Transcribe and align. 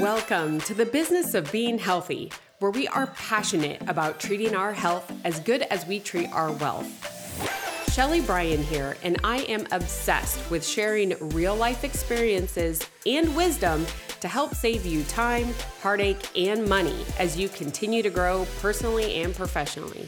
Welcome 0.00 0.60
to 0.60 0.74
the 0.74 0.84
business 0.84 1.32
of 1.32 1.50
being 1.50 1.78
healthy, 1.78 2.30
where 2.58 2.70
we 2.70 2.86
are 2.86 3.06
passionate 3.06 3.80
about 3.88 4.20
treating 4.20 4.54
our 4.54 4.74
health 4.74 5.10
as 5.24 5.40
good 5.40 5.62
as 5.62 5.86
we 5.86 6.00
treat 6.00 6.30
our 6.32 6.52
wealth. 6.52 7.92
Shelly 7.92 8.20
Bryan 8.20 8.62
here, 8.62 8.98
and 9.02 9.18
I 9.24 9.38
am 9.44 9.66
obsessed 9.72 10.50
with 10.50 10.66
sharing 10.66 11.14
real 11.30 11.56
life 11.56 11.82
experiences 11.82 12.82
and 13.06 13.34
wisdom 13.34 13.86
to 14.20 14.28
help 14.28 14.54
save 14.54 14.84
you 14.84 15.02
time, 15.04 15.54
heartache, 15.80 16.30
and 16.36 16.68
money 16.68 17.06
as 17.18 17.38
you 17.38 17.48
continue 17.48 18.02
to 18.02 18.10
grow 18.10 18.46
personally 18.60 19.22
and 19.22 19.34
professionally. 19.34 20.06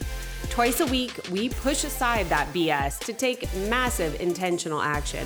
Twice 0.58 0.80
a 0.80 0.86
week, 0.86 1.20
we 1.30 1.50
push 1.50 1.84
aside 1.84 2.28
that 2.30 2.52
BS 2.52 2.98
to 3.04 3.12
take 3.12 3.48
massive 3.68 4.20
intentional 4.20 4.82
action. 4.82 5.24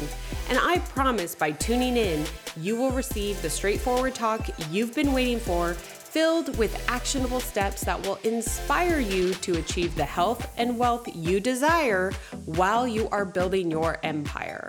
And 0.51 0.59
I 0.61 0.81
promise 0.81 1.35
by 1.35 1.53
tuning 1.53 1.97
in, 1.97 2.27
you 2.59 2.77
will 2.77 2.91
receive 2.91 3.41
the 3.41 3.49
straightforward 3.49 4.15
talk 4.15 4.47
you've 4.71 4.95
been 4.95 5.15
waiting 5.15 5.39
for, 5.39 5.73
filled 5.73 6.59
with 6.59 6.87
actionable 6.87 7.41
steps 7.41 7.81
that 7.85 8.07
will 8.07 8.19
inspire 8.25 8.99
you 9.01 9.33
to 9.37 9.57
achieve 9.57 9.95
the 9.95 10.05
health 10.05 10.53
and 10.59 10.79
wealth 10.79 11.09
you 11.15 11.41
desire 11.41 12.13
while 12.45 12.87
you 12.87 13.09
are 13.09 13.25
building 13.25 13.71
your 13.71 13.99
empire. 14.03 14.69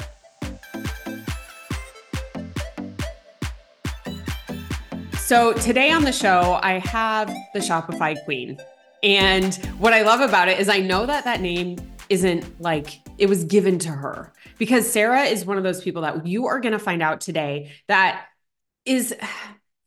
So, 5.18 5.52
today 5.52 5.92
on 5.92 6.06
the 6.06 6.14
show, 6.14 6.58
I 6.64 6.80
have 6.80 7.28
the 7.54 7.60
Shopify 7.60 8.16
Queen. 8.24 8.58
And 9.04 9.54
what 9.78 9.94
I 9.94 10.02
love 10.02 10.22
about 10.22 10.48
it 10.48 10.60
is 10.60 10.70
I 10.70 10.80
know 10.80 11.06
that 11.06 11.26
that 11.26 11.42
name 11.42 11.78
isn't 12.10 12.62
like 12.62 13.02
it 13.18 13.28
was 13.28 13.44
given 13.44 13.78
to 13.80 13.90
her 13.90 14.34
because 14.58 14.90
Sarah 14.90 15.24
is 15.24 15.46
one 15.46 15.58
of 15.58 15.64
those 15.64 15.84
people 15.84 16.02
that 16.04 16.26
you 16.26 16.48
are 16.48 16.60
going 16.60 16.72
to 16.72 16.80
find 16.80 17.04
out 17.04 17.22
today 17.22 17.74
that 17.88 18.26
is 18.86 19.14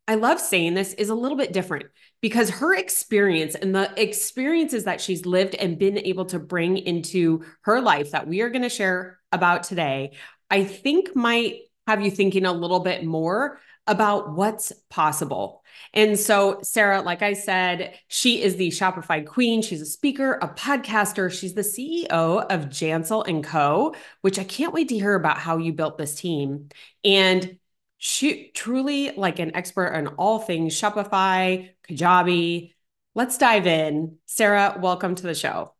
I 0.08 0.14
love 0.14 0.40
saying 0.40 0.74
this 0.74 0.94
is 0.94 1.08
a 1.08 1.16
little 1.16 1.36
bit 1.36 1.52
different 1.52 1.86
because 2.20 2.48
her 2.48 2.76
experience 2.76 3.56
and 3.56 3.74
the 3.74 3.90
experiences 4.00 4.84
that 4.84 5.00
she's 5.00 5.26
lived 5.26 5.56
and 5.56 5.80
been 5.80 5.98
able 5.98 6.26
to 6.26 6.38
bring 6.38 6.76
into 6.76 7.44
her 7.62 7.80
life 7.80 8.12
that 8.12 8.28
we 8.28 8.40
are 8.40 8.48
going 8.48 8.62
to 8.62 8.68
share 8.68 9.18
about 9.32 9.64
today, 9.64 10.12
I 10.48 10.62
think 10.62 11.16
might 11.16 11.62
have 11.88 12.02
you 12.02 12.10
thinking 12.12 12.44
a 12.44 12.52
little 12.52 12.78
bit 12.78 13.04
more 13.04 13.58
about 13.88 14.32
what's 14.32 14.72
possible. 14.90 15.64
And 15.94 16.18
so, 16.18 16.60
Sarah, 16.62 17.02
like 17.02 17.22
I 17.22 17.32
said, 17.32 17.98
she 18.08 18.42
is 18.42 18.56
the 18.56 18.68
Shopify 18.68 19.24
queen. 19.26 19.62
She's 19.62 19.80
a 19.80 19.86
speaker, 19.86 20.38
a 20.42 20.48
podcaster. 20.48 21.30
She's 21.30 21.54
the 21.54 21.62
CEO 21.62 22.10
of 22.10 22.66
Jansel 22.66 23.26
and 23.26 23.44
Co., 23.44 23.94
which 24.20 24.38
I 24.38 24.44
can't 24.44 24.74
wait 24.74 24.88
to 24.88 24.96
hear 24.96 25.14
about 25.14 25.38
how 25.38 25.58
you 25.58 25.72
built 25.72 25.98
this 25.98 26.14
team. 26.14 26.68
And 27.04 27.58
she 27.98 28.50
truly 28.54 29.12
like 29.12 29.38
an 29.38 29.56
expert 29.56 29.94
on 29.94 30.08
all 30.08 30.38
things 30.38 30.74
Shopify, 30.74 31.70
Kajabi. 31.88 32.74
Let's 33.14 33.38
dive 33.38 33.66
in. 33.66 34.18
Sarah, 34.26 34.78
welcome 34.80 35.14
to 35.14 35.22
the 35.22 35.34
show. 35.34 35.75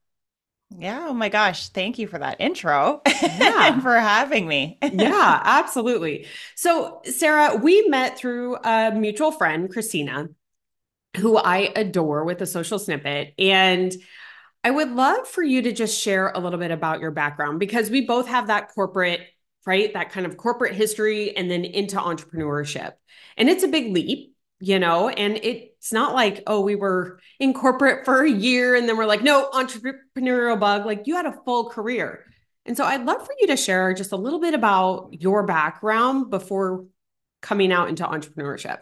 Yeah. 0.71 1.07
Oh 1.09 1.15
my 1.15 1.29
gosh. 1.29 1.69
Thank 1.69 1.99
you 1.99 2.07
for 2.07 2.19
that 2.19 2.41
intro 2.41 3.01
yeah. 3.07 3.73
and 3.73 3.83
for 3.83 3.95
having 3.95 4.47
me. 4.49 4.79
yeah, 4.93 5.41
absolutely. 5.45 6.27
So, 6.55 7.01
Sarah, 7.05 7.57
we 7.57 7.87
met 7.89 8.19
through 8.19 8.57
a 8.57 8.93
mutual 8.93 9.31
friend, 9.31 9.71
Christina, 9.71 10.29
who 11.17 11.37
I 11.37 11.73
adore 11.77 12.25
with 12.25 12.43
a 12.43 12.47
social 12.47 12.79
snippet. 12.79 13.33
And 13.39 13.95
I 14.65 14.71
would 14.73 14.91
love 14.91 15.29
for 15.29 15.43
you 15.43 15.63
to 15.63 15.73
just 15.73 15.99
share 16.01 16.31
a 16.31 16.41
little 16.41 16.59
bit 16.59 16.73
about 16.73 17.01
your 17.01 17.13
background 17.13 17.61
because 17.61 17.89
we 17.89 18.05
both 18.05 18.27
have 18.27 18.49
that 18.49 18.75
corporate, 18.75 19.21
right? 19.65 19.93
That 19.95 20.11
kind 20.11 20.27
of 20.27 20.37
corporate 20.37 20.75
history 20.75 21.37
and 21.37 21.49
then 21.51 21.65
into 21.65 21.97
entrepreneurship. 21.97 22.93
And 23.37 23.49
it's 23.49 23.63
a 23.63 23.69
big 23.69 23.93
leap 23.93 24.37
you 24.59 24.79
know, 24.79 25.09
and 25.09 25.39
it's 25.87 25.93
not 25.93 26.15
like, 26.15 26.43
oh, 26.49 26.63
we 26.63 26.75
were 26.75 27.21
in 27.39 27.55
corporate 27.55 28.05
for 28.05 28.25
a 28.25 28.29
year 28.29 28.75
and 28.75 28.89
then 28.89 28.97
we're 28.97 29.07
like, 29.07 29.23
no, 29.23 29.49
entrepreneurial 29.53 30.59
bug. 30.59 30.85
Like 30.85 31.07
you 31.07 31.15
had 31.15 31.27
a 31.27 31.41
full 31.45 31.71
career. 31.71 32.25
And 32.65 32.77
so 32.77 32.83
I'd 32.83 33.05
love 33.05 33.25
for 33.25 33.33
you 33.39 33.47
to 33.47 33.57
share 33.57 33.95
just 33.95 34.11
a 34.11 34.17
little 34.17 34.41
bit 34.41 34.53
about 34.53 35.11
your 35.13 35.45
background 35.45 36.29
before 36.29 36.87
coming 37.41 37.71
out 37.71 37.89
into 37.89 38.03
entrepreneurship. 38.03 38.79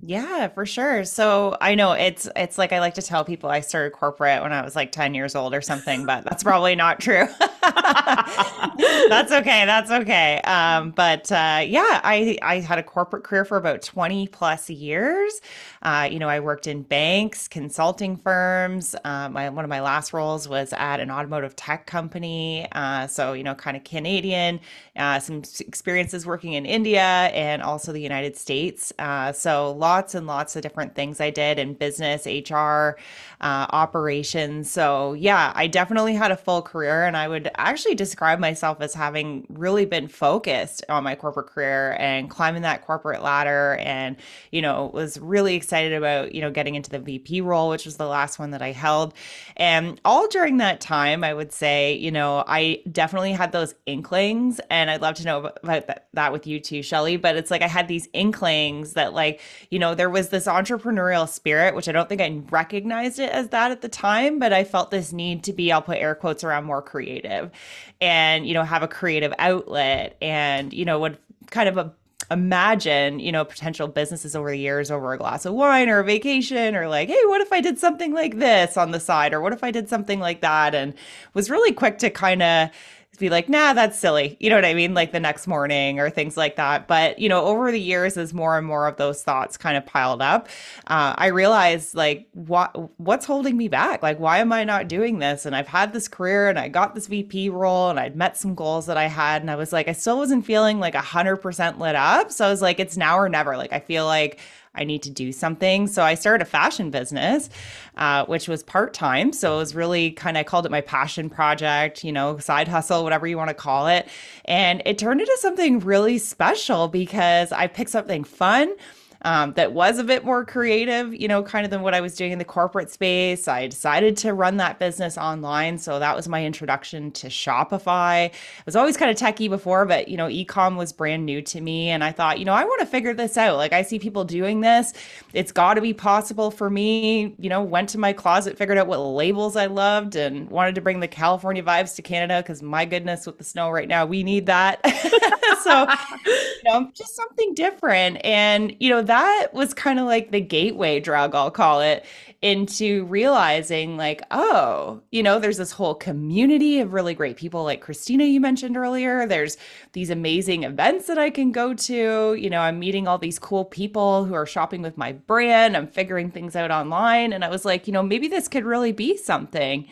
Yeah, 0.00 0.46
for 0.48 0.64
sure. 0.64 1.04
So 1.04 1.56
I 1.60 1.74
know 1.74 1.90
it's 1.90 2.28
it's 2.36 2.56
like 2.56 2.72
I 2.72 2.78
like 2.78 2.94
to 2.94 3.02
tell 3.02 3.24
people 3.24 3.50
I 3.50 3.58
started 3.60 3.90
corporate 3.90 4.42
when 4.42 4.52
I 4.52 4.62
was 4.62 4.76
like 4.76 4.92
10 4.92 5.12
years 5.12 5.34
old 5.34 5.52
or 5.54 5.60
something, 5.60 6.06
but 6.06 6.22
that's 6.24 6.44
probably 6.44 6.76
not 6.76 7.00
true. 7.00 7.26
that's 7.60 9.32
okay. 9.32 9.64
That's 9.66 9.90
okay. 9.90 10.40
Um, 10.42 10.92
but 10.92 11.30
uh, 11.32 11.62
yeah, 11.66 12.00
I 12.04 12.38
I 12.42 12.60
had 12.60 12.78
a 12.78 12.82
corporate 12.84 13.24
career 13.24 13.44
for 13.44 13.56
about 13.56 13.82
20 13.82 14.28
plus 14.28 14.70
years. 14.70 15.40
Uh, 15.82 16.08
you 16.10 16.20
know, 16.20 16.28
I 16.28 16.40
worked 16.40 16.68
in 16.68 16.82
banks, 16.82 17.48
consulting 17.48 18.16
firms. 18.16 18.94
Um, 19.04 19.34
one 19.34 19.64
of 19.64 19.68
my 19.68 19.80
last 19.80 20.12
roles 20.12 20.48
was 20.48 20.72
at 20.74 21.00
an 21.00 21.10
automotive 21.10 21.56
tech 21.56 21.86
company. 21.86 22.68
Uh, 22.72 23.08
so 23.08 23.32
you 23.32 23.42
know, 23.42 23.54
kind 23.56 23.76
of 23.76 23.82
Canadian. 23.82 24.60
Uh, 24.96 25.18
some 25.20 25.42
experiences 25.60 26.26
working 26.26 26.54
in 26.54 26.66
India 26.66 27.00
and 27.02 27.62
also 27.62 27.92
the 27.92 28.00
United 28.00 28.36
States. 28.36 28.92
Uh, 28.98 29.32
so 29.32 29.72
lots 29.88 30.14
and 30.14 30.26
lots 30.26 30.54
of 30.54 30.60
different 30.60 30.94
things 30.94 31.18
I 31.18 31.30
did 31.30 31.58
in 31.58 31.72
business, 31.72 32.26
HR, 32.26 32.98
uh, 33.40 33.66
operations. 33.70 34.70
So, 34.70 35.14
yeah, 35.14 35.52
I 35.54 35.66
definitely 35.66 36.14
had 36.14 36.30
a 36.30 36.36
full 36.36 36.60
career. 36.60 37.04
And 37.04 37.16
I 37.16 37.26
would 37.26 37.50
actually 37.56 37.94
describe 37.94 38.38
myself 38.38 38.82
as 38.82 38.92
having 38.92 39.46
really 39.48 39.86
been 39.86 40.06
focused 40.06 40.84
on 40.90 41.04
my 41.04 41.14
corporate 41.14 41.46
career 41.46 41.96
and 41.98 42.28
climbing 42.28 42.62
that 42.62 42.84
corporate 42.84 43.22
ladder. 43.22 43.76
And, 43.80 44.16
you 44.52 44.60
know, 44.60 44.90
was 44.92 45.18
really 45.18 45.54
excited 45.54 45.94
about, 45.94 46.34
you 46.34 46.42
know, 46.42 46.50
getting 46.50 46.74
into 46.74 46.90
the 46.90 46.98
VP 46.98 47.40
role, 47.40 47.70
which 47.70 47.86
was 47.86 47.96
the 47.96 48.06
last 48.06 48.38
one 48.38 48.50
that 48.50 48.60
I 48.60 48.72
held. 48.72 49.14
And 49.56 49.98
all 50.04 50.28
during 50.28 50.58
that 50.58 50.82
time, 50.82 51.24
I 51.24 51.32
would 51.32 51.52
say, 51.52 51.94
you 51.94 52.10
know, 52.10 52.44
I 52.46 52.82
definitely 52.92 53.32
had 53.32 53.52
those 53.52 53.74
inklings. 53.86 54.60
And 54.68 54.90
I'd 54.90 55.00
love 55.00 55.14
to 55.14 55.24
know 55.24 55.38
about 55.38 55.86
that, 55.86 56.08
that 56.12 56.32
with 56.32 56.46
you 56.46 56.60
too, 56.60 56.82
Shelly. 56.82 57.16
But 57.16 57.36
it's 57.36 57.50
like 57.50 57.62
I 57.62 57.68
had 57.68 57.88
these 57.88 58.08
inklings 58.12 58.92
that, 58.94 59.14
like, 59.14 59.40
you 59.70 59.77
you 59.78 59.80
know, 59.80 59.94
there 59.94 60.10
was 60.10 60.30
this 60.30 60.46
entrepreneurial 60.46 61.28
spirit, 61.28 61.72
which 61.72 61.88
I 61.88 61.92
don't 61.92 62.08
think 62.08 62.20
I 62.20 62.42
recognized 62.50 63.20
it 63.20 63.30
as 63.30 63.50
that 63.50 63.70
at 63.70 63.80
the 63.80 63.88
time, 63.88 64.40
but 64.40 64.52
I 64.52 64.64
felt 64.64 64.90
this 64.90 65.12
need 65.12 65.44
to 65.44 65.52
be, 65.52 65.70
I'll 65.70 65.80
put 65.80 65.98
air 65.98 66.16
quotes 66.16 66.42
around 66.42 66.64
more 66.64 66.82
creative 66.82 67.52
and, 68.00 68.44
you 68.44 68.54
know, 68.54 68.64
have 68.64 68.82
a 68.82 68.88
creative 68.88 69.32
outlet 69.38 70.16
and, 70.20 70.72
you 70.72 70.84
know, 70.84 70.98
would 70.98 71.16
kind 71.52 71.68
of 71.68 71.78
a 71.78 71.92
imagine, 72.28 73.20
you 73.20 73.30
know, 73.30 73.44
potential 73.44 73.86
businesses 73.86 74.34
over 74.34 74.50
the 74.50 74.58
years 74.58 74.90
over 74.90 75.12
a 75.12 75.16
glass 75.16 75.46
of 75.46 75.54
wine 75.54 75.88
or 75.88 76.00
a 76.00 76.04
vacation 76.04 76.74
or 76.74 76.88
like, 76.88 77.08
hey, 77.08 77.20
what 77.26 77.40
if 77.40 77.52
I 77.52 77.60
did 77.60 77.78
something 77.78 78.12
like 78.12 78.38
this 78.38 78.76
on 78.76 78.90
the 78.90 78.98
side? 78.98 79.32
or 79.32 79.40
what 79.40 79.52
if 79.52 79.62
I 79.62 79.70
did 79.70 79.88
something 79.88 80.18
like 80.18 80.40
that? 80.40 80.74
and 80.74 80.92
was 81.34 81.50
really 81.50 81.70
quick 81.72 81.98
to 81.98 82.10
kind 82.10 82.42
of 82.42 82.70
be 83.18 83.30
like, 83.30 83.48
nah, 83.48 83.72
that's 83.72 83.98
silly. 83.98 84.36
You 84.40 84.50
know 84.50 84.56
what 84.56 84.64
I 84.64 84.74
mean? 84.74 84.94
Like 84.94 85.12
the 85.12 85.20
next 85.20 85.46
morning 85.46 86.00
or 86.00 86.10
things 86.10 86.36
like 86.36 86.56
that. 86.56 86.86
But, 86.86 87.18
you 87.18 87.28
know, 87.28 87.44
over 87.44 87.70
the 87.70 87.80
years, 87.80 88.16
as 88.16 88.34
more 88.34 88.56
and 88.56 88.66
more 88.66 88.86
of 88.86 88.96
those 88.96 89.22
thoughts 89.22 89.56
kind 89.56 89.76
of 89.76 89.84
piled 89.86 90.22
up, 90.22 90.48
uh, 90.86 91.14
I 91.16 91.26
realized 91.28 91.94
like, 91.94 92.28
what, 92.32 92.98
what's 93.00 93.26
holding 93.26 93.56
me 93.56 93.68
back? 93.68 94.02
Like, 94.02 94.18
why 94.18 94.38
am 94.38 94.52
I 94.52 94.64
not 94.64 94.88
doing 94.88 95.18
this? 95.18 95.46
And 95.46 95.54
I've 95.54 95.68
had 95.68 95.92
this 95.92 96.08
career 96.08 96.48
and 96.48 96.58
I 96.58 96.68
got 96.68 96.94
this 96.94 97.06
VP 97.06 97.50
role 97.50 97.90
and 97.90 97.98
I'd 98.00 98.16
met 98.16 98.36
some 98.36 98.54
goals 98.54 98.86
that 98.86 98.96
I 98.96 99.06
had. 99.06 99.42
And 99.42 99.50
I 99.50 99.56
was 99.56 99.72
like, 99.72 99.88
I 99.88 99.92
still 99.92 100.18
wasn't 100.18 100.46
feeling 100.46 100.80
like 100.80 100.94
a 100.94 101.00
hundred 101.00 101.36
percent 101.38 101.78
lit 101.78 101.96
up. 101.96 102.32
So 102.32 102.46
I 102.46 102.50
was 102.50 102.62
like, 102.62 102.80
it's 102.80 102.96
now 102.96 103.18
or 103.18 103.28
never. 103.28 103.56
Like, 103.56 103.72
I 103.72 103.80
feel 103.80 104.06
like 104.06 104.40
I 104.74 104.84
need 104.84 105.02
to 105.02 105.10
do 105.10 105.32
something. 105.32 105.86
So 105.86 106.02
I 106.02 106.14
started 106.14 106.42
a 106.42 106.50
fashion 106.50 106.90
business, 106.90 107.50
uh, 107.96 108.24
which 108.26 108.48
was 108.48 108.62
part 108.62 108.94
time. 108.94 109.32
So 109.32 109.54
it 109.54 109.58
was 109.58 109.74
really 109.74 110.12
kind 110.12 110.36
of, 110.36 110.46
called 110.46 110.66
it 110.66 110.70
my 110.70 110.80
passion 110.80 111.28
project, 111.30 112.04
you 112.04 112.12
know, 112.12 112.38
side 112.38 112.68
hustle, 112.68 113.02
whatever 113.02 113.26
you 113.26 113.36
want 113.36 113.48
to 113.48 113.54
call 113.54 113.86
it. 113.88 114.08
And 114.44 114.82
it 114.84 114.98
turned 114.98 115.20
into 115.20 115.36
something 115.40 115.80
really 115.80 116.18
special 116.18 116.88
because 116.88 117.52
I 117.52 117.66
picked 117.66 117.90
something 117.90 118.24
fun 118.24 118.74
um, 119.22 119.52
that 119.54 119.72
was 119.72 119.98
a 119.98 120.04
bit 120.04 120.24
more 120.24 120.44
creative, 120.44 121.12
you 121.14 121.26
know, 121.26 121.42
kind 121.42 121.64
of 121.64 121.70
than 121.70 121.82
what 121.82 121.94
I 121.94 122.00
was 122.00 122.14
doing 122.14 122.30
in 122.30 122.38
the 122.38 122.44
corporate 122.44 122.90
space. 122.90 123.48
I 123.48 123.66
decided 123.66 124.16
to 124.18 124.32
run 124.32 124.58
that 124.58 124.78
business 124.78 125.18
online. 125.18 125.78
So 125.78 125.98
that 125.98 126.14
was 126.14 126.28
my 126.28 126.44
introduction 126.44 127.10
to 127.12 127.26
Shopify. 127.26 128.28
I 128.28 128.32
was 128.64 128.76
always 128.76 128.96
kind 128.96 129.10
of 129.10 129.16
techie 129.16 129.48
before, 129.48 129.86
but, 129.86 130.08
you 130.08 130.16
know, 130.16 130.28
ecom 130.28 130.76
was 130.76 130.92
brand 130.92 131.26
new 131.26 131.42
to 131.42 131.60
me. 131.60 131.88
And 131.88 132.04
I 132.04 132.12
thought, 132.12 132.38
you 132.38 132.44
know, 132.44 132.52
I 132.52 132.64
want 132.64 132.80
to 132.80 132.86
figure 132.86 133.12
this 133.12 133.36
out. 133.36 133.56
Like 133.56 133.72
I 133.72 133.82
see 133.82 133.98
people 133.98 134.24
doing 134.24 134.60
this. 134.60 134.92
It's 135.32 135.50
got 135.50 135.74
to 135.74 135.80
be 135.80 135.92
possible 135.92 136.52
for 136.52 136.70
me. 136.70 137.34
You 137.38 137.48
know, 137.48 137.62
went 137.62 137.88
to 137.90 137.98
my 137.98 138.12
closet, 138.12 138.56
figured 138.56 138.78
out 138.78 138.86
what 138.86 138.98
labels 138.98 139.56
I 139.56 139.66
loved 139.66 140.14
and 140.14 140.48
wanted 140.48 140.76
to 140.76 140.80
bring 140.80 141.00
the 141.00 141.08
California 141.08 141.62
vibes 141.62 141.96
to 141.96 142.02
Canada 142.02 142.40
because 142.40 142.62
my 142.62 142.84
goodness, 142.84 143.26
with 143.26 143.38
the 143.38 143.44
snow 143.44 143.70
right 143.70 143.88
now, 143.88 144.06
we 144.06 144.22
need 144.22 144.46
that. 144.46 144.80
so, 145.64 145.86
you 146.24 146.62
know, 146.64 146.90
just 146.94 147.16
something 147.16 147.54
different. 147.54 148.18
And, 148.24 148.76
you 148.78 148.90
know, 148.90 149.02
that 149.08 149.48
was 149.52 149.74
kind 149.74 149.98
of 149.98 150.06
like 150.06 150.30
the 150.30 150.40
gateway 150.40 151.00
drug, 151.00 151.34
I'll 151.34 151.50
call 151.50 151.80
it, 151.80 152.04
into 152.40 153.04
realizing 153.06 153.96
like, 153.96 154.22
oh, 154.30 155.00
you 155.10 155.24
know, 155.24 155.40
there's 155.40 155.56
this 155.56 155.72
whole 155.72 155.94
community 155.94 156.78
of 156.78 156.92
really 156.92 157.12
great 157.12 157.36
people 157.36 157.64
like 157.64 157.80
Christina, 157.80 158.24
you 158.24 158.40
mentioned 158.40 158.76
earlier. 158.76 159.26
There's 159.26 159.56
these 159.92 160.08
amazing 160.08 160.62
events 160.62 161.08
that 161.08 161.18
I 161.18 161.30
can 161.30 161.50
go 161.50 161.74
to. 161.74 162.34
You 162.34 162.48
know, 162.48 162.60
I'm 162.60 162.78
meeting 162.78 163.08
all 163.08 163.18
these 163.18 163.40
cool 163.40 163.64
people 163.64 164.24
who 164.24 164.34
are 164.34 164.46
shopping 164.46 164.82
with 164.82 164.96
my 164.96 165.12
brand. 165.12 165.76
I'm 165.76 165.88
figuring 165.88 166.30
things 166.30 166.54
out 166.54 166.70
online. 166.70 167.32
And 167.32 167.44
I 167.44 167.48
was 167.48 167.64
like, 167.64 167.88
you 167.88 167.92
know, 167.92 168.04
maybe 168.04 168.28
this 168.28 168.46
could 168.46 168.64
really 168.64 168.92
be 168.92 169.16
something. 169.16 169.88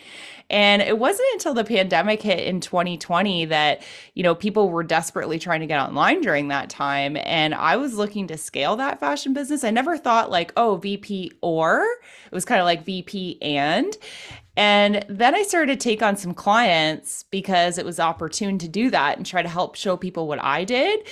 And 0.48 0.80
it 0.80 0.98
wasn't 0.98 1.28
until 1.32 1.54
the 1.54 1.64
pandemic 1.64 2.22
hit 2.22 2.46
in 2.46 2.60
2020 2.60 3.46
that, 3.46 3.82
you 4.14 4.22
know, 4.22 4.34
people 4.34 4.70
were 4.70 4.84
desperately 4.84 5.40
trying 5.40 5.60
to 5.60 5.66
get 5.66 5.80
online 5.80 6.20
during 6.20 6.48
that 6.48 6.70
time. 6.70 7.16
And 7.24 7.52
I 7.52 7.76
was 7.76 7.94
looking 7.94 8.28
to 8.28 8.38
scale 8.38 8.76
that 8.76 9.00
fashion 9.00 9.32
business. 9.32 9.64
I 9.64 9.70
never 9.70 9.98
thought 9.98 10.30
like, 10.30 10.52
oh, 10.56 10.76
VP 10.76 11.32
or 11.40 11.84
it 12.26 12.32
was 12.32 12.44
kind 12.44 12.60
of 12.60 12.64
like 12.64 12.84
VP 12.84 13.38
and. 13.40 13.96
And 14.56 15.04
then 15.08 15.34
I 15.34 15.42
started 15.42 15.78
to 15.78 15.84
take 15.84 16.02
on 16.02 16.16
some 16.16 16.32
clients 16.32 17.24
because 17.24 17.78
it 17.78 17.84
was 17.84 18.00
opportune 18.00 18.58
to 18.58 18.68
do 18.68 18.90
that 18.90 19.16
and 19.16 19.26
try 19.26 19.42
to 19.42 19.48
help 19.48 19.76
show 19.76 19.96
people 19.96 20.26
what 20.28 20.42
I 20.42 20.64
did. 20.64 21.06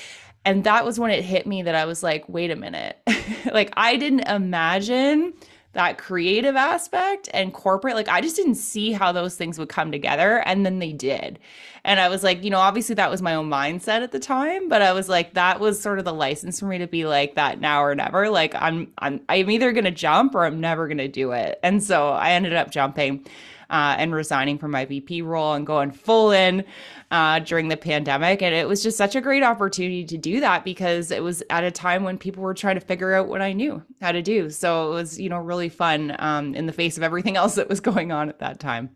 And 0.47 0.65
that 0.65 0.85
was 0.85 0.99
when 0.99 1.11
it 1.11 1.25
hit 1.25 1.47
me 1.47 1.63
that 1.63 1.75
I 1.75 1.85
was 1.85 2.03
like, 2.03 2.29
wait 2.29 2.51
a 2.51 2.57
minute. 2.57 2.99
like, 3.53 3.73
I 3.77 3.97
didn't 3.97 4.29
imagine 4.29 5.35
that 5.75 5.99
creative 5.99 6.57
aspect 6.57 7.29
and 7.35 7.53
corporate 7.53 7.95
like 7.95 8.09
i 8.09 8.21
just 8.21 8.37
didn't 8.37 8.55
see 8.55 8.93
how 8.93 9.13
those 9.13 9.37
things 9.37 9.59
would 9.59 9.69
come 9.69 9.93
together 9.93 10.39
and 10.47 10.65
then 10.65 10.79
they 10.79 10.93
did. 10.93 11.39
And 11.85 12.01
i 12.01 12.09
was 12.09 12.23
like 12.23 12.43
you 12.43 12.51
know 12.51 12.59
obviously 12.59 12.95
that 12.95 13.11
was 13.11 13.21
my 13.21 13.35
own 13.35 13.51
mindset 13.51 14.03
at 14.03 14.13
the 14.13 14.19
time 14.19 14.69
but 14.69 14.81
i 14.81 14.93
was 14.93 15.09
like 15.09 15.35
that 15.35 15.61
was 15.61 15.81
sort 15.81 15.99
of 15.99 16.05
the 16.05 16.15
license 16.15 16.59
for 16.59 16.67
me 16.67 16.79
to 16.79 16.87
be 16.87 17.05
like 17.05 17.35
that 17.35 17.61
now 17.61 17.85
or 17.85 17.95
never. 17.95 18.31
Like 18.31 18.55
i'm 18.55 18.93
i'm 18.99 19.21
i'm 19.29 19.51
either 19.51 19.73
going 19.73 19.85
to 19.85 19.91
jump 19.91 20.35
or 20.35 20.45
i'm 20.47 20.61
never 20.61 20.89
going 20.89 20.99
to 20.99 21.09
do 21.09 21.33
it. 21.33 21.61
And 21.63 21.83
so 21.83 22.09
i 22.09 22.31
ended 22.31 22.55
up 22.55 22.71
jumping 22.71 23.27
uh, 23.75 23.97
and 23.99 24.15
resigning 24.15 24.57
from 24.57 24.71
my 24.71 24.85
VP 24.85 25.23
role 25.23 25.55
and 25.55 25.67
going 25.67 25.91
full 25.91 26.31
in 26.31 26.65
uh, 27.11 27.41
during 27.41 27.67
the 27.67 27.77
pandemic. 27.77 28.41
And 28.41 28.55
it 28.55 28.69
was 28.69 28.85
just 28.85 28.97
such 28.97 29.17
a 29.17 29.21
great 29.21 29.43
opportunity 29.43 30.05
to 30.05 30.17
do 30.17 30.39
that 30.39 30.65
because 30.65 31.11
it 31.11 31.25
was 31.25 31.43
at 31.51 31.65
a 31.65 31.73
time 31.73 32.05
when 32.05 32.17
people 32.17 32.45
were 32.45 32.55
trying 32.55 32.77
to 32.77 32.81
figure 32.81 33.15
out 33.15 33.27
what 33.27 33.43
I 33.43 33.53
knew 33.53 33.83
how 34.01 34.13
to 34.13 34.23
do. 34.23 34.49
So 34.49 34.93
it 34.93 34.95
was, 34.95 35.21
you 35.21 35.29
know, 35.29 35.39
really 35.39 35.69
fun 35.69 36.15
um, 36.21 36.55
in 36.55 36.67
the 36.67 36.73
face 36.73 36.97
of 36.97 37.03
everything 37.03 37.37
else 37.37 37.57
that 37.57 37.69
was 37.69 37.81
going 37.81 38.13
on 38.13 38.29
at 38.29 38.39
that 38.39 38.61
time. 38.61 38.91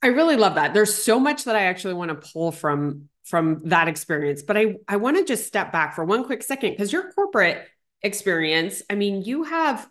I 0.00 0.08
really 0.08 0.36
love 0.36 0.54
that. 0.54 0.74
There's 0.74 0.94
so 0.94 1.18
much 1.18 1.42
that 1.44 1.56
I 1.56 1.64
actually 1.64 1.94
want 1.94 2.10
to 2.10 2.30
pull 2.32 2.52
from 2.52 3.08
from 3.24 3.62
that 3.64 3.88
experience, 3.88 4.42
but 4.42 4.56
I 4.56 4.76
I 4.86 4.96
want 4.96 5.16
to 5.16 5.24
just 5.24 5.46
step 5.46 5.72
back 5.72 5.94
for 5.94 6.04
one 6.04 6.24
quick 6.24 6.44
second 6.44 6.70
because 6.70 6.92
your 6.92 7.10
corporate 7.12 7.66
experience, 8.02 8.82
I 8.90 8.94
mean, 8.94 9.22
you 9.22 9.44
have 9.44 9.88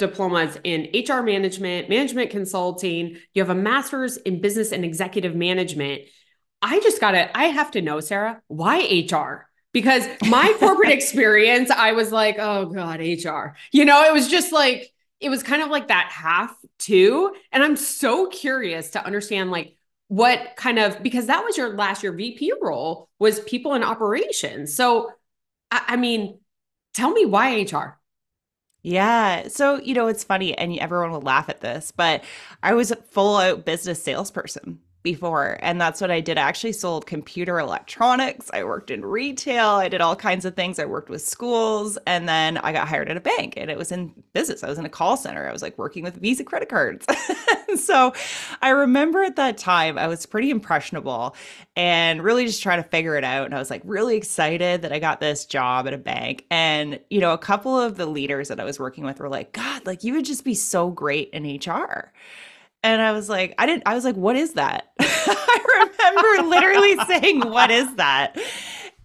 diplomas 0.00 0.58
in 0.64 0.88
HR 0.92 1.22
management, 1.22 1.88
management 1.88 2.30
consulting, 2.30 3.16
you 3.34 3.42
have 3.42 3.50
a 3.50 3.54
master's 3.54 4.16
in 4.16 4.40
business 4.40 4.72
and 4.72 4.84
executive 4.84 5.36
management. 5.36 6.02
I 6.60 6.80
just 6.80 7.00
got 7.00 7.12
to, 7.12 7.36
I 7.38 7.44
have 7.44 7.70
to 7.72 7.82
know, 7.82 8.00
Sarah, 8.00 8.42
why 8.48 8.80
HR? 9.08 9.48
Because 9.72 10.04
my 10.26 10.56
corporate 10.58 10.90
experience, 10.90 11.70
I 11.70 11.92
was 11.92 12.10
like, 12.10 12.36
oh 12.38 12.66
God, 12.66 13.00
HR. 13.00 13.54
You 13.70 13.84
know, 13.84 14.04
it 14.04 14.12
was 14.12 14.26
just 14.26 14.52
like, 14.52 14.90
it 15.20 15.28
was 15.28 15.42
kind 15.42 15.62
of 15.62 15.68
like 15.68 15.88
that 15.88 16.08
half 16.10 16.54
too. 16.78 17.34
And 17.52 17.62
I'm 17.62 17.76
so 17.76 18.26
curious 18.26 18.90
to 18.90 19.04
understand 19.04 19.50
like 19.50 19.76
what 20.08 20.56
kind 20.56 20.78
of, 20.78 21.02
because 21.02 21.26
that 21.26 21.44
was 21.44 21.56
your 21.56 21.76
last 21.76 22.02
year 22.02 22.12
VP 22.12 22.54
role 22.60 23.08
was 23.18 23.38
people 23.40 23.74
in 23.74 23.84
operations. 23.84 24.74
So, 24.74 25.12
I, 25.70 25.82
I 25.88 25.96
mean, 25.96 26.40
tell 26.94 27.10
me 27.10 27.26
why 27.26 27.60
HR? 27.60 27.99
Yeah. 28.82 29.48
So, 29.48 29.80
you 29.80 29.94
know, 29.94 30.06
it's 30.08 30.24
funny 30.24 30.56
and 30.56 30.76
everyone 30.78 31.10
will 31.10 31.20
laugh 31.20 31.48
at 31.48 31.60
this, 31.60 31.92
but 31.94 32.24
I 32.62 32.74
was 32.74 32.90
a 32.90 32.96
full 32.96 33.36
out 33.36 33.64
business 33.64 34.02
salesperson 34.02 34.80
before 35.02 35.58
and 35.62 35.80
that's 35.80 36.00
what 36.00 36.10
I 36.10 36.20
did. 36.20 36.36
I 36.36 36.42
actually 36.42 36.72
sold 36.72 37.06
computer 37.06 37.58
electronics. 37.58 38.50
I 38.52 38.64
worked 38.64 38.90
in 38.90 39.04
retail. 39.04 39.68
I 39.68 39.88
did 39.88 40.00
all 40.00 40.14
kinds 40.14 40.44
of 40.44 40.54
things. 40.54 40.78
I 40.78 40.84
worked 40.84 41.08
with 41.08 41.22
schools 41.22 41.98
and 42.06 42.28
then 42.28 42.58
I 42.58 42.72
got 42.72 42.88
hired 42.88 43.08
at 43.08 43.16
a 43.16 43.20
bank 43.20 43.54
and 43.56 43.70
it 43.70 43.78
was 43.78 43.92
in 43.92 44.12
business. 44.32 44.62
I 44.62 44.68
was 44.68 44.78
in 44.78 44.84
a 44.84 44.90
call 44.90 45.16
center. 45.16 45.48
I 45.48 45.52
was 45.52 45.62
like 45.62 45.78
working 45.78 46.04
with 46.04 46.16
Visa 46.16 46.44
credit 46.44 46.68
cards. 46.68 47.06
so 47.76 48.12
I 48.60 48.70
remember 48.70 49.22
at 49.22 49.36
that 49.36 49.56
time 49.56 49.96
I 49.96 50.06
was 50.06 50.26
pretty 50.26 50.50
impressionable 50.50 51.34
and 51.76 52.22
really 52.22 52.44
just 52.46 52.62
trying 52.62 52.82
to 52.82 52.88
figure 52.88 53.16
it 53.16 53.24
out 53.24 53.46
and 53.46 53.54
I 53.54 53.58
was 53.58 53.70
like 53.70 53.82
really 53.84 54.16
excited 54.16 54.82
that 54.82 54.92
I 54.92 54.98
got 54.98 55.20
this 55.20 55.46
job 55.46 55.86
at 55.86 55.94
a 55.94 55.98
bank 55.98 56.44
and 56.50 57.00
you 57.08 57.20
know 57.20 57.32
a 57.32 57.38
couple 57.38 57.78
of 57.78 57.96
the 57.96 58.06
leaders 58.06 58.48
that 58.48 58.60
I 58.60 58.64
was 58.64 58.78
working 58.78 59.04
with 59.04 59.18
were 59.18 59.28
like 59.28 59.52
god 59.52 59.86
like 59.86 60.04
you 60.04 60.14
would 60.14 60.24
just 60.24 60.44
be 60.44 60.54
so 60.54 60.90
great 60.90 61.30
in 61.30 61.44
HR. 61.44 62.12
And 62.82 63.02
I 63.02 63.12
was 63.12 63.28
like, 63.28 63.54
I 63.58 63.66
didn't, 63.66 63.82
I 63.86 63.94
was 63.94 64.04
like, 64.04 64.16
what 64.16 64.36
is 64.36 64.54
that? 64.54 64.92
I 65.00 65.90
remember 65.98 66.48
literally 66.48 66.96
saying, 67.06 67.40
what 67.50 67.70
is 67.70 67.94
that? 67.96 68.38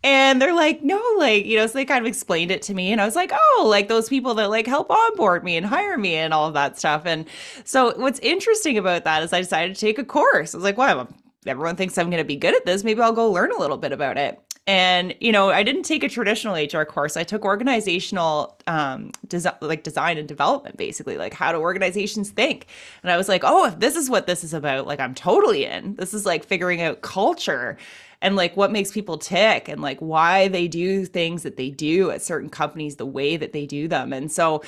And 0.04 0.40
they're 0.40 0.54
like, 0.54 0.84
no, 0.84 1.02
like, 1.18 1.46
you 1.46 1.58
know, 1.58 1.66
so 1.66 1.74
they 1.74 1.84
kind 1.84 2.06
of 2.06 2.08
explained 2.08 2.52
it 2.52 2.62
to 2.64 2.76
me. 2.76 2.92
And 2.92 3.02
I 3.02 3.06
was 3.06 3.16
like, 3.16 3.32
oh, 3.34 3.66
like 3.68 3.88
those 3.88 4.08
people 4.08 4.36
that 4.36 4.52
like 4.52 4.68
help 4.68 4.92
onboard 4.92 5.44
me 5.44 5.58
and 5.58 5.66
hire 5.66 5.98
me 5.98 6.16
and 6.16 6.32
all 6.32 6.48
of 6.48 6.54
that 6.54 6.78
stuff. 6.78 7.04
And 7.06 7.26
so 7.64 7.98
what's 7.98 8.20
interesting 8.20 8.78
about 8.78 9.04
that 9.06 9.24
is 9.24 9.34
I 9.34 9.42
decided 9.42 9.74
to 9.76 9.82
take 9.82 9.98
a 9.98 10.06
course. 10.06 10.54
I 10.54 10.58
was 10.58 10.64
like, 10.64 10.78
well, 10.78 11.08
everyone 11.48 11.76
thinks 11.76 11.98
I'm 11.98 12.12
going 12.12 12.22
to 12.22 12.28
be 12.28 12.36
good 12.36 12.56
at 12.56 12.66
this. 12.66 12.84
Maybe 12.84 13.02
I'll 13.02 13.14
go 13.14 13.32
learn 13.32 13.52
a 13.52 13.58
little 13.58 13.78
bit 13.78 13.92
about 13.92 14.18
it. 14.18 14.40
And 14.68 15.16
you 15.20 15.32
know, 15.32 15.50
I 15.50 15.62
didn't 15.62 15.84
take 15.84 16.04
a 16.04 16.10
traditional 16.10 16.56
HR 16.56 16.86
course. 16.86 17.18
I 17.18 17.24
took 17.24 17.46
organizational 17.46 18.58
um, 18.66 19.12
design, 19.28 19.54
like 19.62 19.84
design 19.84 20.18
and 20.18 20.28
development, 20.28 20.76
basically, 20.76 21.18
like 21.18 21.34
how 21.34 21.52
do 21.52 21.60
organizations 21.60 22.32
think. 22.32 22.66
And 23.04 23.12
I 23.12 23.18
was 23.18 23.30
like, 23.30 23.44
oh, 23.44 23.68
if 23.68 23.80
this 23.80 23.96
is 23.96 24.10
what 24.10 24.26
this 24.26 24.44
is 24.44 24.54
about, 24.54 24.88
like 24.88 25.00
I'm 25.00 25.14
totally 25.14 25.66
in. 25.66 25.96
This 25.96 26.16
is 26.16 26.26
like 26.26 26.44
figuring 26.44 26.82
out 26.82 27.02
culture 27.02 27.78
and 28.22 28.36
like 28.36 28.58
what 28.58 28.72
makes 28.72 28.92
people 28.92 29.20
tick 29.20 29.70
and 29.70 29.82
like 29.82 30.00
why 30.00 30.48
they 30.48 30.68
do 30.68 31.06
things 31.06 31.44
that 31.44 31.58
they 31.58 31.70
do 31.70 32.10
at 32.10 32.24
certain 32.24 32.50
companies 32.50 32.96
the 32.96 33.06
way 33.06 33.38
that 33.38 33.54
they 33.54 33.68
do 33.68 33.88
them. 33.88 34.12
And 34.12 34.32
so 34.32 34.64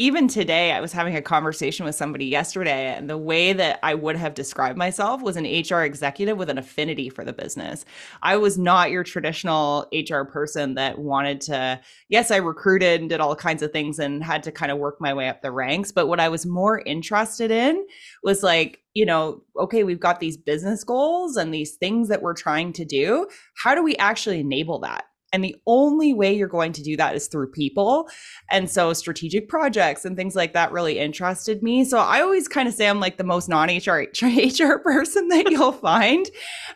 even 0.00 0.28
today, 0.28 0.72
I 0.72 0.80
was 0.80 0.94
having 0.94 1.14
a 1.14 1.20
conversation 1.20 1.84
with 1.84 1.94
somebody 1.94 2.24
yesterday, 2.24 2.94
and 2.96 3.10
the 3.10 3.18
way 3.18 3.52
that 3.52 3.78
I 3.82 3.94
would 3.94 4.16
have 4.16 4.32
described 4.32 4.78
myself 4.78 5.20
was 5.20 5.36
an 5.36 5.44
HR 5.44 5.82
executive 5.82 6.38
with 6.38 6.48
an 6.48 6.56
affinity 6.56 7.10
for 7.10 7.22
the 7.22 7.34
business. 7.34 7.84
I 8.22 8.38
was 8.38 8.56
not 8.56 8.90
your 8.90 9.04
traditional 9.04 9.86
HR 9.92 10.22
person 10.22 10.72
that 10.76 10.98
wanted 10.98 11.42
to, 11.42 11.82
yes, 12.08 12.30
I 12.30 12.36
recruited 12.36 13.02
and 13.02 13.10
did 13.10 13.20
all 13.20 13.36
kinds 13.36 13.62
of 13.62 13.72
things 13.72 13.98
and 13.98 14.24
had 14.24 14.42
to 14.44 14.52
kind 14.52 14.72
of 14.72 14.78
work 14.78 14.96
my 15.02 15.12
way 15.12 15.28
up 15.28 15.42
the 15.42 15.52
ranks. 15.52 15.92
But 15.92 16.06
what 16.06 16.18
I 16.18 16.30
was 16.30 16.46
more 16.46 16.80
interested 16.86 17.50
in 17.50 17.86
was 18.22 18.42
like, 18.42 18.80
you 18.94 19.04
know, 19.04 19.42
okay, 19.58 19.84
we've 19.84 20.00
got 20.00 20.18
these 20.18 20.38
business 20.38 20.82
goals 20.82 21.36
and 21.36 21.52
these 21.52 21.72
things 21.72 22.08
that 22.08 22.22
we're 22.22 22.32
trying 22.32 22.72
to 22.72 22.86
do. 22.86 23.28
How 23.62 23.74
do 23.74 23.82
we 23.82 23.96
actually 23.96 24.40
enable 24.40 24.78
that? 24.78 25.09
And 25.32 25.44
the 25.44 25.56
only 25.66 26.12
way 26.12 26.34
you're 26.34 26.48
going 26.48 26.72
to 26.72 26.82
do 26.82 26.96
that 26.96 27.14
is 27.14 27.28
through 27.28 27.50
people. 27.50 28.08
And 28.50 28.68
so 28.68 28.92
strategic 28.92 29.48
projects 29.48 30.04
and 30.04 30.16
things 30.16 30.34
like 30.34 30.52
that 30.54 30.72
really 30.72 30.98
interested 30.98 31.62
me. 31.62 31.84
So 31.84 31.98
I 31.98 32.20
always 32.20 32.48
kind 32.48 32.68
of 32.68 32.74
say 32.74 32.88
I'm 32.88 33.00
like 33.00 33.16
the 33.16 33.24
most 33.24 33.48
non 33.48 33.68
HR 33.68 34.06
HR 34.24 34.78
person 34.78 35.28
that 35.28 35.46
you'll 35.50 35.72
find. 35.72 36.28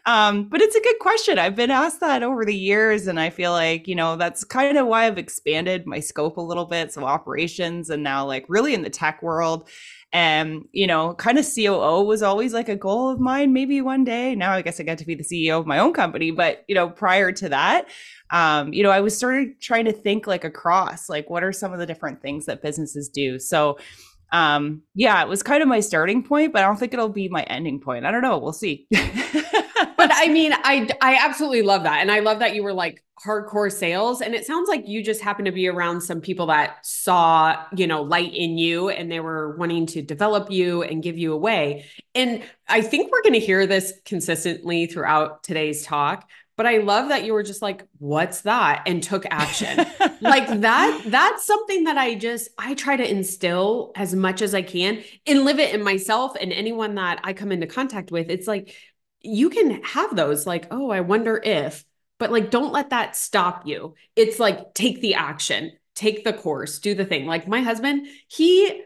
Um, 0.06 0.48
but 0.48 0.60
it's 0.60 0.76
a 0.76 0.80
good 0.80 0.98
question. 1.00 1.38
I've 1.38 1.56
been 1.56 1.70
asked 1.70 2.00
that 2.00 2.22
over 2.22 2.44
the 2.44 2.56
years. 2.56 3.06
And 3.06 3.18
I 3.18 3.30
feel 3.30 3.52
like, 3.52 3.88
you 3.88 3.94
know, 3.94 4.16
that's 4.16 4.44
kind 4.44 4.78
of 4.78 4.86
why 4.86 5.06
I've 5.06 5.18
expanded 5.18 5.86
my 5.86 6.00
scope 6.00 6.36
a 6.36 6.42
little 6.42 6.66
bit. 6.66 6.92
So 6.92 7.04
operations 7.04 7.90
and 7.90 8.02
now 8.02 8.24
like 8.26 8.44
really 8.48 8.74
in 8.74 8.82
the 8.82 8.90
tech 8.90 9.22
world 9.22 9.68
and 10.14 10.66
you 10.72 10.86
know 10.86 11.12
kind 11.14 11.38
of 11.38 11.44
coo 11.44 12.04
was 12.04 12.22
always 12.22 12.54
like 12.54 12.68
a 12.68 12.76
goal 12.76 13.10
of 13.10 13.20
mine 13.20 13.52
maybe 13.52 13.80
one 13.82 14.04
day. 14.04 14.34
Now 14.34 14.52
i 14.52 14.62
guess 14.62 14.80
i 14.80 14.84
got 14.84 14.96
to 14.98 15.04
be 15.04 15.14
the 15.14 15.24
ceo 15.24 15.58
of 15.58 15.66
my 15.66 15.78
own 15.78 15.92
company 15.92 16.30
but 16.30 16.64
you 16.68 16.74
know 16.74 16.88
prior 16.88 17.32
to 17.32 17.48
that 17.50 17.88
um, 18.30 18.72
you 18.72 18.82
know 18.82 18.90
i 18.90 19.00
was 19.00 19.18
sort 19.18 19.42
of 19.42 19.48
trying 19.60 19.84
to 19.84 19.92
think 19.92 20.26
like 20.26 20.44
across 20.44 21.08
like 21.08 21.28
what 21.28 21.42
are 21.44 21.52
some 21.52 21.72
of 21.72 21.80
the 21.80 21.86
different 21.86 22.22
things 22.22 22.46
that 22.46 22.62
businesses 22.62 23.08
do? 23.08 23.38
So 23.38 23.76
um 24.32 24.82
yeah 24.94 25.22
it 25.22 25.28
was 25.28 25.42
kind 25.42 25.62
of 25.62 25.68
my 25.68 25.80
starting 25.80 26.22
point 26.22 26.52
but 26.52 26.62
i 26.62 26.66
don't 26.66 26.78
think 26.78 26.94
it'll 26.94 27.08
be 27.10 27.28
my 27.28 27.42
ending 27.44 27.80
point. 27.80 28.06
I 28.06 28.10
don't 28.10 28.22
know. 28.22 28.38
We'll 28.38 28.52
see 28.52 28.86
i 30.14 30.28
mean 30.28 30.52
i 30.52 30.88
i 31.00 31.16
absolutely 31.16 31.62
love 31.62 31.82
that. 31.84 32.00
And 32.00 32.10
i 32.10 32.20
love 32.20 32.38
that 32.40 32.54
you 32.54 32.62
were 32.62 32.72
like 32.72 33.04
hardcore 33.24 33.72
sales. 33.72 34.20
And 34.20 34.34
it 34.34 34.44
sounds 34.44 34.68
like 34.68 34.86
you 34.88 35.02
just 35.02 35.20
happened 35.20 35.46
to 35.46 35.52
be 35.52 35.68
around 35.68 36.00
some 36.00 36.20
people 36.20 36.46
that 36.46 36.84
saw 36.84 37.64
you 37.74 37.86
know 37.86 38.02
light 38.02 38.34
in 38.34 38.58
you 38.58 38.88
and 38.88 39.10
they 39.10 39.20
were 39.20 39.56
wanting 39.56 39.86
to 39.86 40.02
develop 40.02 40.50
you 40.50 40.82
and 40.82 41.02
give 41.02 41.16
you 41.16 41.32
away 41.32 41.86
and 42.14 42.42
i 42.68 42.80
think 42.80 43.10
we're 43.10 43.22
going 43.22 43.34
to 43.34 43.40
hear 43.40 43.66
this 43.66 43.92
consistently 44.04 44.86
throughout 44.86 45.42
today's 45.42 45.84
talk 45.84 46.28
but 46.56 46.66
i 46.66 46.78
love 46.78 47.08
that 47.08 47.24
you 47.24 47.32
were 47.32 47.42
just 47.42 47.62
like 47.62 47.86
what's 47.98 48.42
that? 48.42 48.82
and 48.86 49.02
took 49.02 49.24
action. 49.30 49.86
Like 50.20 50.48
that 50.60 51.02
that's 51.06 51.44
something 51.44 51.84
that 51.84 51.98
i 51.98 52.14
just 52.14 52.48
i 52.56 52.72
try 52.72 52.96
to 52.96 53.08
instill 53.08 53.92
as 53.94 54.14
much 54.14 54.40
as 54.40 54.54
i 54.54 54.62
can 54.62 55.02
and 55.26 55.44
live 55.44 55.58
it 55.58 55.74
in 55.74 55.82
myself 55.82 56.34
and 56.40 56.50
anyone 56.50 56.94
that 56.94 57.20
i 57.24 57.34
come 57.34 57.52
into 57.52 57.66
contact 57.66 58.10
with. 58.10 58.30
It's 58.30 58.46
like 58.46 58.74
you 59.24 59.50
can 59.50 59.82
have 59.82 60.14
those 60.14 60.46
like 60.46 60.66
oh 60.70 60.90
i 60.90 61.00
wonder 61.00 61.40
if 61.42 61.84
but 62.18 62.30
like 62.30 62.50
don't 62.50 62.72
let 62.72 62.90
that 62.90 63.16
stop 63.16 63.66
you 63.66 63.94
it's 64.14 64.38
like 64.38 64.74
take 64.74 65.00
the 65.00 65.14
action 65.14 65.72
take 65.94 66.24
the 66.24 66.32
course, 66.32 66.78
do 66.78 66.94
the 66.94 67.04
thing. 67.04 67.26
Like 67.26 67.48
my 67.48 67.60
husband, 67.60 68.06
he 68.28 68.82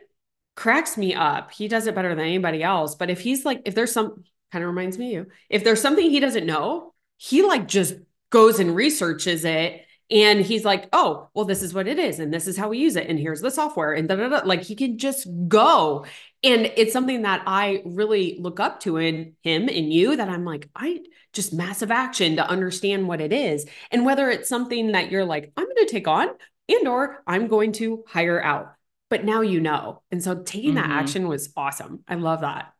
cracks 0.57 0.97
me 0.97 1.15
up. 1.15 1.53
He 1.53 1.69
does 1.69 1.87
it 1.87 1.95
better 1.95 2.15
than 2.15 2.25
anybody 2.25 2.63
else. 2.63 2.95
But 2.95 3.11
if 3.11 3.21
he's 3.21 3.45
like, 3.45 3.63
if 3.65 3.75
there's 3.75 3.93
some 3.93 4.25
kind 4.53 4.65
of 4.65 4.69
reminds 4.69 4.99
me 4.99 5.17
of 5.17 5.27
you, 5.27 5.33
if 5.49 5.65
there's 5.65 5.81
something 5.81 6.09
he 6.09 6.21
doesn't 6.21 6.47
know, 6.47 6.95
he 7.17 7.43
like 7.43 7.67
just 7.67 7.95
goes 8.31 8.61
and 8.61 8.75
researches 8.75 9.45
it. 9.45 9.83
And 10.11 10.41
he's 10.41 10.65
like, 10.65 10.89
oh, 10.93 11.29
well, 11.35 11.45
this 11.45 11.63
is 11.63 11.75
what 11.75 11.87
it 11.87 11.99
is. 11.99 12.19
And 12.19 12.33
this 12.33 12.47
is 12.47 12.57
how 12.57 12.71
we 12.71 12.79
use 12.79 12.97
it. 12.97 13.09
And 13.09 13.19
here's 13.19 13.43
the 13.43 13.51
software. 13.51 13.93
And 13.93 14.09
da, 14.09 14.17
da, 14.17 14.29
da. 14.29 14.41
like 14.45 14.63
he 14.63 14.75
can 14.75 14.97
just 14.97 15.29
go. 15.49 16.07
And 16.43 16.73
it's 16.77 16.93
something 16.93 17.23
that 17.23 17.43
I 17.47 17.83
really 17.85 18.39
look 18.41 18.59
up 18.59 18.81
to 18.81 18.97
in 18.97 19.35
him 19.43 19.69
and 19.69 19.93
you 19.93 20.17
that 20.17 20.29
I'm 20.29 20.45
like, 20.45 20.71
I 20.75 21.01
just 21.35 21.53
massive 21.53 21.91
action 21.91 22.37
to 22.37 22.49
understand 22.49 23.07
what 23.07 23.21
it 23.21 23.33
is. 23.33 23.67
And 23.91 24.07
whether 24.07 24.31
it's 24.31 24.49
something 24.49 24.93
that 24.93 25.11
you're 25.11 25.27
like, 25.27 25.53
I'm 25.57 25.65
going 25.65 25.87
to 25.87 25.93
take 25.93 26.09
on 26.09 26.29
and 26.69 26.89
or 26.89 27.23
I'm 27.27 27.49
going 27.49 27.73
to 27.73 28.05
hire 28.09 28.43
out. 28.43 28.75
But 29.11 29.25
now 29.25 29.43
you 29.43 29.61
know. 29.61 30.03
And 30.11 30.23
so 30.23 30.43
taking 30.43 30.75
mm-hmm. 30.75 30.89
that 30.89 31.03
action 31.03 31.29
was 31.29 31.53
awesome. 31.57 32.03
I 32.09 32.15
love 32.15 32.41
that. 32.41 32.73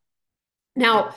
Now, 0.77 1.15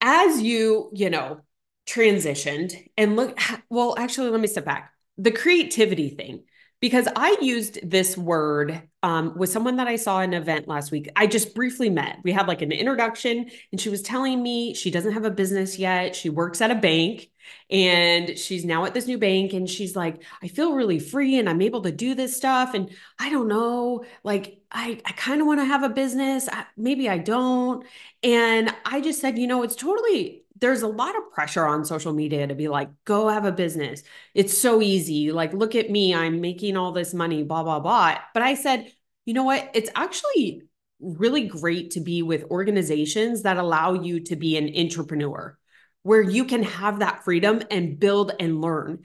as 0.00 0.40
you, 0.42 0.90
you 0.92 1.10
know, 1.10 1.40
transitioned 1.86 2.88
and 2.96 3.16
look, 3.16 3.38
well, 3.70 3.94
actually, 3.98 4.30
let 4.30 4.40
me 4.40 4.48
step 4.48 4.64
back. 4.64 4.92
The 5.18 5.30
creativity 5.30 6.10
thing, 6.10 6.44
because 6.80 7.08
I 7.16 7.38
used 7.40 7.78
this 7.88 8.18
word 8.18 8.82
um, 9.02 9.34
with 9.36 9.50
someone 9.50 9.76
that 9.76 9.88
I 9.88 9.96
saw 9.96 10.20
an 10.20 10.34
event 10.34 10.68
last 10.68 10.90
week. 10.90 11.08
I 11.16 11.26
just 11.26 11.54
briefly 11.54 11.88
met. 11.88 12.18
We 12.22 12.32
had 12.32 12.48
like 12.48 12.60
an 12.60 12.70
introduction, 12.70 13.50
and 13.72 13.80
she 13.80 13.88
was 13.88 14.02
telling 14.02 14.42
me 14.42 14.74
she 14.74 14.90
doesn't 14.90 15.12
have 15.12 15.24
a 15.24 15.30
business 15.30 15.78
yet. 15.78 16.14
She 16.14 16.28
works 16.28 16.60
at 16.60 16.70
a 16.70 16.74
bank 16.74 17.30
and 17.70 18.36
she's 18.38 18.64
now 18.64 18.84
at 18.84 18.94
this 18.94 19.06
new 19.06 19.18
bank. 19.18 19.52
And 19.52 19.70
she's 19.70 19.96
like, 19.96 20.22
I 20.42 20.48
feel 20.48 20.74
really 20.74 20.98
free 20.98 21.38
and 21.38 21.48
I'm 21.48 21.62
able 21.62 21.82
to 21.82 21.92
do 21.92 22.14
this 22.14 22.36
stuff. 22.36 22.74
And 22.74 22.90
I 23.18 23.30
don't 23.30 23.48
know, 23.48 24.04
like, 24.24 24.58
I, 24.70 25.00
I 25.04 25.12
kind 25.12 25.40
of 25.40 25.46
want 25.46 25.60
to 25.60 25.64
have 25.64 25.82
a 25.82 25.88
business. 25.88 26.48
I, 26.50 26.66
maybe 26.76 27.08
I 27.08 27.18
don't. 27.18 27.86
And 28.22 28.74
I 28.84 29.00
just 29.00 29.20
said, 29.20 29.38
you 29.38 29.46
know, 29.46 29.62
it's 29.62 29.76
totally 29.76 30.42
there's 30.58 30.82
a 30.82 30.88
lot 30.88 31.16
of 31.16 31.30
pressure 31.32 31.66
on 31.66 31.84
social 31.84 32.12
media 32.12 32.46
to 32.46 32.54
be 32.54 32.68
like, 32.68 32.88
go 33.04 33.28
have 33.28 33.44
a 33.44 33.52
business. 33.52 34.02
It's 34.34 34.56
so 34.56 34.80
easy. 34.80 35.32
Like, 35.32 35.52
look 35.52 35.74
at 35.74 35.90
me, 35.90 36.14
I'm 36.14 36.40
making 36.40 36.76
all 36.76 36.92
this 36.92 37.12
money, 37.12 37.42
blah, 37.42 37.62
blah, 37.62 37.80
blah. 37.80 38.18
But 38.32 38.42
I 38.42 38.54
said, 38.54 38.90
you 39.24 39.34
know 39.34 39.44
what? 39.44 39.70
It's 39.74 39.90
actually 39.94 40.62
really 41.00 41.46
great 41.46 41.90
to 41.92 42.00
be 42.00 42.22
with 42.22 42.44
organizations 42.44 43.42
that 43.42 43.58
allow 43.58 43.92
you 43.94 44.20
to 44.20 44.36
be 44.36 44.56
an 44.56 44.72
entrepreneur 44.76 45.58
where 46.02 46.22
you 46.22 46.44
can 46.44 46.62
have 46.62 47.00
that 47.00 47.24
freedom 47.24 47.60
and 47.70 47.98
build 47.98 48.32
and 48.38 48.60
learn. 48.60 49.00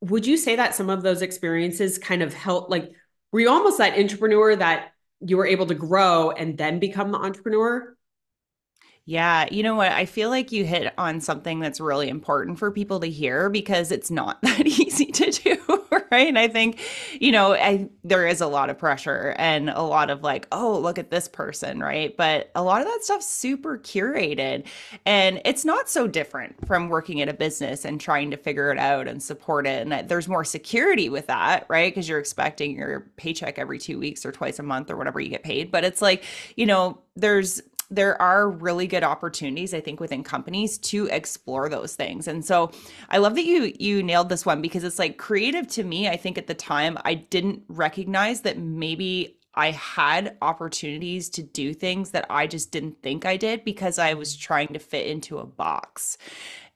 Would 0.00 0.26
you 0.26 0.36
say 0.36 0.56
that 0.56 0.74
some 0.74 0.88
of 0.88 1.02
those 1.02 1.20
experiences 1.20 1.98
kind 1.98 2.22
of 2.22 2.32
help? 2.32 2.70
Like, 2.70 2.92
were 3.32 3.40
you 3.40 3.50
almost 3.50 3.78
that 3.78 3.98
entrepreneur 3.98 4.54
that 4.54 4.92
you 5.20 5.36
were 5.36 5.46
able 5.46 5.66
to 5.66 5.74
grow 5.74 6.30
and 6.30 6.56
then 6.56 6.78
become 6.78 7.10
the 7.10 7.18
entrepreneur? 7.18 7.96
Yeah, 9.06 9.46
you 9.50 9.62
know 9.62 9.74
what? 9.74 9.92
I 9.92 10.06
feel 10.06 10.30
like 10.30 10.50
you 10.50 10.64
hit 10.64 10.94
on 10.96 11.20
something 11.20 11.60
that's 11.60 11.78
really 11.78 12.08
important 12.08 12.58
for 12.58 12.70
people 12.70 13.00
to 13.00 13.06
hear 13.10 13.50
because 13.50 13.92
it's 13.92 14.10
not 14.10 14.40
that 14.42 14.66
easy 14.66 15.06
to 15.12 15.30
do, 15.30 15.84
right? 16.10 16.34
I 16.34 16.48
think, 16.48 16.80
you 17.20 17.30
know, 17.30 17.52
I 17.52 17.90
there 18.02 18.26
is 18.26 18.40
a 18.40 18.46
lot 18.46 18.70
of 18.70 18.78
pressure 18.78 19.34
and 19.36 19.68
a 19.68 19.82
lot 19.82 20.08
of 20.08 20.22
like, 20.22 20.48
oh, 20.52 20.78
look 20.78 20.98
at 20.98 21.10
this 21.10 21.28
person, 21.28 21.80
right? 21.80 22.16
But 22.16 22.50
a 22.54 22.62
lot 22.62 22.80
of 22.80 22.86
that 22.86 23.04
stuff's 23.04 23.26
super 23.26 23.76
curated 23.76 24.64
and 25.04 25.38
it's 25.44 25.66
not 25.66 25.90
so 25.90 26.08
different 26.08 26.66
from 26.66 26.88
working 26.88 27.20
at 27.20 27.28
a 27.28 27.34
business 27.34 27.84
and 27.84 28.00
trying 28.00 28.30
to 28.30 28.38
figure 28.38 28.72
it 28.72 28.78
out 28.78 29.06
and 29.06 29.22
support 29.22 29.66
it. 29.66 29.86
And 29.86 30.08
there's 30.08 30.28
more 30.28 30.44
security 30.44 31.10
with 31.10 31.26
that, 31.26 31.66
right? 31.68 31.92
Because 31.92 32.08
you're 32.08 32.18
expecting 32.18 32.74
your 32.78 33.00
paycheck 33.16 33.58
every 33.58 33.78
2 33.78 33.98
weeks 33.98 34.24
or 34.24 34.32
twice 34.32 34.58
a 34.58 34.62
month 34.62 34.90
or 34.90 34.96
whatever 34.96 35.20
you 35.20 35.28
get 35.28 35.42
paid, 35.42 35.70
but 35.70 35.84
it's 35.84 36.00
like, 36.00 36.24
you 36.56 36.64
know, 36.64 37.00
there's 37.16 37.60
there 37.94 38.20
are 38.20 38.50
really 38.50 38.86
good 38.86 39.04
opportunities 39.04 39.74
i 39.74 39.80
think 39.80 40.00
within 40.00 40.22
companies 40.22 40.78
to 40.78 41.06
explore 41.06 41.68
those 41.68 41.94
things 41.94 42.28
and 42.28 42.44
so 42.44 42.70
i 43.10 43.18
love 43.18 43.34
that 43.34 43.44
you 43.44 43.72
you 43.78 44.02
nailed 44.02 44.28
this 44.28 44.46
one 44.46 44.60
because 44.60 44.84
it's 44.84 44.98
like 44.98 45.18
creative 45.18 45.66
to 45.66 45.84
me 45.84 46.08
i 46.08 46.16
think 46.16 46.38
at 46.38 46.46
the 46.46 46.54
time 46.54 46.98
i 47.04 47.14
didn't 47.14 47.62
recognize 47.68 48.42
that 48.42 48.58
maybe 48.58 49.38
I 49.56 49.70
had 49.70 50.36
opportunities 50.42 51.30
to 51.30 51.42
do 51.42 51.74
things 51.74 52.10
that 52.10 52.26
I 52.28 52.46
just 52.46 52.72
didn't 52.72 53.00
think 53.02 53.24
I 53.24 53.36
did 53.36 53.64
because 53.64 53.98
I 53.98 54.14
was 54.14 54.36
trying 54.36 54.72
to 54.72 54.78
fit 54.78 55.06
into 55.06 55.38
a 55.38 55.46
box. 55.46 56.18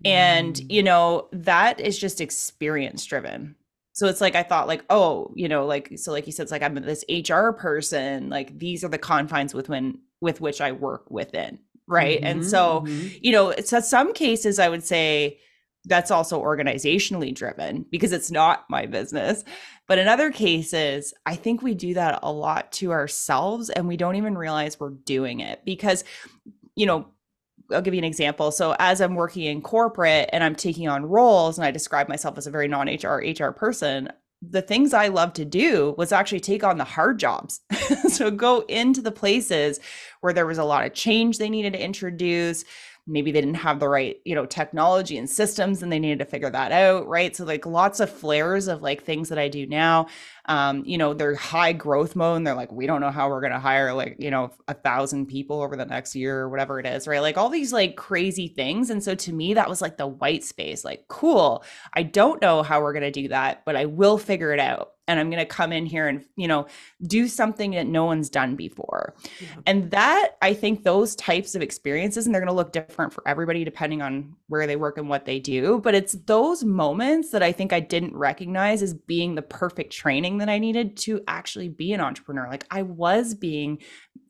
And, 0.05 0.55
mm. 0.55 0.71
you 0.71 0.83
know, 0.83 1.29
that 1.33 1.81
is 1.81 1.99
just 1.99 2.21
experience 2.21 3.05
driven. 3.05 3.57
So 3.95 4.07
it's 4.07 4.21
like 4.21 4.37
I 4.37 4.45
thought 4.45 4.69
like, 4.69 4.85
oh, 4.91 5.33
you 5.35 5.49
know, 5.49 5.67
like 5.67 5.99
so 5.99 6.13
like 6.13 6.27
you 6.27 6.33
said, 6.33 6.45
it's 6.45 6.53
like 6.53 6.63
I'm 6.63 6.77
this 6.77 7.05
HR 7.11 7.51
person, 7.51 8.29
like 8.29 8.57
these 8.57 8.85
are 8.85 8.89
the 8.89 8.97
confines 8.97 9.55
with 9.55 9.69
when 9.69 9.99
with 10.21 10.41
which 10.41 10.61
I 10.61 10.73
work 10.73 11.11
within. 11.11 11.59
Right. 11.87 12.19
Mm-hmm, 12.19 12.27
and 12.27 12.47
so, 12.47 12.83
mm-hmm. 12.87 13.17
you 13.23 13.33
know, 13.33 13.55
so 13.65 13.81
some 13.81 14.13
cases 14.13 14.59
I 14.59 14.69
would 14.69 14.85
say 14.85 15.39
that's 15.85 16.11
also 16.11 16.43
organizationally 16.43 17.35
driven 17.35 17.87
because 17.91 18.13
it's 18.13 18.31
not 18.31 18.65
my 18.69 18.87
business. 18.87 19.43
But 19.87 19.99
in 19.99 20.07
other 20.07 20.31
cases, 20.31 21.15
I 21.25 21.35
think 21.35 21.63
we 21.63 21.75
do 21.75 21.95
that 21.95 22.21
a 22.23 22.31
lot 22.31 22.73
to 22.73 22.93
ourselves 22.93 23.71
and 23.71 23.89
we 23.89 23.97
don't 23.97 24.17
even 24.17 24.37
realize 24.37 24.79
we're 24.79 24.91
doing 24.91 25.41
it 25.41 25.65
because, 25.65 26.05
you 26.77 26.85
know, 26.85 27.09
I'll 27.73 27.83
give 27.83 27.95
you 27.95 27.99
an 27.99 28.05
example. 28.05 28.51
So 28.51 28.75
as 28.79 29.01
I'm 29.01 29.15
working 29.15 29.45
in 29.45 29.63
corporate 29.63 30.31
and 30.33 30.43
I'm 30.43 30.55
taking 30.55 30.89
on 30.89 31.07
roles 31.07 31.59
and 31.59 31.67
I 31.67 31.71
describe 31.71 32.09
myself 32.09 32.39
as 32.39 32.47
a 32.47 32.51
very 32.51 32.69
non-HR 32.69 33.23
HR 33.25 33.53
person, 33.53 34.11
the 34.41 34.63
things 34.63 34.95
I 34.95 35.09
love 35.09 35.33
to 35.35 35.45
do 35.45 35.95
was 35.99 36.13
actually 36.13 36.41
take 36.41 36.63
on 36.63 36.79
the 36.79 36.85
hard 36.85 37.19
jobs. 37.19 37.61
so 38.09 38.31
go 38.31 38.61
into 38.69 39.03
the 39.03 39.11
places 39.11 39.81
where 40.21 40.33
there 40.33 40.47
was 40.47 40.59
a 40.59 40.65
lot 40.65 40.87
of 40.87 40.95
change 40.95 41.39
they 41.39 41.51
needed 41.51 41.73
to 41.73 41.83
introduce, 41.83 42.65
maybe 43.09 43.33
they 43.33 43.41
didn't 43.41 43.57
have 43.57 43.81
the 43.81 43.89
right 43.89 44.19
you 44.25 44.35
know 44.35 44.47
technology 44.47 45.17
and 45.19 45.29
systems 45.29 45.83
and 45.83 45.91
they 45.91 45.99
needed 45.99 46.19
to 46.19 46.25
figure 46.25 46.51
that 46.51 46.73
out 46.73 47.07
right? 47.07 47.35
So 47.35 47.45
like 47.45 47.67
lots 47.67 48.01
of 48.01 48.11
flares 48.11 48.69
of 48.69 48.83
like 48.83 49.03
things 49.03 49.29
that 49.29 49.39
i 49.39 49.49
do 49.49 49.67
now 49.67 50.07
um, 50.47 50.83
you 50.87 50.97
know 50.99 51.15
they're 51.15 51.35
high 51.35 51.73
growth 51.73 52.17
mode 52.17 52.39
and 52.39 52.47
they're 52.47 52.55
like 52.55 52.73
we 52.73 52.87
don't 52.87 53.01
know 53.01 53.11
how 53.11 53.29
we're 53.29 53.41
going 53.41 53.53
to 53.53 53.59
hire 53.59 53.93
like 53.93 54.17
you 54.19 54.31
know 54.31 54.51
a 54.67 54.75
thousand 54.75 55.27
people 55.27 55.63
over 55.63 55.77
the 55.77 55.85
next 55.85 56.15
year 56.15 56.41
or 56.41 56.49
whatever 56.49 56.81
it 56.81 56.87
is 56.87 57.07
right? 57.07 57.21
Like 57.21 57.37
all 57.37 57.51
these 57.51 57.73
like 57.73 57.97
crazy 57.97 58.49
things. 58.49 58.91
And 58.91 59.03
so 59.03 59.15
to 59.15 59.33
me 59.33 59.55
that 59.55 59.69
was 59.69 59.83
like 59.83 59.97
the 59.97 60.07
white 60.07 60.45
space 60.45 60.85
like 60.85 61.05
cool 61.09 61.65
i 61.95 62.03
don't 62.03 62.43
know 62.43 62.63
how 62.63 62.81
we're 62.81 62.93
going 62.93 63.03
to 63.03 63.11
do 63.11 63.29
that 63.29 63.65
but 63.65 63.77
i 63.77 63.85
will 63.85 64.19
figure 64.19 64.53
it 64.53 64.61
out 64.61 64.93
and 65.09 65.19
I'm 65.19 65.31
going 65.31 65.41
to 65.41 65.47
come 65.47 65.73
in 65.73 65.87
here 65.87 66.07
and, 66.07 66.25
you 66.37 66.47
know, 66.47 66.67
do 67.03 67.27
something 67.27 67.73
that 67.73 67.87
no 67.87 68.05
one's 68.05 68.29
done 68.29 68.55
before. 68.55 69.15
Yeah. 69.41 69.49
And 69.67 69.91
that, 69.91 70.37
I 70.43 70.55
think 70.55 70.85
those 70.85 71.17
types 71.17 71.55
of 71.55 71.63
experiences, 71.63 72.27
and 72.27 72.35
they're 72.35 72.43
going 72.43 72.53
to 72.53 72.55
look 72.55 72.73
different 72.73 73.13
for 73.13 73.27
everybody 73.27 73.65
depending 73.65 74.03
on 74.03 74.37
where 74.47 74.67
they 74.67 74.77
work 74.77 74.99
and 74.99 75.09
what 75.09 75.25
they 75.25 75.41
do. 75.41 75.81
But 75.81 75.95
it's 75.95 76.13
those 76.27 76.63
moments 76.63 77.31
that 77.31 77.43
I 77.43 77.51
think 77.51 77.73
I 77.73 77.81
didn't 77.81 78.15
recognize 78.15 78.83
as 78.83 78.95
being 78.95 79.35
the 79.35 79.43
perfect 79.43 79.93
training 79.93 80.39
that 80.39 80.49
I 80.49 80.59
needed 80.59 80.97
to 80.99 81.23
actually 81.27 81.71
be 81.71 81.93
an 81.93 82.01
entrepreneur. 82.01 82.47
Like 82.49 82.67
I 82.71 82.83
was 82.83 83.35
being 83.35 83.79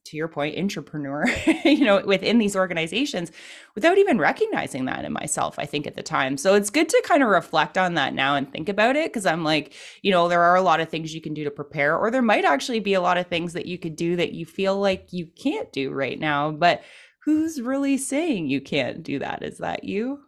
to 0.09 0.17
your 0.17 0.29
point, 0.29 0.59
entrepreneur, 0.59 1.27
you 1.65 1.85
know, 1.85 2.03
within 2.05 2.39
these 2.39 2.57
organizations 2.57 3.33
without 3.75 3.99
even 3.99 4.19
recognizing 4.19 4.87
that 4.87 5.05
in 5.05 5.13
myself, 5.13 5.59
I 5.59 5.65
think 5.65 5.87
at 5.87 5.95
the 5.95 6.03
time. 6.03 6.37
So 6.37 6.55
it's 6.55 6.71
good 6.71 6.89
to 6.89 7.03
kind 7.07 7.23
of 7.23 7.29
reflect 7.29 7.79
on 7.79 7.95
that 7.95 8.15
now 8.15 8.35
and 8.35 8.51
think 8.51 8.69
about 8.69 8.97
it 8.97 9.13
because 9.13 9.27
I'm 9.27 9.45
like, 9.45 9.75
you 10.03 10.11
know, 10.11 10.29
there 10.29 10.43
are 10.43 10.57
a 10.57 10.63
lot 10.63 10.81
of 10.81 10.89
things 10.89 11.15
you 11.15 11.21
can 11.21 11.35
do 11.35 11.45
to 11.45 11.51
prepare, 11.51 11.97
or 11.97 12.11
there 12.11 12.23
might 12.23 12.45
actually 12.45 12.81
be 12.81 12.95
a 12.95 13.01
lot 13.01 13.19
of 13.19 13.27
things 13.27 13.53
that 13.53 13.67
you 13.67 13.79
could 13.79 13.97
do 13.97 14.17
that 14.17 14.33
you 14.33 14.47
feel 14.47 14.79
like 14.79 15.13
you 15.13 15.27
can't 15.27 15.73
do 15.73 15.91
right 15.91 16.19
now. 16.19 16.51
But 16.51 16.83
who's 17.25 17.61
really 17.61 17.99
saying 17.99 18.49
you 18.49 18.61
can't 18.61 19.03
do 19.03 19.19
that? 19.19 19.43
Is 19.43 19.59
that 19.59 19.85
you? 19.85 20.21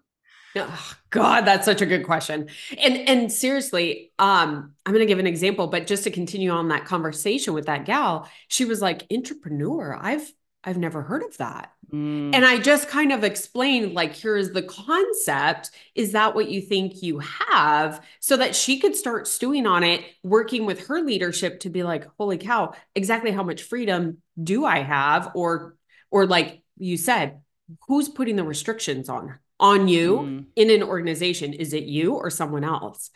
Oh, 0.56 0.92
God, 1.10 1.42
that's 1.42 1.64
such 1.64 1.80
a 1.80 1.86
good 1.86 2.04
question. 2.04 2.48
And 2.78 3.08
and 3.08 3.32
seriously, 3.32 4.12
um, 4.18 4.72
I'm 4.84 4.92
gonna 4.92 5.06
give 5.06 5.20
an 5.20 5.26
example, 5.26 5.68
but 5.68 5.86
just 5.86 6.04
to 6.04 6.10
continue 6.10 6.50
on 6.50 6.68
that 6.68 6.84
conversation 6.84 7.54
with 7.54 7.66
that 7.66 7.84
gal, 7.84 8.28
she 8.48 8.64
was 8.64 8.82
like, 8.82 9.06
entrepreneur. 9.12 9.96
I've 10.00 10.30
I've 10.62 10.78
never 10.78 11.02
heard 11.02 11.22
of 11.22 11.36
that. 11.38 11.72
Mm. 11.92 12.34
And 12.34 12.44
I 12.44 12.58
just 12.58 12.88
kind 12.88 13.12
of 13.12 13.24
explained, 13.24 13.94
like, 13.94 14.14
here's 14.14 14.50
the 14.50 14.62
concept. 14.62 15.70
Is 15.94 16.12
that 16.12 16.34
what 16.34 16.50
you 16.50 16.60
think 16.60 17.02
you 17.02 17.20
have? 17.20 18.04
So 18.20 18.36
that 18.36 18.54
she 18.54 18.78
could 18.78 18.94
start 18.94 19.26
stewing 19.26 19.66
on 19.66 19.82
it, 19.84 20.04
working 20.22 20.66
with 20.66 20.86
her 20.86 21.00
leadership 21.00 21.60
to 21.60 21.70
be 21.70 21.82
like, 21.82 22.06
holy 22.18 22.38
cow, 22.38 22.74
exactly 22.94 23.30
how 23.30 23.42
much 23.42 23.62
freedom 23.62 24.18
do 24.42 24.64
I 24.64 24.80
have? 24.80 25.32
Or, 25.34 25.76
or 26.10 26.26
like 26.26 26.62
you 26.76 26.96
said, 26.96 27.40
who's 27.88 28.08
putting 28.08 28.36
the 28.36 28.44
restrictions 28.44 29.08
on 29.08 29.38
on 29.60 29.86
you 29.86 30.18
mm. 30.18 30.46
in 30.56 30.70
an 30.70 30.82
organization. 30.82 31.52
Is 31.52 31.72
it 31.72 31.84
you 31.84 32.14
or 32.14 32.30
someone 32.30 32.64
else? 32.64 33.10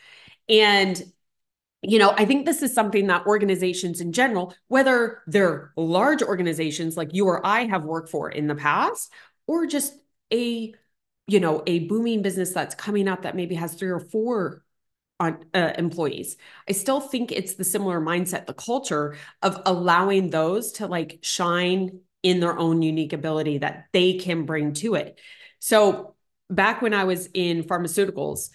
And 0.48 1.02
you 1.86 1.98
know, 1.98 2.14
I 2.16 2.24
think 2.24 2.46
this 2.46 2.62
is 2.62 2.72
something 2.72 3.08
that 3.08 3.26
organizations 3.26 4.00
in 4.00 4.12
general, 4.12 4.54
whether 4.68 5.22
they're 5.26 5.72
large 5.76 6.22
organizations 6.22 6.96
like 6.96 7.12
you 7.12 7.26
or 7.26 7.46
I 7.46 7.66
have 7.66 7.84
worked 7.84 8.08
for 8.08 8.30
in 8.30 8.46
the 8.46 8.54
past, 8.54 9.12
or 9.46 9.66
just 9.66 9.94
a, 10.32 10.74
you 11.26 11.40
know, 11.40 11.62
a 11.66 11.80
booming 11.80 12.22
business 12.22 12.52
that's 12.54 12.74
coming 12.74 13.06
up 13.06 13.22
that 13.22 13.36
maybe 13.36 13.54
has 13.56 13.74
three 13.74 13.90
or 13.90 14.00
four 14.00 14.64
on 15.20 15.44
uh, 15.52 15.72
employees. 15.76 16.36
I 16.68 16.72
still 16.72 17.00
think 17.00 17.30
it's 17.30 17.54
the 17.54 17.64
similar 17.64 18.00
mindset, 18.00 18.46
the 18.46 18.54
culture 18.54 19.16
of 19.42 19.60
allowing 19.66 20.30
those 20.30 20.72
to 20.72 20.86
like 20.86 21.18
shine 21.20 22.00
in 22.22 22.40
their 22.40 22.58
own 22.58 22.80
unique 22.80 23.12
ability 23.12 23.58
that 23.58 23.86
they 23.92 24.14
can 24.14 24.46
bring 24.46 24.72
to 24.72 24.94
it. 24.94 25.20
So 25.58 26.13
back 26.50 26.82
when 26.82 26.94
I 26.94 27.04
was 27.04 27.28
in 27.34 27.64
pharmaceuticals, 27.64 28.50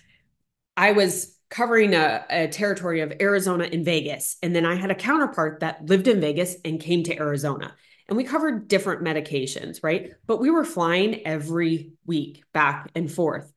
I 0.77 0.91
was 0.93 1.35
covering 1.49 1.95
a, 1.95 2.25
a, 2.29 2.47
territory 2.47 3.01
of 3.01 3.13
Arizona 3.19 3.67
and 3.71 3.83
Vegas. 3.83 4.37
And 4.43 4.55
then 4.55 4.65
I 4.65 4.75
had 4.75 4.91
a 4.91 4.95
counterpart 4.95 5.61
that 5.61 5.85
lived 5.85 6.07
in 6.07 6.21
Vegas 6.21 6.55
and 6.63 6.79
came 6.79 7.03
to 7.03 7.17
Arizona. 7.17 7.73
And 8.07 8.17
we 8.17 8.23
covered 8.23 8.67
different 8.67 9.03
medications, 9.03 9.79
right? 9.83 10.11
But 10.27 10.39
we 10.39 10.51
were 10.51 10.63
flying 10.63 11.25
every 11.25 11.93
week 12.05 12.43
back 12.53 12.89
and 12.95 13.11
forth. 13.11 13.51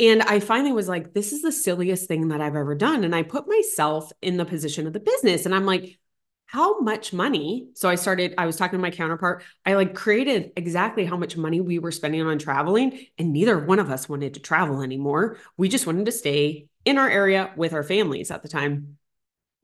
And 0.00 0.22
I 0.22 0.40
finally 0.40 0.72
was 0.72 0.88
like, 0.88 1.14
this 1.14 1.32
is 1.32 1.42
the 1.42 1.52
silliest 1.52 2.08
thing 2.08 2.28
that 2.28 2.40
I've 2.40 2.56
ever 2.56 2.74
done. 2.74 3.04
And 3.04 3.14
I 3.14 3.22
put 3.22 3.48
myself 3.48 4.10
in 4.20 4.36
the 4.36 4.44
position 4.44 4.86
of 4.86 4.92
the 4.92 5.00
business. 5.00 5.46
And 5.46 5.54
I'm 5.54 5.66
like, 5.66 5.98
how 6.46 6.80
much 6.80 7.12
money? 7.12 7.68
So 7.74 7.88
I 7.88 7.96
started, 7.96 8.34
I 8.38 8.46
was 8.46 8.56
talking 8.56 8.78
to 8.78 8.82
my 8.82 8.90
counterpart. 8.90 9.42
I 9.66 9.74
like 9.74 9.94
created 9.94 10.52
exactly 10.56 11.04
how 11.04 11.16
much 11.16 11.36
money 11.36 11.60
we 11.60 11.78
were 11.78 11.90
spending 11.90 12.22
on 12.22 12.38
traveling. 12.38 13.06
And 13.18 13.32
neither 13.32 13.58
one 13.58 13.80
of 13.80 13.90
us 13.90 14.08
wanted 14.08 14.34
to 14.34 14.40
travel 14.40 14.82
anymore. 14.82 15.38
We 15.56 15.68
just 15.68 15.86
wanted 15.86 16.06
to 16.06 16.12
stay 16.12 16.68
in 16.84 16.98
our 16.98 17.08
area 17.08 17.52
with 17.56 17.72
our 17.72 17.82
families 17.82 18.30
at 18.30 18.42
the 18.42 18.48
time. 18.48 18.98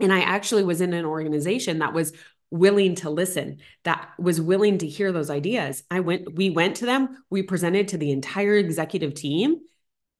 And 0.00 0.12
I 0.12 0.20
actually 0.20 0.64
was 0.64 0.80
in 0.80 0.92
an 0.94 1.04
organization 1.04 1.78
that 1.78 1.92
was 1.92 2.12
willing 2.50 2.96
to 2.96 3.10
listen 3.10 3.58
that 3.84 4.10
was 4.18 4.40
willing 4.40 4.78
to 4.78 4.88
hear 4.88 5.12
those 5.12 5.30
ideas 5.30 5.84
i 5.88 6.00
went 6.00 6.34
we 6.34 6.50
went 6.50 6.74
to 6.74 6.84
them 6.84 7.22
we 7.30 7.42
presented 7.42 7.86
to 7.86 7.96
the 7.96 8.10
entire 8.10 8.56
executive 8.56 9.14
team 9.14 9.60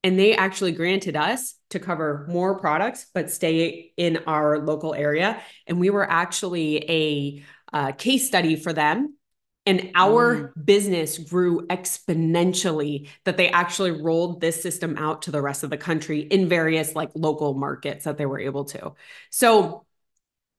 and 0.03 0.17
they 0.17 0.35
actually 0.35 0.71
granted 0.71 1.15
us 1.15 1.55
to 1.69 1.79
cover 1.79 2.25
more 2.29 2.59
products 2.59 3.07
but 3.13 3.29
stay 3.29 3.91
in 3.97 4.17
our 4.27 4.59
local 4.59 4.93
area. 4.93 5.41
And 5.67 5.79
we 5.79 5.89
were 5.89 6.09
actually 6.09 6.89
a 6.89 7.43
uh, 7.73 7.91
case 7.93 8.27
study 8.27 8.55
for 8.55 8.73
them. 8.73 9.15
And 9.67 9.91
our 9.93 10.35
mm. 10.35 10.65
business 10.65 11.19
grew 11.19 11.67
exponentially 11.67 13.09
that 13.25 13.37
they 13.37 13.49
actually 13.49 13.91
rolled 13.91 14.41
this 14.41 14.61
system 14.61 14.97
out 14.97 15.23
to 15.23 15.31
the 15.31 15.41
rest 15.41 15.63
of 15.63 15.69
the 15.69 15.77
country 15.77 16.21
in 16.21 16.49
various 16.49 16.95
like 16.95 17.11
local 17.13 17.53
markets 17.53 18.05
that 18.05 18.17
they 18.17 18.25
were 18.25 18.39
able 18.39 18.65
to. 18.65 18.93
So 19.29 19.85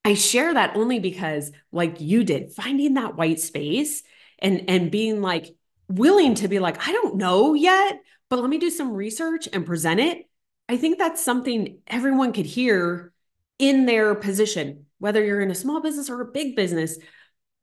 i 0.04 0.14
share 0.14 0.52
that 0.54 0.76
only 0.76 0.98
because 0.98 1.52
like 1.70 2.00
you 2.00 2.24
did 2.24 2.52
finding 2.52 2.94
that 2.94 3.16
white 3.16 3.40
space 3.40 4.02
and 4.38 4.64
and 4.68 4.90
being 4.90 5.22
like 5.22 5.54
willing 5.88 6.34
to 6.34 6.48
be 6.48 6.58
like 6.58 6.86
i 6.86 6.92
don't 6.92 7.16
know 7.16 7.54
yet 7.54 8.00
but 8.32 8.40
let 8.40 8.48
me 8.48 8.56
do 8.56 8.70
some 8.70 8.94
research 8.94 9.46
and 9.52 9.66
present 9.66 10.00
it. 10.00 10.26
I 10.66 10.78
think 10.78 10.96
that's 10.96 11.22
something 11.22 11.80
everyone 11.86 12.32
could 12.32 12.46
hear 12.46 13.12
in 13.58 13.84
their 13.84 14.14
position, 14.14 14.86
whether 14.98 15.22
you're 15.22 15.42
in 15.42 15.50
a 15.50 15.54
small 15.54 15.82
business 15.82 16.08
or 16.08 16.22
a 16.22 16.32
big 16.32 16.56
business. 16.56 16.96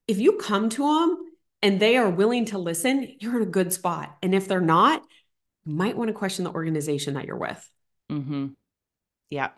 If 0.08 0.20
you 0.20 0.34
come 0.34 0.70
to 0.70 0.84
them 0.84 1.18
and 1.64 1.80
they 1.80 1.98
are 1.98 2.12
willing 2.12 2.46
to 2.46 2.60
listen, 2.60 3.16
you're 3.20 3.38
in 3.38 3.48
a 3.48 3.50
good 3.50 3.74
spot. 3.74 4.16
And 4.22 4.36
if 4.36 4.48
they're 4.48 4.62
not, 4.62 5.02
you 5.66 5.74
might 5.74 5.98
want 5.98 6.10
to 6.10 6.14
question 6.14 6.44
the 6.44 6.54
organization 6.54 7.16
that 7.16 7.26
you're 7.26 7.36
with. 7.36 7.72
Mm-hmm. 8.12 8.50
Yeah. 9.32 9.50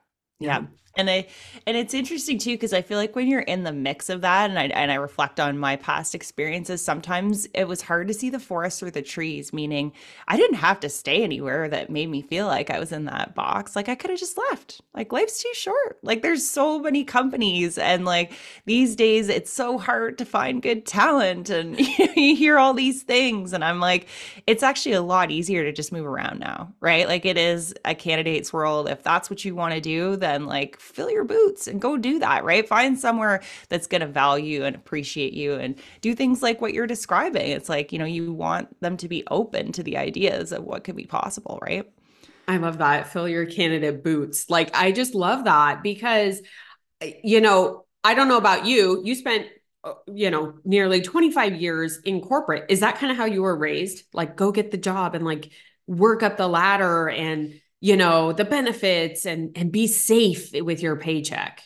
Yeah. 0.42 0.60
Mm-hmm. 0.60 0.74
And 0.98 1.10
I 1.10 1.28
and 1.66 1.78
it's 1.78 1.94
interesting 1.94 2.38
too 2.38 2.52
because 2.52 2.74
I 2.74 2.82
feel 2.82 2.98
like 2.98 3.16
when 3.16 3.28
you're 3.28 3.40
in 3.40 3.64
the 3.64 3.72
mix 3.72 4.10
of 4.10 4.22
that 4.22 4.50
and 4.50 4.60
I 4.60 4.66
and 4.66 4.92
I 4.92 4.96
reflect 4.96 5.40
on 5.40 5.58
my 5.58 5.78
past 5.78 6.14
experiences 6.14 6.84
sometimes 6.84 7.46
it 7.54 7.66
was 7.66 7.82
hard 7.82 8.10
to 8.10 8.14
see 8.14 8.30
the 8.30 8.40
forest 8.40 8.80
through 8.80 8.92
the 8.92 9.02
trees 9.02 9.54
meaning 9.54 9.94
I 10.28 10.36
didn't 10.36 10.58
have 10.58 10.82
to 10.82 10.90
stay 10.90 11.24
anywhere 11.24 11.70
that 11.70 11.90
made 11.90 12.10
me 12.10 12.22
feel 12.22 12.48
like 12.48 12.70
I 12.70 12.80
was 12.80 12.92
in 12.92 13.06
that 13.06 13.36
box. 13.36 13.76
Like 13.76 13.88
I 13.88 13.96
could 13.96 14.10
have 14.10 14.20
just 14.20 14.38
left. 14.38 14.82
Like 14.94 15.14
life's 15.14 15.42
too 15.42 15.52
short. 15.54 16.00
Like 16.04 16.24
there's 16.24 16.46
so 16.46 16.80
many 16.80 17.06
companies 17.06 17.78
and 17.78 18.04
like 18.04 18.34
these 18.66 18.98
days 18.98 19.30
it's 19.30 19.52
so 19.52 19.78
hard 19.78 20.18
to 20.18 20.26
find 20.26 20.62
good 20.62 20.86
talent 20.86 21.50
and 21.50 21.80
you 22.18 22.36
hear 22.36 22.60
all 22.60 22.74
these 22.74 23.04
things 23.04 23.54
and 23.54 23.64
I'm 23.64 23.80
like 23.80 24.08
it's 24.46 24.64
actually 24.64 24.96
a 24.96 25.02
lot 25.02 25.32
easier 25.32 25.64
to 25.64 25.72
just 25.72 25.94
move 25.94 26.06
around 26.06 26.40
now 26.40 26.74
right? 26.82 27.08
Like 27.08 27.26
it 27.26 27.38
is 27.38 27.74
a 27.86 27.96
candidate's 27.96 28.52
world. 28.52 28.90
If 28.90 29.04
that's 29.04 29.30
what 29.30 29.46
you 29.46 29.56
want 29.56 29.74
to 29.74 29.80
do 29.80 30.18
then 30.18 30.31
like 30.40 30.80
fill 30.80 31.10
your 31.10 31.24
boots 31.24 31.68
and 31.68 31.82
go 31.82 31.98
do 31.98 32.20
that, 32.20 32.44
right? 32.44 32.68
Find 32.68 33.00
somewhere 33.00 33.42
that's 33.70 33.88
going 33.88 34.02
to 34.02 34.08
value 34.08 34.64
and 34.64 34.76
appreciate 34.76 35.34
you 35.34 35.56
and 35.56 35.76
do 36.02 36.16
things 36.16 36.42
like 36.42 36.62
what 36.62 36.74
you're 36.74 36.88
describing. 36.88 37.50
It's 37.52 37.70
like, 37.70 37.92
you 37.92 38.00
know, 38.00 38.06
you 38.06 38.34
want 38.34 38.80
them 38.82 38.98
to 38.98 39.08
be 39.08 39.24
open 39.30 39.72
to 39.74 39.84
the 39.84 39.98
ideas 39.98 40.52
of 40.52 40.64
what 40.64 40.84
could 40.84 40.96
be 40.96 41.06
possible, 41.06 41.60
right? 41.62 41.92
I 42.48 42.58
love 42.58 42.80
that. 42.80 43.08
Fill 43.08 43.30
your 43.30 43.46
candidate 43.46 44.04
boots. 44.04 44.50
Like, 44.50 44.76
I 44.76 44.92
just 44.92 45.14
love 45.14 45.46
that 45.46 45.84
because, 45.84 46.42
you 47.24 47.40
know, 47.40 47.86
I 48.04 48.14
don't 48.14 48.28
know 48.28 48.38
about 48.38 48.66
you. 48.66 49.02
You 49.04 49.16
spent 49.16 49.48
uh, 49.84 49.94
you 50.14 50.30
know 50.30 50.54
nearly 50.64 51.02
25 51.02 51.60
years 51.60 51.98
in 52.04 52.22
corporate 52.22 52.66
is 52.70 52.82
that 52.82 53.00
kind 53.00 53.12
of 53.12 53.18
how 53.18 53.26
you 53.26 53.42
were 53.42 53.58
raised 53.58 54.04
like 54.14 54.36
go 54.36 54.52
get 54.52 54.70
the 54.70 54.78
job 54.78 55.16
and 55.16 55.26
like 55.26 55.50
work 55.88 56.22
up 56.22 56.38
the 56.38 56.48
ladder 56.48 57.10
and 57.10 57.60
you 57.82 57.98
know 57.98 58.32
the 58.32 58.46
benefits 58.46 59.26
and 59.26 59.52
and 59.58 59.72
be 59.72 59.88
safe 59.88 60.52
with 60.54 60.82
your 60.82 60.96
paycheck 60.96 61.64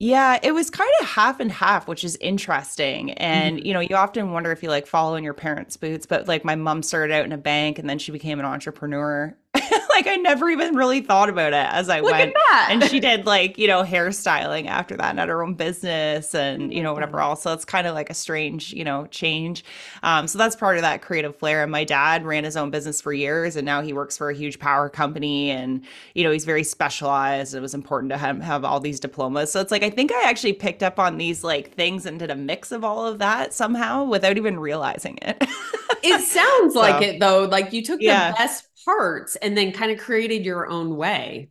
yeah, 0.00 0.38
it 0.40 0.52
was 0.52 0.70
kind 0.70 0.90
of 1.00 1.08
half 1.08 1.40
and 1.40 1.50
half, 1.50 1.88
which 1.88 2.04
is 2.04 2.16
interesting. 2.20 3.12
And, 3.14 3.56
mm-hmm. 3.56 3.66
you 3.66 3.74
know, 3.74 3.80
you 3.80 3.96
often 3.96 4.30
wonder 4.30 4.52
if 4.52 4.62
you 4.62 4.68
like 4.68 4.86
follow 4.86 5.16
in 5.16 5.24
your 5.24 5.34
parents' 5.34 5.76
boots, 5.76 6.06
but 6.06 6.28
like 6.28 6.44
my 6.44 6.54
mom 6.54 6.84
started 6.84 7.12
out 7.12 7.24
in 7.24 7.32
a 7.32 7.38
bank 7.38 7.80
and 7.80 7.90
then 7.90 7.98
she 7.98 8.12
became 8.12 8.38
an 8.38 8.44
entrepreneur 8.44 9.36
like 9.90 10.06
I 10.06 10.16
never 10.16 10.48
even 10.48 10.74
really 10.74 11.00
thought 11.00 11.28
about 11.28 11.52
it 11.52 11.66
as 11.70 11.88
I 11.88 12.00
Look 12.00 12.12
went. 12.12 12.34
And 12.68 12.84
she 12.84 13.00
did 13.00 13.26
like, 13.26 13.58
you 13.58 13.66
know, 13.66 13.82
hairstyling 13.82 14.66
after 14.66 14.96
that 14.96 15.10
and 15.10 15.18
had 15.18 15.28
her 15.28 15.42
own 15.42 15.54
business 15.54 16.34
and, 16.34 16.72
you 16.72 16.82
know, 16.82 16.92
whatever 16.92 17.20
else. 17.20 17.42
So 17.42 17.52
it's 17.52 17.64
kind 17.64 17.86
of 17.86 17.94
like 17.94 18.10
a 18.10 18.14
strange, 18.14 18.72
you 18.72 18.84
know, 18.84 19.06
change. 19.06 19.64
Um, 20.02 20.26
so 20.26 20.38
that's 20.38 20.56
part 20.56 20.76
of 20.76 20.82
that 20.82 21.02
creative 21.02 21.36
flair. 21.36 21.62
And 21.62 21.72
my 21.72 21.84
dad 21.84 22.24
ran 22.24 22.44
his 22.44 22.56
own 22.56 22.70
business 22.70 23.00
for 23.00 23.12
years 23.12 23.56
and 23.56 23.64
now 23.64 23.82
he 23.82 23.92
works 23.92 24.16
for 24.16 24.30
a 24.30 24.34
huge 24.34 24.58
power 24.58 24.88
company 24.88 25.50
and, 25.50 25.82
you 26.14 26.24
know, 26.24 26.30
he's 26.30 26.44
very 26.44 26.64
specialized. 26.64 27.54
It 27.54 27.60
was 27.60 27.74
important 27.74 28.10
to 28.12 28.18
have, 28.18 28.40
have 28.40 28.64
all 28.64 28.80
these 28.80 29.00
diplomas. 29.00 29.52
So 29.52 29.60
it's 29.60 29.70
like, 29.70 29.82
I 29.82 29.90
think 29.90 30.12
I 30.12 30.28
actually 30.28 30.52
picked 30.52 30.82
up 30.82 30.98
on 30.98 31.18
these 31.18 31.44
like 31.44 31.72
things 31.74 32.06
and 32.06 32.18
did 32.18 32.30
a 32.30 32.36
mix 32.36 32.72
of 32.72 32.84
all 32.84 33.06
of 33.06 33.18
that 33.18 33.52
somehow 33.52 34.04
without 34.04 34.36
even 34.36 34.58
realizing 34.60 35.18
it. 35.22 35.36
it 36.02 36.20
sounds 36.20 36.74
so, 36.74 36.80
like 36.80 37.02
it 37.02 37.20
though. 37.20 37.44
Like 37.44 37.72
you 37.72 37.82
took 37.82 38.00
yeah. 38.00 38.30
the 38.30 38.36
best 38.36 38.67
parts 38.88 39.36
and 39.36 39.56
then 39.56 39.72
kind 39.72 39.92
of 39.92 39.98
created 39.98 40.46
your 40.46 40.66
own 40.66 40.96
way. 40.96 41.50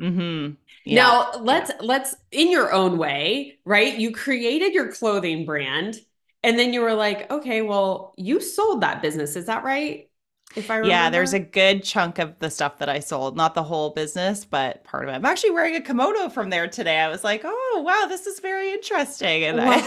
Mm-hmm. 0.00 0.54
Yeah. 0.84 1.02
Now 1.02 1.32
let's 1.40 1.70
yeah. 1.70 1.76
let's 1.80 2.14
in 2.30 2.50
your 2.50 2.72
own 2.72 2.96
way, 2.96 3.58
right? 3.64 3.98
You 3.98 4.12
created 4.12 4.72
your 4.72 4.92
clothing 4.92 5.44
brand 5.44 5.96
and 6.44 6.56
then 6.56 6.72
you 6.72 6.80
were 6.80 6.94
like, 6.94 7.28
okay, 7.28 7.60
well, 7.62 8.14
you 8.16 8.40
sold 8.40 8.82
that 8.82 9.02
business. 9.02 9.34
Is 9.34 9.46
that 9.46 9.64
right? 9.64 10.08
If 10.54 10.70
I 10.70 10.76
remember. 10.76 10.90
Yeah, 10.90 11.10
there's 11.10 11.32
a 11.32 11.40
good 11.40 11.82
chunk 11.82 12.20
of 12.20 12.38
the 12.38 12.50
stuff 12.50 12.78
that 12.78 12.88
I 12.88 13.00
sold, 13.00 13.36
not 13.36 13.54
the 13.54 13.64
whole 13.64 13.90
business, 13.90 14.44
but 14.44 14.84
part 14.84 15.02
of 15.02 15.10
it. 15.10 15.14
I'm 15.14 15.24
actually 15.24 15.50
wearing 15.50 15.74
a 15.74 15.80
kimono 15.80 16.28
from 16.28 16.50
there 16.50 16.68
today. 16.68 17.00
I 17.00 17.08
was 17.08 17.24
like, 17.24 17.42
oh 17.44 17.82
wow, 17.84 18.06
this 18.08 18.26
is 18.26 18.38
very 18.38 18.70
interesting. 18.70 19.42
And 19.42 19.58
well, 19.58 19.80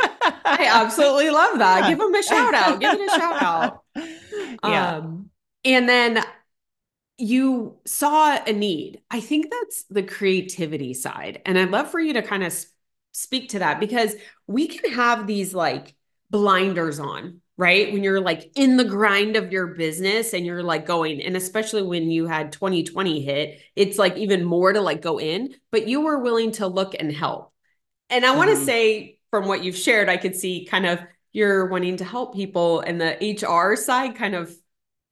I, 0.00 0.40
I 0.44 0.68
absolutely 0.70 1.30
love 1.30 1.58
that. 1.60 1.80
Yeah. 1.84 1.88
Give 1.88 1.98
them 1.98 2.14
a 2.14 2.22
shout 2.22 2.54
out. 2.54 2.78
Give 2.78 2.92
it 2.92 3.08
a 3.08 3.18
shout 3.18 3.42
out. 3.42 3.82
Yeah. 4.64 4.96
Um, 4.96 5.30
and 5.64 5.88
then 5.88 6.22
you 7.22 7.76
saw 7.84 8.36
a 8.44 8.52
need. 8.52 9.00
I 9.08 9.20
think 9.20 9.46
that's 9.48 9.84
the 9.84 10.02
creativity 10.02 10.92
side. 10.92 11.40
And 11.46 11.56
I'd 11.56 11.70
love 11.70 11.88
for 11.88 12.00
you 12.00 12.14
to 12.14 12.22
kind 12.22 12.42
of 12.42 12.52
speak 13.12 13.50
to 13.50 13.60
that 13.60 13.78
because 13.78 14.16
we 14.48 14.66
can 14.66 14.90
have 14.90 15.28
these 15.28 15.54
like 15.54 15.94
blinders 16.30 16.98
on, 16.98 17.40
right? 17.56 17.92
When 17.92 18.02
you're 18.02 18.20
like 18.20 18.50
in 18.56 18.76
the 18.76 18.84
grind 18.84 19.36
of 19.36 19.52
your 19.52 19.68
business 19.68 20.32
and 20.32 20.44
you're 20.44 20.64
like 20.64 20.84
going, 20.84 21.22
and 21.22 21.36
especially 21.36 21.82
when 21.82 22.10
you 22.10 22.26
had 22.26 22.50
2020 22.50 23.22
hit, 23.22 23.60
it's 23.76 23.98
like 23.98 24.16
even 24.16 24.42
more 24.42 24.72
to 24.72 24.80
like 24.80 25.00
go 25.00 25.20
in, 25.20 25.54
but 25.70 25.86
you 25.86 26.00
were 26.00 26.18
willing 26.18 26.50
to 26.52 26.66
look 26.66 26.96
and 26.98 27.12
help. 27.12 27.52
And 28.10 28.24
I 28.24 28.30
mm-hmm. 28.30 28.38
want 28.38 28.50
to 28.50 28.56
say 28.56 29.20
from 29.30 29.46
what 29.46 29.62
you've 29.62 29.76
shared, 29.76 30.08
I 30.08 30.16
could 30.16 30.34
see 30.34 30.64
kind 30.64 30.86
of 30.86 30.98
you're 31.30 31.66
wanting 31.66 31.98
to 31.98 32.04
help 32.04 32.34
people 32.34 32.80
and 32.80 33.00
the 33.00 33.38
HR 33.40 33.76
side 33.76 34.16
kind 34.16 34.34
of 34.34 34.52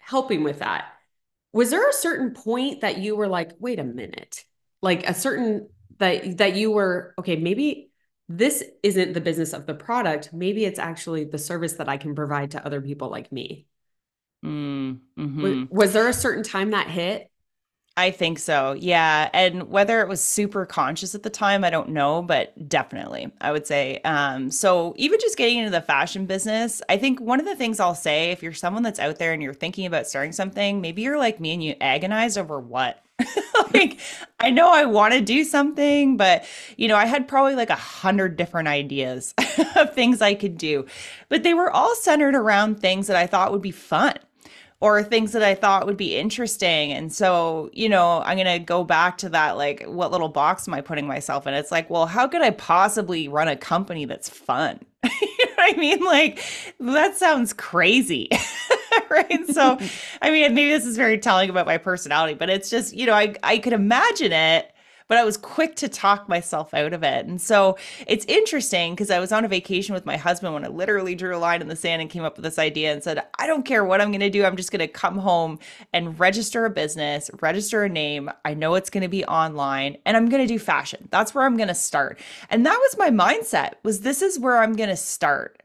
helping 0.00 0.42
with 0.42 0.58
that 0.58 0.86
was 1.52 1.70
there 1.70 1.88
a 1.88 1.92
certain 1.92 2.32
point 2.32 2.82
that 2.82 2.98
you 2.98 3.16
were 3.16 3.28
like 3.28 3.52
wait 3.58 3.78
a 3.78 3.84
minute. 3.84 4.44
Like 4.82 5.08
a 5.08 5.14
certain 5.14 5.68
that 5.98 6.38
that 6.38 6.56
you 6.56 6.70
were 6.70 7.14
okay 7.18 7.36
maybe 7.36 7.90
this 8.28 8.62
isn't 8.82 9.12
the 9.12 9.20
business 9.20 9.52
of 9.52 9.66
the 9.66 9.74
product. 9.74 10.32
Maybe 10.32 10.64
it's 10.64 10.78
actually 10.78 11.24
the 11.24 11.38
service 11.38 11.74
that 11.74 11.88
i 11.88 11.96
can 11.96 12.14
provide 12.14 12.52
to 12.52 12.64
other 12.64 12.80
people 12.80 13.10
like 13.10 13.32
me. 13.32 13.66
Mm, 14.44 15.00
mm-hmm. 15.18 15.42
was, 15.42 15.68
was 15.70 15.92
there 15.92 16.08
a 16.08 16.14
certain 16.14 16.42
time 16.42 16.70
that 16.70 16.88
hit 16.88 17.29
I 17.96 18.10
think 18.12 18.38
so. 18.38 18.72
Yeah. 18.78 19.28
And 19.34 19.68
whether 19.68 20.00
it 20.00 20.08
was 20.08 20.22
super 20.22 20.64
conscious 20.64 21.14
at 21.14 21.22
the 21.22 21.30
time, 21.30 21.64
I 21.64 21.70
don't 21.70 21.90
know, 21.90 22.22
but 22.22 22.68
definitely, 22.68 23.30
I 23.40 23.52
would 23.52 23.66
say. 23.66 24.00
Um, 24.04 24.50
so 24.50 24.94
even 24.96 25.20
just 25.20 25.36
getting 25.36 25.58
into 25.58 25.70
the 25.70 25.82
fashion 25.82 26.24
business, 26.24 26.80
I 26.88 26.96
think 26.96 27.20
one 27.20 27.40
of 27.40 27.46
the 27.46 27.56
things 27.56 27.80
I'll 27.80 27.94
say, 27.94 28.30
if 28.30 28.42
you're 28.42 28.52
someone 28.54 28.82
that's 28.82 29.00
out 29.00 29.18
there 29.18 29.32
and 29.32 29.42
you're 29.42 29.52
thinking 29.52 29.86
about 29.86 30.06
starting 30.06 30.32
something, 30.32 30.80
maybe 30.80 31.02
you're 31.02 31.18
like 31.18 31.40
me 31.40 31.52
and 31.52 31.62
you 31.62 31.74
agonize 31.80 32.38
over 32.38 32.58
what? 32.58 33.02
like 33.74 34.00
I 34.38 34.50
know 34.50 34.72
I 34.72 34.86
want 34.86 35.12
to 35.12 35.20
do 35.20 35.44
something, 35.44 36.16
but 36.16 36.46
you 36.78 36.88
know, 36.88 36.96
I 36.96 37.04
had 37.04 37.28
probably 37.28 37.54
like 37.54 37.70
a 37.70 37.74
hundred 37.74 38.36
different 38.36 38.68
ideas 38.68 39.34
of 39.76 39.94
things 39.94 40.22
I 40.22 40.34
could 40.34 40.56
do, 40.56 40.86
but 41.28 41.42
they 41.42 41.52
were 41.52 41.70
all 41.70 41.94
centered 41.96 42.34
around 42.34 42.80
things 42.80 43.08
that 43.08 43.16
I 43.16 43.26
thought 43.26 43.52
would 43.52 43.60
be 43.60 43.72
fun 43.72 44.14
or 44.80 45.02
things 45.02 45.32
that 45.32 45.42
I 45.42 45.54
thought 45.54 45.86
would 45.86 45.98
be 45.98 46.16
interesting. 46.16 46.92
And 46.92 47.12
so, 47.12 47.68
you 47.72 47.88
know, 47.88 48.22
I'm 48.24 48.36
going 48.38 48.58
to 48.58 48.64
go 48.64 48.82
back 48.82 49.18
to 49.18 49.28
that 49.28 49.58
like, 49.58 49.84
what 49.84 50.10
little 50.10 50.30
box 50.30 50.66
am 50.66 50.74
I 50.74 50.80
putting 50.80 51.06
myself 51.06 51.46
in? 51.46 51.52
It's 51.52 51.70
like, 51.70 51.90
well, 51.90 52.06
how 52.06 52.26
could 52.26 52.40
I 52.40 52.50
possibly 52.50 53.28
run 53.28 53.48
a 53.48 53.56
company 53.56 54.06
that's 54.06 54.30
fun? 54.30 54.80
you 55.04 55.10
know 55.46 55.52
what 55.56 55.74
I 55.74 55.78
mean? 55.78 56.02
Like, 56.02 56.42
that 56.80 57.16
sounds 57.16 57.52
crazy. 57.52 58.30
right. 59.10 59.46
So, 59.48 59.78
I 60.22 60.30
mean, 60.30 60.54
maybe 60.54 60.70
this 60.70 60.86
is 60.86 60.96
very 60.96 61.18
telling 61.18 61.50
about 61.50 61.66
my 61.66 61.76
personality, 61.76 62.34
but 62.34 62.48
it's 62.48 62.70
just, 62.70 62.94
you 62.94 63.04
know, 63.04 63.14
I, 63.14 63.34
I 63.42 63.58
could 63.58 63.74
imagine 63.74 64.32
it 64.32 64.72
but 65.10 65.18
I 65.18 65.24
was 65.24 65.36
quick 65.36 65.74
to 65.76 65.88
talk 65.88 66.28
myself 66.28 66.72
out 66.72 66.92
of 66.92 67.02
it. 67.02 67.26
And 67.26 67.40
so 67.40 67.76
it's 68.06 68.24
interesting 68.26 68.94
because 68.94 69.10
I 69.10 69.18
was 69.18 69.32
on 69.32 69.44
a 69.44 69.48
vacation 69.48 69.92
with 69.92 70.06
my 70.06 70.16
husband 70.16 70.54
when 70.54 70.64
I 70.64 70.68
literally 70.68 71.16
drew 71.16 71.36
a 71.36 71.38
line 71.38 71.60
in 71.60 71.66
the 71.66 71.74
sand 71.74 72.00
and 72.00 72.08
came 72.08 72.22
up 72.22 72.36
with 72.36 72.44
this 72.44 72.60
idea 72.60 72.92
and 72.92 73.02
said, 73.02 73.24
I 73.36 73.48
don't 73.48 73.64
care 73.64 73.84
what 73.84 74.00
I'm 74.00 74.12
going 74.12 74.20
to 74.20 74.30
do. 74.30 74.44
I'm 74.44 74.56
just 74.56 74.70
going 74.70 74.78
to 74.78 74.86
come 74.86 75.18
home 75.18 75.58
and 75.92 76.16
register 76.20 76.64
a 76.64 76.70
business, 76.70 77.28
register 77.40 77.82
a 77.82 77.88
name. 77.88 78.30
I 78.44 78.54
know 78.54 78.76
it's 78.76 78.88
going 78.88 79.02
to 79.02 79.08
be 79.08 79.24
online 79.24 79.96
and 80.06 80.16
I'm 80.16 80.28
going 80.28 80.46
to 80.46 80.54
do 80.54 80.60
fashion. 80.60 81.08
That's 81.10 81.34
where 81.34 81.42
I'm 81.42 81.56
going 81.56 81.66
to 81.66 81.74
start. 81.74 82.20
And 82.48 82.64
that 82.64 82.78
was 82.78 82.96
my 82.96 83.10
mindset 83.10 83.72
was 83.82 84.02
this 84.02 84.22
is 84.22 84.38
where 84.38 84.58
I'm 84.58 84.76
going 84.76 84.90
to 84.90 84.96
start. 84.96 85.60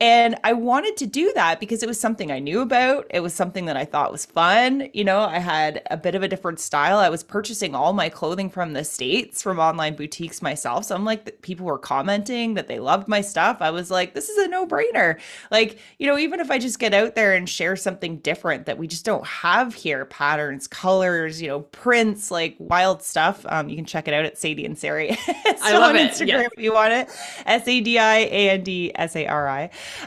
And 0.00 0.36
I 0.44 0.54
wanted 0.54 0.96
to 0.98 1.06
do 1.06 1.32
that 1.34 1.60
because 1.60 1.82
it 1.82 1.86
was 1.86 2.00
something 2.00 2.32
I 2.32 2.38
knew 2.38 2.60
about. 2.60 3.06
It 3.10 3.20
was 3.20 3.34
something 3.34 3.66
that 3.66 3.76
I 3.76 3.84
thought 3.84 4.10
was 4.12 4.24
fun. 4.24 4.88
You 4.94 5.04
know, 5.04 5.20
I 5.20 5.38
had 5.38 5.82
a 5.90 5.96
bit 5.96 6.14
of 6.14 6.22
a 6.22 6.28
different 6.28 6.58
style. 6.58 6.98
I 6.98 7.10
was 7.10 7.22
purchasing 7.22 7.74
all 7.74 7.92
my 7.92 8.08
clothing 8.08 8.48
from 8.48 8.72
the 8.72 8.84
States, 8.84 9.42
from 9.42 9.58
online 9.58 9.96
boutiques 9.96 10.40
myself. 10.40 10.86
So 10.86 10.94
I'm 10.94 11.04
like, 11.04 11.42
people 11.42 11.66
were 11.66 11.78
commenting 11.78 12.54
that 12.54 12.66
they 12.68 12.78
loved 12.78 13.08
my 13.08 13.20
stuff. 13.20 13.58
I 13.60 13.70
was 13.70 13.90
like, 13.90 14.14
this 14.14 14.28
is 14.28 14.38
a 14.38 14.48
no 14.48 14.66
brainer. 14.66 15.18
Like, 15.50 15.78
you 15.98 16.06
know, 16.06 16.16
even 16.16 16.40
if 16.40 16.50
I 16.50 16.58
just 16.58 16.78
get 16.78 16.94
out 16.94 17.14
there 17.14 17.34
and 17.34 17.48
share 17.48 17.76
something 17.76 18.18
different 18.18 18.66
that 18.66 18.78
we 18.78 18.86
just 18.86 19.04
don't 19.04 19.26
have 19.26 19.74
here 19.74 20.06
patterns, 20.06 20.66
colors, 20.66 21.42
you 21.42 21.48
know, 21.48 21.60
prints, 21.60 22.30
like 22.30 22.56
wild 22.58 23.02
stuff. 23.02 23.44
Um, 23.48 23.68
you 23.68 23.76
can 23.76 23.84
check 23.84 24.08
it 24.08 24.14
out 24.14 24.24
at 24.24 24.38
Sadi 24.38 24.64
and 24.64 24.78
Sari. 24.78 25.10
I 25.62 25.72
love 25.74 25.90
on 25.90 25.96
it. 25.96 26.10
Instagram 26.12 26.26
Yeah. 26.28 26.48
if 26.56 26.62
you 26.62 26.72
want 26.72 26.92
it. 26.92 27.10
S 27.44 27.68
A 27.68 27.80
D 27.80 27.98
I 27.98 28.16
A 28.16 28.50
N 28.50 28.62
D 28.62 28.92
S 28.94 29.14
A 29.16 29.26
R 29.26 29.48
I. 29.48 29.49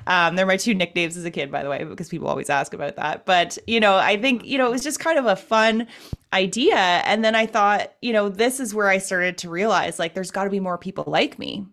Um, 0.07 0.35
they're 0.35 0.45
my 0.45 0.57
two 0.57 0.73
nicknames 0.73 1.17
as 1.17 1.25
a 1.25 1.31
kid, 1.31 1.51
by 1.51 1.63
the 1.63 1.69
way, 1.69 1.83
because 1.83 2.09
people 2.09 2.27
always 2.27 2.49
ask 2.49 2.73
about 2.73 2.95
that. 2.95 3.25
But, 3.25 3.57
you 3.67 3.79
know, 3.79 3.95
I 3.95 4.17
think, 4.17 4.45
you 4.45 4.57
know, 4.57 4.67
it 4.67 4.71
was 4.71 4.83
just 4.83 4.99
kind 4.99 5.17
of 5.17 5.25
a 5.25 5.35
fun 5.35 5.87
idea. 6.33 6.75
And 6.75 7.23
then 7.23 7.35
I 7.35 7.45
thought, 7.45 7.93
you 8.01 8.13
know, 8.13 8.29
this 8.29 8.59
is 8.59 8.73
where 8.73 8.89
I 8.89 8.97
started 8.97 9.37
to 9.39 9.49
realize 9.49 9.99
like 9.99 10.13
there's 10.13 10.31
got 10.31 10.45
to 10.45 10.49
be 10.49 10.59
more 10.59 10.77
people 10.77 11.03
like 11.07 11.37
me. 11.37 11.65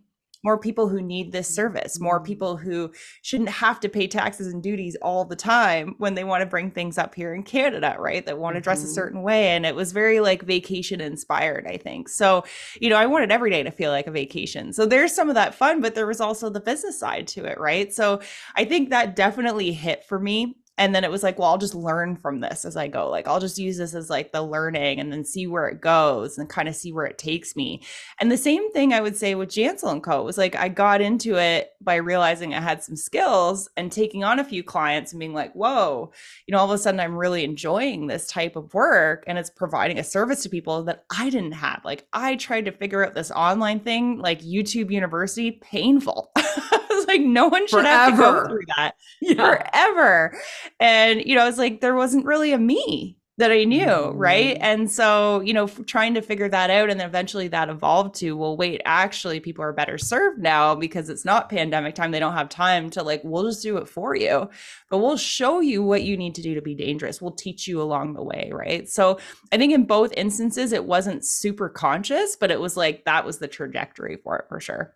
More 0.43 0.59
people 0.59 0.89
who 0.89 1.03
need 1.03 1.33
this 1.33 1.55
service, 1.55 2.01
more 2.01 2.21
people 2.23 2.57
who 2.57 2.93
shouldn't 3.23 3.51
have 3.51 3.81
to 3.81 3.89
pay 3.89 4.07
taxes 4.07 4.47
and 4.53 4.63
duties 4.63 4.97
all 5.03 5.25
the 5.25 5.37
time 5.37 5.95
when 5.99 6.15
they 6.15 6.25
want 6.25 6.41
to 6.41 6.47
bring 6.47 6.71
things 6.71 6.97
up 6.99 7.15
here 7.15 7.35
in 7.35 7.43
Canada, 7.43 7.97
right? 7.99 8.25
That 8.25 8.39
want 8.39 8.55
to 8.57 8.61
dress 8.61 8.83
a 8.85 8.87
Mhm. 8.87 8.95
certain 8.95 9.23
way. 9.23 9.49
And 9.49 9.67
it 9.67 9.75
was 9.75 9.93
very 9.93 10.21
like 10.21 10.43
vacation 10.43 11.01
inspired, 11.01 11.67
I 11.67 11.77
think. 11.77 12.09
So, 12.09 12.45
you 12.81 12.89
know, 12.89 12.97
I 12.97 13.07
wanted 13.07 13.31
every 13.33 13.51
day 13.51 13.63
to 13.63 13.71
feel 13.71 13.91
like 13.91 14.07
a 14.07 14.11
vacation. 14.11 14.73
So 14.73 14.87
there's 14.87 15.15
some 15.15 15.29
of 15.29 15.35
that 15.35 15.55
fun, 15.55 15.81
but 15.81 15.95
there 15.95 16.07
was 16.07 16.21
also 16.21 16.49
the 16.51 16.61
business 16.61 16.99
side 16.99 17.27
to 17.29 17.45
it, 17.45 17.59
right? 17.59 17.93
So 17.93 18.21
I 18.57 18.65
think 18.65 18.91
that 18.91 19.17
definitely 19.17 19.73
hit 19.73 20.05
for 20.05 20.19
me. 20.19 20.57
And 20.81 20.95
then 20.95 21.05
it 21.05 21.11
was 21.11 21.23
like, 21.23 21.39
well, 21.39 21.51
I'll 21.51 21.59
just 21.59 21.75
learn 21.75 22.17
from 22.17 22.41
this 22.41 22.65
as 22.65 22.75
I 22.75 22.89
go. 22.89 23.11
Like, 23.11 23.29
I'll 23.29 23.39
just 23.39 23.59
use 23.59 23.77
this 23.77 23.95
as 23.95 24.09
like 24.09 24.33
the 24.33 24.41
learning 24.41 24.99
and 24.99 25.13
then 25.13 25.27
see 25.27 25.47
where 25.47 25.69
it 25.69 25.83
goes 25.83 26.39
and 26.39 26.49
kind 26.49 26.71
of 26.71 26.75
see 26.75 26.91
where 26.91 27.05
it 27.05 27.19
takes 27.19 27.55
me. 27.55 27.83
And 28.19 28.33
the 28.33 28.39
same 28.39 28.73
thing 28.73 28.95
I 28.95 29.03
would 29.03 29.15
say 29.15 29.35
with 29.35 29.51
Jansel 29.51 29.93
and 29.93 30.03
Co. 30.03 30.23
was 30.23 30.39
like, 30.39 30.57
I 30.57 30.71
got 30.71 31.03
into 31.03 31.37
it 31.37 31.73
by 31.83 31.97
realizing 31.97 32.55
I 32.55 32.63
had 32.63 32.83
some 32.83 32.97
skills 32.97 33.69
and 33.77 33.93
taking 33.93 34.25
on 34.25 34.39
a 34.39 34.45
few 34.45 34.65
clients 34.65 35.13
and 35.13 35.21
being 35.21 35.35
like, 35.35 35.53
whoa, 35.53 36.13
you 36.47 36.53
know, 36.53 36.59
all 36.59 36.65
of 36.65 36.71
a 36.71 36.79
sudden 36.79 36.99
I'm 36.99 37.15
really 37.15 37.45
enjoying 37.45 38.07
this 38.07 38.27
type 38.27 38.57
of 38.57 38.73
work 38.73 39.25
and 39.27 39.37
it's 39.37 39.51
providing 39.51 39.99
a 39.99 40.05
service 40.05 40.43
to 40.45 40.49
people 40.49 40.85
that 40.85 41.05
I 41.11 41.29
didn't 41.29 41.53
have. 41.53 41.83
Like 41.85 42.07
I 42.15 42.37
tried 42.37 42.65
to 42.65 42.73
figure 42.73 43.05
out 43.05 43.13
this 43.13 43.31
online 43.31 43.81
thing, 43.81 44.17
like 44.17 44.41
YouTube 44.41 44.91
University, 44.91 45.53
painful. 45.53 46.33
Like, 47.11 47.21
no 47.23 47.49
one 47.49 47.67
should 47.67 47.85
have 47.85 48.13
to 48.13 48.17
go 48.17 48.47
through 48.47 48.61
that 48.77 48.93
Yeah. 49.21 49.35
forever. 49.35 50.39
And, 50.79 51.23
you 51.25 51.35
know, 51.35 51.47
it's 51.47 51.59
like 51.59 51.81
there 51.81 51.95
wasn't 51.95 52.25
really 52.25 52.53
a 52.53 52.59
me 52.59 53.17
that 53.39 53.51
I 53.51 53.65
knew, 53.65 54.11
right? 54.11 54.57
Mhm. 54.57 54.61
And 54.61 54.91
so, 54.91 55.41
you 55.41 55.55
know, 55.55 55.67
trying 55.67 56.13
to 56.13 56.21
figure 56.21 56.49
that 56.51 56.69
out 56.69 56.91
and 56.91 57.01
then 57.01 57.07
eventually 57.09 57.49
that 57.49 57.71
evolved 57.71 58.17
to, 58.17 58.37
well, 58.37 58.55
wait, 58.55 58.83
actually 58.85 59.41
people 59.41 59.65
are 59.65 59.73
better 59.73 59.97
served 59.97 60.41
now 60.43 60.75
because 60.75 61.09
it's 61.09 61.25
not 61.25 61.49
pandemic 61.49 61.95
time. 61.95 62.11
They 62.11 62.21
don't 62.21 62.35
have 62.35 62.51
time 62.51 62.91
to 62.91 63.03
like, 63.03 63.23
we'll 63.25 63.45
just 63.49 63.63
do 63.63 63.79
it 63.79 63.89
for 63.89 64.15
you, 64.15 64.51
but 64.91 64.99
we'll 64.99 65.17
show 65.17 65.61
you 65.61 65.83
what 65.83 66.03
you 66.03 66.19
need 66.19 66.35
to 66.35 66.43
do 66.43 66.55
to 66.55 66.61
be 66.61 66.75
dangerous. 66.75 67.23
We'll 67.23 67.31
teach 67.31 67.67
you 67.67 67.81
along 67.81 68.13
the 68.13 68.23
way, 68.23 68.51
right? 68.53 68.87
So 68.87 69.19
I 69.51 69.57
think 69.57 69.73
in 69.73 69.85
both 69.85 70.13
instances, 70.19 70.73
it 70.75 70.85
wasn't 70.85 71.25
super 71.27 71.71
conscious, 71.71 72.37
but 72.37 72.51
it 72.51 72.61
was 72.61 72.77
like 72.77 73.07
that 73.07 73.25
was 73.25 73.39
the 73.39 73.49
trajectory 73.49 74.19
for 74.23 74.37
it 74.39 74.45
for 74.51 74.61
sure. 74.61 74.95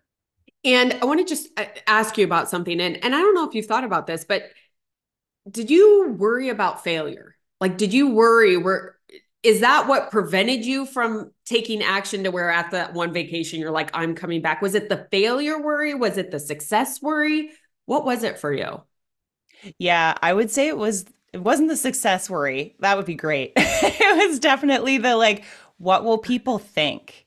And 0.65 0.93
I 1.01 1.05
want 1.05 1.19
to 1.19 1.25
just 1.25 1.47
uh, 1.57 1.65
ask 1.87 2.17
you 2.17 2.25
about 2.25 2.49
something. 2.49 2.81
And, 2.81 3.01
and 3.03 3.15
I 3.15 3.19
don't 3.19 3.35
know 3.35 3.47
if 3.47 3.53
you've 3.53 3.67
thought 3.67 3.83
about 3.83 4.07
this, 4.07 4.25
but 4.25 4.43
did 5.49 5.69
you 5.69 6.15
worry 6.17 6.49
about 6.49 6.83
failure? 6.83 7.35
Like, 7.61 7.77
did 7.77 7.93
you 7.93 8.09
worry? 8.09 8.57
Were, 8.57 8.97
is 9.43 9.59
that 9.61 9.87
what 9.87 10.11
prevented 10.11 10.65
you 10.65 10.87
from 10.87 11.31
taking 11.45 11.83
action 11.83 12.23
to 12.23 12.31
where 12.31 12.49
at 12.49 12.71
that 12.71 12.93
one 12.93 13.13
vacation 13.13 13.59
you're 13.59 13.71
like, 13.71 13.91
I'm 13.93 14.15
coming 14.15 14.41
back? 14.41 14.61
Was 14.61 14.73
it 14.75 14.89
the 14.89 15.07
failure 15.11 15.61
worry? 15.61 15.93
Was 15.93 16.17
it 16.17 16.31
the 16.31 16.39
success 16.39 17.01
worry? 17.01 17.51
What 17.85 18.03
was 18.03 18.23
it 18.23 18.39
for 18.39 18.51
you? 18.51 18.81
Yeah, 19.77 20.15
I 20.21 20.33
would 20.33 20.51
say 20.51 20.67
it 20.67 20.77
was 20.77 21.05
it 21.33 21.41
wasn't 21.41 21.69
the 21.69 21.77
success 21.77 22.29
worry. 22.29 22.75
That 22.79 22.97
would 22.97 23.05
be 23.05 23.15
great. 23.15 23.53
it 23.57 24.29
was 24.29 24.39
definitely 24.39 24.97
the 24.97 25.15
like 25.15 25.43
what 25.77 26.03
will 26.03 26.17
people 26.17 26.57
think? 26.57 27.24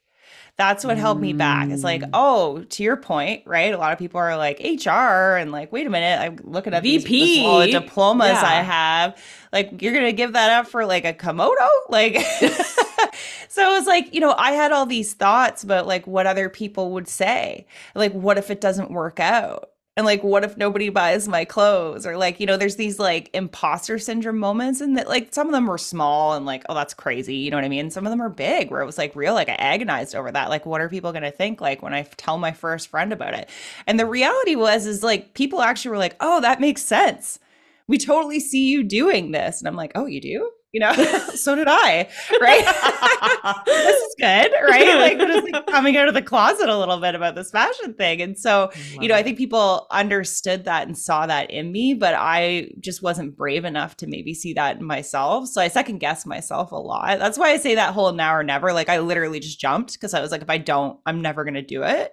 That's 0.59 0.85
what 0.85 0.99
held 0.99 1.21
me 1.21 1.33
back. 1.33 1.69
It's 1.71 1.85
like, 1.85 2.03
Mm. 2.03 2.11
oh, 2.13 2.59
to 2.65 2.83
your 2.83 2.97
point, 2.97 3.45
right? 3.47 3.73
A 3.73 3.79
lot 3.79 3.93
of 3.93 3.99
people 4.01 4.19
are 4.21 4.37
like 4.37 4.59
HR 4.59 5.37
and 5.37 5.53
like, 5.53 5.71
wait 5.71 5.87
a 5.87 5.91
minute, 5.91 6.21
I'm 6.21 6.39
looking 6.43 6.75
at 6.75 6.83
these 6.83 7.05
VP. 7.05 7.37
this- 7.37 7.47
all 7.47 7.61
the 7.61 7.71
diplomas 7.71 8.31
I 8.39 8.63
have. 8.63 9.17
Like, 9.53 9.81
you're 9.81 9.95
gonna 9.95 10.13
give 10.13 10.33
that 10.33 10.51
up 10.51 10.67
for 10.67 10.85
like 10.85 11.05
a 11.05 11.13
kimono? 11.13 11.69
Like 11.89 12.17
so 13.49 13.71
it 13.71 13.79
was 13.79 13.87
like, 13.87 14.13
you 14.13 14.21
know, 14.21 14.35
I 14.37 14.51
had 14.53 14.73
all 14.73 14.85
these 14.85 15.15
thoughts 15.15 15.63
about 15.63 15.87
like 15.87 16.07
what 16.09 16.27
other 16.27 16.49
people 16.49 16.91
would 16.93 17.07
say. 17.09 17.67
Like, 17.95 18.13
what 18.13 18.37
if 18.37 18.51
it 18.51 18.61
doesn't 18.61 18.91
work 18.91 19.21
out? 19.21 19.71
And 19.99 20.07
like, 20.07 20.23
what 20.23 20.45
if 20.45 20.57
nobody 20.57 20.91
buys 20.91 21.27
my 21.27 21.45
clothes? 21.45 22.07
Or 22.07 22.17
like, 22.17 22.39
you 22.39 22.47
know, 22.47 22.57
there's 22.57 22.77
these 22.77 23.01
like 23.01 23.31
imposter 23.35 23.99
syndrome 23.99 24.39
moments, 24.39 24.81
and 24.81 24.97
that 24.97 25.09
like 25.09 25.35
some 25.35 25.49
of 25.49 25.53
them 25.53 25.67
were 25.67 25.77
small 25.77 26.35
and 26.35 26.47
like, 26.47 26.65
oh, 26.69 26.75
that's 26.75 26.95
crazy. 26.95 27.35
You 27.35 27.51
know 27.51 27.57
what 27.57 27.65
I 27.65 27.69
mean? 27.69 27.91
Some 27.91 28.07
of 28.07 28.11
them 28.11 28.23
are 28.23 28.29
big 28.29 28.71
where 28.71 28.81
it 28.81 28.87
was 28.87 28.97
like 28.97 29.17
real, 29.17 29.35
like 29.35 29.49
I 29.49 29.55
agonized 29.55 30.15
over 30.15 30.31
that. 30.31 30.51
Like, 30.51 30.65
what 30.67 30.81
are 30.81 30.89
people 30.89 31.13
gonna 31.13 31.33
think 31.33 31.61
like 31.61 31.83
when 31.83 31.95
I 31.95 32.03
tell 32.17 32.39
my 32.39 32.53
first 32.53 32.87
friend 32.89 33.13
about 33.13 33.35
it? 33.35 33.51
And 33.89 33.99
the 33.99 34.07
reality 34.07 34.55
was, 34.55 34.87
is 34.87 35.03
like 35.03 35.35
people 35.35 35.63
actually 35.63 35.91
were 35.91 35.99
like, 35.99 36.15
oh, 36.21 36.41
that 36.43 36.61
makes 36.61 36.83
sense. 36.83 37.41
We 37.89 37.99
totally 37.99 38.39
see 38.39 38.69
you 38.71 38.85
doing 38.85 39.33
this. 39.33 39.61
And 39.61 39.67
I'm 39.67 39.77
like, 39.77 39.93
oh, 39.97 40.07
you 40.07 40.21
do? 40.21 40.53
You 40.73 40.81
know, 40.81 40.93
so 41.35 41.55
did 41.55 41.67
I, 41.69 42.09
right? 42.41 43.63
this 43.65 43.97
is 44.03 44.15
good, 44.19 44.53
right? 44.69 44.97
Like 44.99 45.19
just 45.19 45.51
like 45.51 45.67
coming 45.67 45.97
out 45.97 46.09
of 46.09 46.15
the 46.15 46.21
closet 46.23 46.69
a 46.69 46.79
little 46.79 46.99
bit 47.01 47.15
about 47.15 47.35
this 47.35 47.51
fashion 47.51 47.95
thing. 47.95 48.21
And 48.21 48.39
so, 48.39 48.71
you 49.01 49.09
know, 49.09 49.15
I 49.15 49.23
think 49.23 49.39
people 49.39 49.87
understood 49.91 50.65
that 50.65 50.87
and 50.87 50.97
saw 50.97 51.27
that 51.27 51.51
in 51.51 51.73
me, 51.73 51.95
but 51.95 52.15
I 52.17 52.71
just 52.81 53.03
wasn't 53.03 53.35
brave 53.37 53.65
enough 53.65 53.97
to 53.99 54.07
maybe 54.07 54.35
see 54.35 54.53
that 54.55 54.77
in 54.79 54.85
myself. 54.85 55.49
So 55.49 55.63
I 55.63 55.69
second 55.69 55.99
guessed 55.99 56.27
myself 56.27 56.71
a 56.73 56.77
lot. 56.77 57.19
That's 57.19 57.39
why 57.39 57.51
I 57.51 57.57
say 57.57 57.75
that 57.77 57.95
whole 57.95 58.13
now 58.13 58.35
or 58.35 58.45
never. 58.45 58.75
Like 58.75 58.91
I 58.91 58.99
literally 58.99 59.41
just 59.41 59.59
jumped 59.59 59.95
because 59.95 60.13
I 60.13 60.21
was 60.21 60.31
like, 60.31 60.43
if 60.43 60.51
I 60.51 60.59
don't, 60.59 60.99
I'm 61.07 61.23
never 61.23 61.45
gonna 61.45 61.63
do 61.63 61.83
it. 61.83 62.13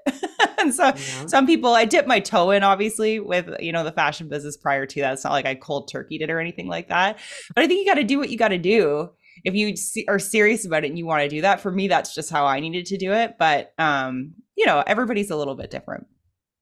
and 0.60 0.74
so 0.74 0.86
Yeah. 0.86 1.26
some 1.28 1.46
people 1.46 1.74
I 1.74 1.84
dipped 1.84 2.08
my 2.08 2.22
toe 2.22 2.52
in 2.52 2.64
obviously 2.64 3.20
with 3.20 3.50
you 3.60 3.74
know 3.74 3.84
the 3.84 3.92
fashion 3.92 4.30
business 4.30 4.56
prior 4.56 4.86
to 4.86 5.02
that. 5.02 5.14
It's 5.14 5.26
not 5.26 5.34
like 5.34 5.46
I 5.46 5.56
cold 5.56 5.90
turkeyed 5.92 6.22
it 6.22 6.30
or 6.30 6.40
anything 6.40 6.68
like 6.68 6.88
that. 6.88 7.20
But 7.54 7.64
I 7.66 7.68
think 7.68 7.80
you 7.86 7.86
got 7.86 8.00
to 8.00 8.04
do 8.06 8.18
what 8.18 8.30
you 8.30 8.38
got 8.38 8.45
to 8.50 8.58
do 8.58 9.10
if 9.44 9.54
you 9.54 9.76
are 10.08 10.20
serious 10.20 10.66
about 10.66 10.84
it 10.84 10.90
and 10.90 10.98
you 10.98 11.06
want 11.06 11.24
to 11.24 11.30
do 11.30 11.42
that. 11.42 11.62
For 11.62 11.72
me, 11.72 11.88
that's 11.88 12.16
just 12.16 12.30
how 12.30 12.46
I 12.46 12.60
needed 12.60 12.86
to 12.88 12.98
do 12.98 13.12
it. 13.14 13.36
But 13.38 13.74
um, 13.78 14.34
you 14.56 14.66
know, 14.66 14.84
everybody's 14.86 15.30
a 15.30 15.36
little 15.36 15.56
bit 15.56 15.72
different. 15.72 16.08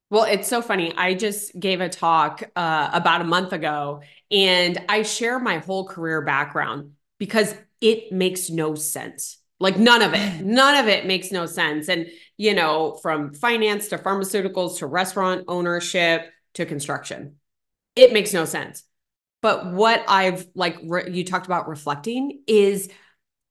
Well, 0.09 0.25
it's 0.25 0.47
so 0.47 0.61
funny. 0.61 0.93
I 0.95 1.15
just 1.15 1.59
gave 1.59 1.81
a 1.81 1.89
talk 1.89 2.43
uh, 2.55 2.89
about 2.93 3.21
a 3.21 3.23
month 3.23 3.51
ago 3.51 4.01
and 4.29 4.77
I 4.87 5.01
share 5.01 5.39
my 5.39 5.57
whole 5.57 5.87
career 5.87 6.21
background 6.21 6.91
because 7.17 7.55
it 7.81 8.11
makes 8.11 8.49
no 8.49 8.75
sense. 8.75 9.39
Like 9.59 9.77
none 9.77 10.01
of 10.01 10.13
it, 10.13 10.41
none 10.45 10.75
of 10.75 10.87
it 10.87 11.07
makes 11.07 11.31
no 11.31 11.45
sense. 11.47 11.89
And, 11.89 12.07
you 12.37 12.53
know, 12.53 12.99
from 13.01 13.33
finance 13.33 13.87
to 13.87 13.97
pharmaceuticals 13.97 14.79
to 14.79 14.87
restaurant 14.87 15.45
ownership 15.47 16.29
to 16.55 16.65
construction, 16.65 17.37
it 17.95 18.13
makes 18.13 18.33
no 18.33 18.45
sense. 18.45 18.83
But 19.43 19.73
what 19.73 20.05
I've 20.07 20.47
like, 20.55 20.77
re- 20.81 21.11
you 21.11 21.25
talked 21.25 21.45
about 21.45 21.67
reflecting 21.67 22.43
is 22.47 22.89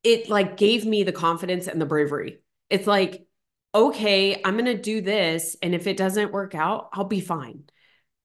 it 0.03 0.31
like 0.31 0.57
gave 0.57 0.87
me 0.87 1.03
the 1.03 1.13
confidence 1.13 1.69
and 1.69 1.79
the 1.79 1.87
bravery. 1.87 2.39
It's 2.71 2.87
like, 2.87 3.27
okay, 3.75 4.41
I'm 4.43 4.55
going 4.55 4.65
to 4.65 4.75
do 4.75 5.03
this. 5.03 5.55
And 5.63 5.75
if 5.75 5.87
it 5.87 5.99
doesn't 5.99 6.33
work 6.33 6.55
out, 6.55 6.89
I'll 6.95 7.05
be 7.05 7.21
fine. 7.21 7.65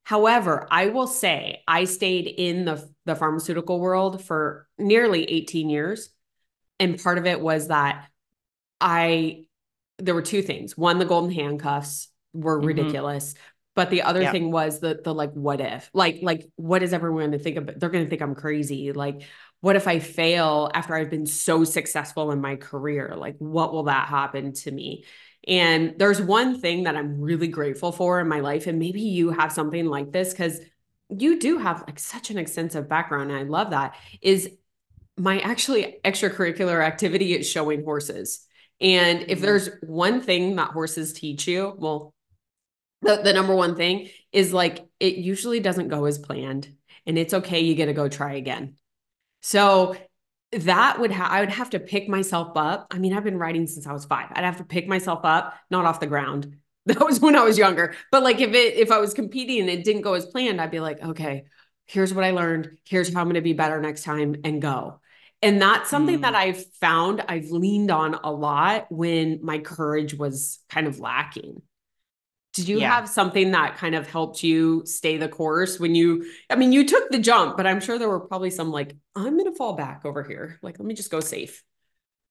However, 0.05 0.65
I 0.71 0.87
will 0.87 1.07
say 1.07 1.61
I 1.67 1.83
stayed 1.83 2.27
in 2.27 2.63
the, 2.63 2.89
the 3.03 3.15
pharmaceutical 3.15 3.81
world 3.81 4.23
for 4.23 4.65
nearly 4.77 5.25
18 5.25 5.69
years. 5.69 6.09
And 6.79 7.03
part 7.03 7.17
of 7.17 7.25
it 7.25 7.41
was 7.41 7.67
that 7.67 8.07
I, 8.79 9.43
there 9.97 10.15
were 10.15 10.21
two 10.21 10.41
things. 10.41 10.77
One, 10.77 10.99
the 10.99 11.05
golden 11.05 11.31
handcuffs 11.31 12.07
were 12.33 12.59
mm-hmm. 12.59 12.67
ridiculous. 12.67 13.35
But 13.77 13.91
the 13.91 14.01
other 14.01 14.25
thing 14.31 14.49
was 14.49 14.79
the 14.79 14.99
the 15.03 15.13
like 15.13 15.33
what 15.33 15.61
if? 15.61 15.87
Like 15.93 16.17
like 16.23 16.49
what 16.55 16.81
is 16.81 16.93
everyone 16.93 17.29
going 17.29 17.31
to 17.33 17.37
think 17.37 17.57
of? 17.57 17.79
They're 17.79 17.91
going 17.91 18.03
to 18.03 18.09
think 18.09 18.23
I'm 18.23 18.33
crazy. 18.33 18.91
Like 18.91 19.21
what 19.61 19.75
if 19.75 19.87
I 19.87 19.99
fail 19.99 20.71
after 20.73 20.95
I've 20.95 21.11
been 21.11 21.27
so 21.27 21.63
successful 21.63 22.31
in 22.31 22.41
my 22.41 22.55
career? 22.55 23.13
Like 23.15 23.35
what 23.37 23.71
will 23.71 23.83
that 23.83 24.07
happen 24.07 24.53
to 24.53 24.71
me? 24.71 25.05
And 25.47 25.93
there's 25.99 26.19
one 26.19 26.59
thing 26.59 26.85
that 26.85 26.95
I'm 26.95 27.21
really 27.21 27.49
grateful 27.49 27.91
for 27.91 28.19
in 28.19 28.27
my 28.27 28.39
life 28.39 28.65
and 28.65 28.79
maybe 28.79 29.01
you 29.01 29.29
have 29.29 29.51
something 29.51 29.85
like 29.85 30.11
this 30.11 30.33
cuz 30.33 30.59
you 31.15 31.39
do 31.39 31.59
have 31.59 31.83
like 31.85 31.99
such 31.99 32.31
an 32.31 32.39
extensive 32.39 32.89
background 32.89 33.29
and 33.29 33.39
I 33.39 33.43
love 33.43 33.69
that 33.69 33.95
is 34.23 34.49
my 35.17 35.39
actually 35.41 35.99
extracurricular 36.03 36.83
activity 36.83 37.37
is 37.37 37.47
showing 37.47 37.83
horses. 37.83 38.43
And 38.81 39.21
if 39.21 39.27
mm-hmm. 39.27 39.41
there's 39.41 39.69
one 39.83 40.21
thing 40.21 40.55
that 40.55 40.71
horses 40.71 41.13
teach 41.13 41.47
you, 41.47 41.75
well, 41.77 42.15
the, 43.01 43.21
the 43.23 43.33
number 43.33 43.55
one 43.55 43.75
thing 43.75 44.09
is 44.31 44.53
like 44.53 44.85
it 44.99 45.15
usually 45.15 45.59
doesn't 45.59 45.89
go 45.89 46.05
as 46.05 46.17
planned 46.17 46.69
and 47.05 47.17
it's 47.17 47.33
okay 47.33 47.61
you 47.61 47.75
get 47.75 47.85
to 47.85 47.93
go 47.93 48.09
try 48.09 48.33
again. 48.33 48.75
So 49.41 49.95
that 50.51 50.97
would 50.99 51.11
have 51.11 51.29
i 51.29 51.41
would 51.41 51.49
have 51.49 51.71
to 51.71 51.79
pick 51.79 52.07
myself 52.07 52.55
up. 52.55 52.87
I 52.91 52.99
mean 52.99 53.13
i've 53.13 53.23
been 53.23 53.37
riding 53.37 53.67
since 53.67 53.85
i 53.85 53.93
was 53.93 54.05
five. 54.05 54.27
I'd 54.31 54.45
have 54.45 54.57
to 54.57 54.63
pick 54.63 54.87
myself 54.87 55.21
up 55.23 55.55
not 55.69 55.85
off 55.85 55.99
the 55.99 56.07
ground. 56.07 56.57
That 56.87 57.05
was 57.05 57.19
when 57.19 57.35
i 57.35 57.43
was 57.43 57.57
younger. 57.57 57.95
But 58.13 58.23
like 58.23 58.39
if 58.39 58.53
it 58.53 58.75
if 58.75 58.91
i 58.91 58.97
was 58.97 59.13
competing 59.13 59.59
and 59.59 59.69
it 59.69 59.83
didn't 59.83 60.03
go 60.03 60.13
as 60.13 60.25
planned 60.25 60.61
i'd 60.61 60.71
be 60.71 60.79
like 60.79 61.01
okay 61.03 61.43
here's 61.85 62.13
what 62.13 62.23
i 62.23 62.31
learned. 62.31 62.77
Here's 62.85 63.13
how 63.13 63.19
i'm 63.19 63.27
going 63.27 63.35
to 63.35 63.41
be 63.41 63.53
better 63.53 63.81
next 63.81 64.03
time 64.03 64.37
and 64.45 64.61
go. 64.61 65.01
And 65.41 65.61
that's 65.61 65.89
something 65.89 66.19
mm. 66.19 66.21
that 66.21 66.33
i've 66.33 66.65
found 66.75 67.23
i've 67.27 67.51
leaned 67.51 67.91
on 67.91 68.13
a 68.15 68.31
lot 68.31 68.87
when 68.89 69.39
my 69.43 69.59
courage 69.59 70.13
was 70.13 70.59
kind 70.69 70.87
of 70.87 70.99
lacking 70.99 71.61
did 72.57 72.67
you 72.67 72.79
yeah. 72.79 72.95
have 72.95 73.07
something 73.07 73.51
that 73.51 73.77
kind 73.77 73.95
of 73.95 74.07
helped 74.07 74.43
you 74.43 74.83
stay 74.85 75.15
the 75.15 75.29
course 75.29 75.79
when 75.79 75.95
you, 75.95 76.25
I 76.49 76.55
mean, 76.55 76.73
you 76.73 76.85
took 76.85 77.09
the 77.09 77.19
jump, 77.19 77.55
but 77.55 77.65
I'm 77.65 77.79
sure 77.79 77.97
there 77.97 78.09
were 78.09 78.19
probably 78.19 78.49
some 78.49 78.71
like, 78.71 78.95
I'm 79.15 79.37
going 79.37 79.49
to 79.49 79.55
fall 79.55 79.73
back 79.73 80.01
over 80.03 80.23
here. 80.23 80.59
Like, 80.61 80.79
let 80.79 80.85
me 80.85 80.93
just 80.95 81.11
go 81.11 81.19
safe. 81.19 81.63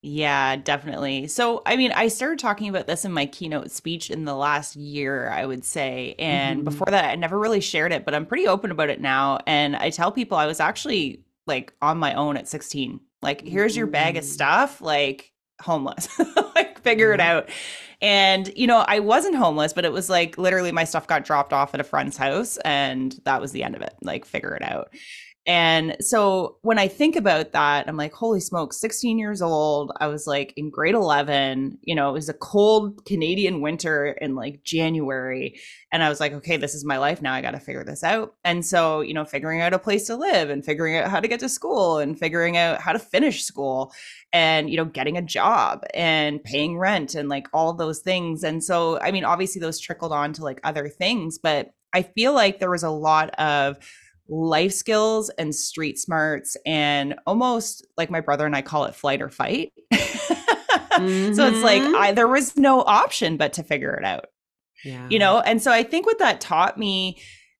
Yeah, 0.02 0.56
definitely. 0.56 1.28
So, 1.28 1.62
I 1.64 1.76
mean, 1.76 1.92
I 1.92 2.08
started 2.08 2.38
talking 2.38 2.68
about 2.68 2.86
this 2.86 3.04
in 3.04 3.12
my 3.12 3.26
keynote 3.26 3.70
speech 3.70 4.10
in 4.10 4.24
the 4.24 4.34
last 4.34 4.76
year, 4.76 5.30
I 5.30 5.46
would 5.46 5.64
say. 5.64 6.14
And 6.18 6.58
mm-hmm. 6.58 6.64
before 6.64 6.88
that, 6.90 7.06
I 7.06 7.14
never 7.14 7.38
really 7.38 7.60
shared 7.60 7.92
it, 7.92 8.04
but 8.04 8.14
I'm 8.14 8.26
pretty 8.26 8.46
open 8.46 8.70
about 8.70 8.90
it 8.90 9.00
now. 9.00 9.38
And 9.46 9.74
I 9.76 9.90
tell 9.90 10.12
people 10.12 10.36
I 10.36 10.46
was 10.46 10.60
actually 10.60 11.24
like 11.46 11.72
on 11.80 11.98
my 11.98 12.14
own 12.14 12.36
at 12.36 12.48
16. 12.48 13.00
Like, 13.22 13.40
here's 13.46 13.76
your 13.76 13.86
bag 13.86 14.16
of 14.16 14.24
mm. 14.24 14.28
stuff, 14.28 14.80
like 14.80 15.32
homeless, 15.60 16.08
like, 16.54 16.80
figure 16.80 17.12
it 17.12 17.20
mm-hmm. 17.20 17.38
out. 17.38 17.48
And, 18.02 18.52
you 18.56 18.66
know, 18.66 18.84
I 18.86 19.00
wasn't 19.00 19.36
homeless, 19.36 19.72
but 19.72 19.84
it 19.84 19.92
was 19.92 20.10
like 20.10 20.36
literally 20.36 20.70
my 20.70 20.84
stuff 20.84 21.06
got 21.06 21.24
dropped 21.24 21.52
off 21.52 21.72
at 21.72 21.80
a 21.80 21.84
friend's 21.84 22.16
house 22.16 22.58
and 22.58 23.18
that 23.24 23.40
was 23.40 23.52
the 23.52 23.62
end 23.62 23.74
of 23.74 23.80
it. 23.80 23.94
Like, 24.02 24.26
figure 24.26 24.54
it 24.54 24.62
out. 24.62 24.90
And 25.46 25.96
so 26.00 26.56
when 26.62 26.76
I 26.76 26.88
think 26.88 27.14
about 27.14 27.52
that, 27.52 27.88
I'm 27.88 27.96
like, 27.96 28.12
holy 28.12 28.40
smoke, 28.40 28.72
16 28.72 29.16
years 29.16 29.40
old. 29.40 29.92
I 30.00 30.08
was 30.08 30.26
like 30.26 30.52
in 30.56 30.70
grade 30.70 30.96
11. 30.96 31.78
You 31.82 31.94
know, 31.94 32.08
it 32.08 32.14
was 32.14 32.28
a 32.28 32.34
cold 32.34 33.04
Canadian 33.06 33.60
winter 33.60 34.08
in 34.20 34.34
like 34.34 34.64
January. 34.64 35.60
And 35.92 36.02
I 36.02 36.08
was 36.08 36.18
like, 36.18 36.32
okay, 36.32 36.56
this 36.56 36.74
is 36.74 36.84
my 36.84 36.98
life 36.98 37.22
now. 37.22 37.32
I 37.32 37.42
got 37.42 37.52
to 37.52 37.60
figure 37.60 37.84
this 37.84 38.02
out. 38.02 38.34
And 38.42 38.66
so, 38.66 39.02
you 39.02 39.14
know, 39.14 39.24
figuring 39.24 39.60
out 39.60 39.72
a 39.72 39.78
place 39.78 40.08
to 40.08 40.16
live 40.16 40.50
and 40.50 40.64
figuring 40.64 40.96
out 40.96 41.10
how 41.10 41.20
to 41.20 41.28
get 41.28 41.38
to 41.40 41.48
school 41.48 41.98
and 41.98 42.18
figuring 42.18 42.56
out 42.56 42.80
how 42.80 42.92
to 42.92 42.98
finish 42.98 43.44
school 43.44 43.92
and, 44.32 44.68
you 44.68 44.76
know, 44.76 44.84
getting 44.84 45.16
a 45.16 45.22
job 45.22 45.84
and 45.94 46.42
paying 46.42 46.76
rent 46.76 47.14
and 47.14 47.28
like 47.28 47.46
all 47.52 47.72
those 47.72 48.00
things. 48.00 48.42
And 48.42 48.64
so, 48.64 48.98
I 49.00 49.12
mean, 49.12 49.24
obviously 49.24 49.60
those 49.60 49.78
trickled 49.78 50.12
on 50.12 50.32
to 50.34 50.42
like 50.42 50.60
other 50.64 50.88
things, 50.88 51.38
but 51.38 51.70
I 51.92 52.02
feel 52.02 52.32
like 52.34 52.58
there 52.58 52.70
was 52.70 52.82
a 52.82 52.90
lot 52.90 53.30
of, 53.38 53.78
life 54.28 54.72
skills 54.72 55.30
and 55.38 55.54
street 55.54 55.98
smarts 55.98 56.56
and 56.66 57.14
almost 57.26 57.86
like 57.96 58.10
my 58.10 58.20
brother 58.20 58.46
and 58.46 58.56
I 58.56 58.62
call 58.62 58.84
it 58.84 58.94
flight 58.94 59.22
or 59.22 59.30
fight. 59.30 59.72
mm-hmm. 59.92 61.32
So 61.34 61.46
it's 61.46 61.62
like 61.62 61.82
mm-hmm. 61.82 61.94
I 61.94 62.12
there 62.12 62.28
was 62.28 62.56
no 62.56 62.80
option 62.80 63.36
but 63.36 63.52
to 63.54 63.62
figure 63.62 63.94
it 63.94 64.04
out. 64.04 64.26
Yeah. 64.84 65.06
You 65.10 65.18
know, 65.18 65.40
and 65.40 65.60
so 65.60 65.70
I 65.70 65.82
think 65.82 66.06
what 66.06 66.18
that 66.20 66.40
taught 66.40 66.78
me 66.78 67.18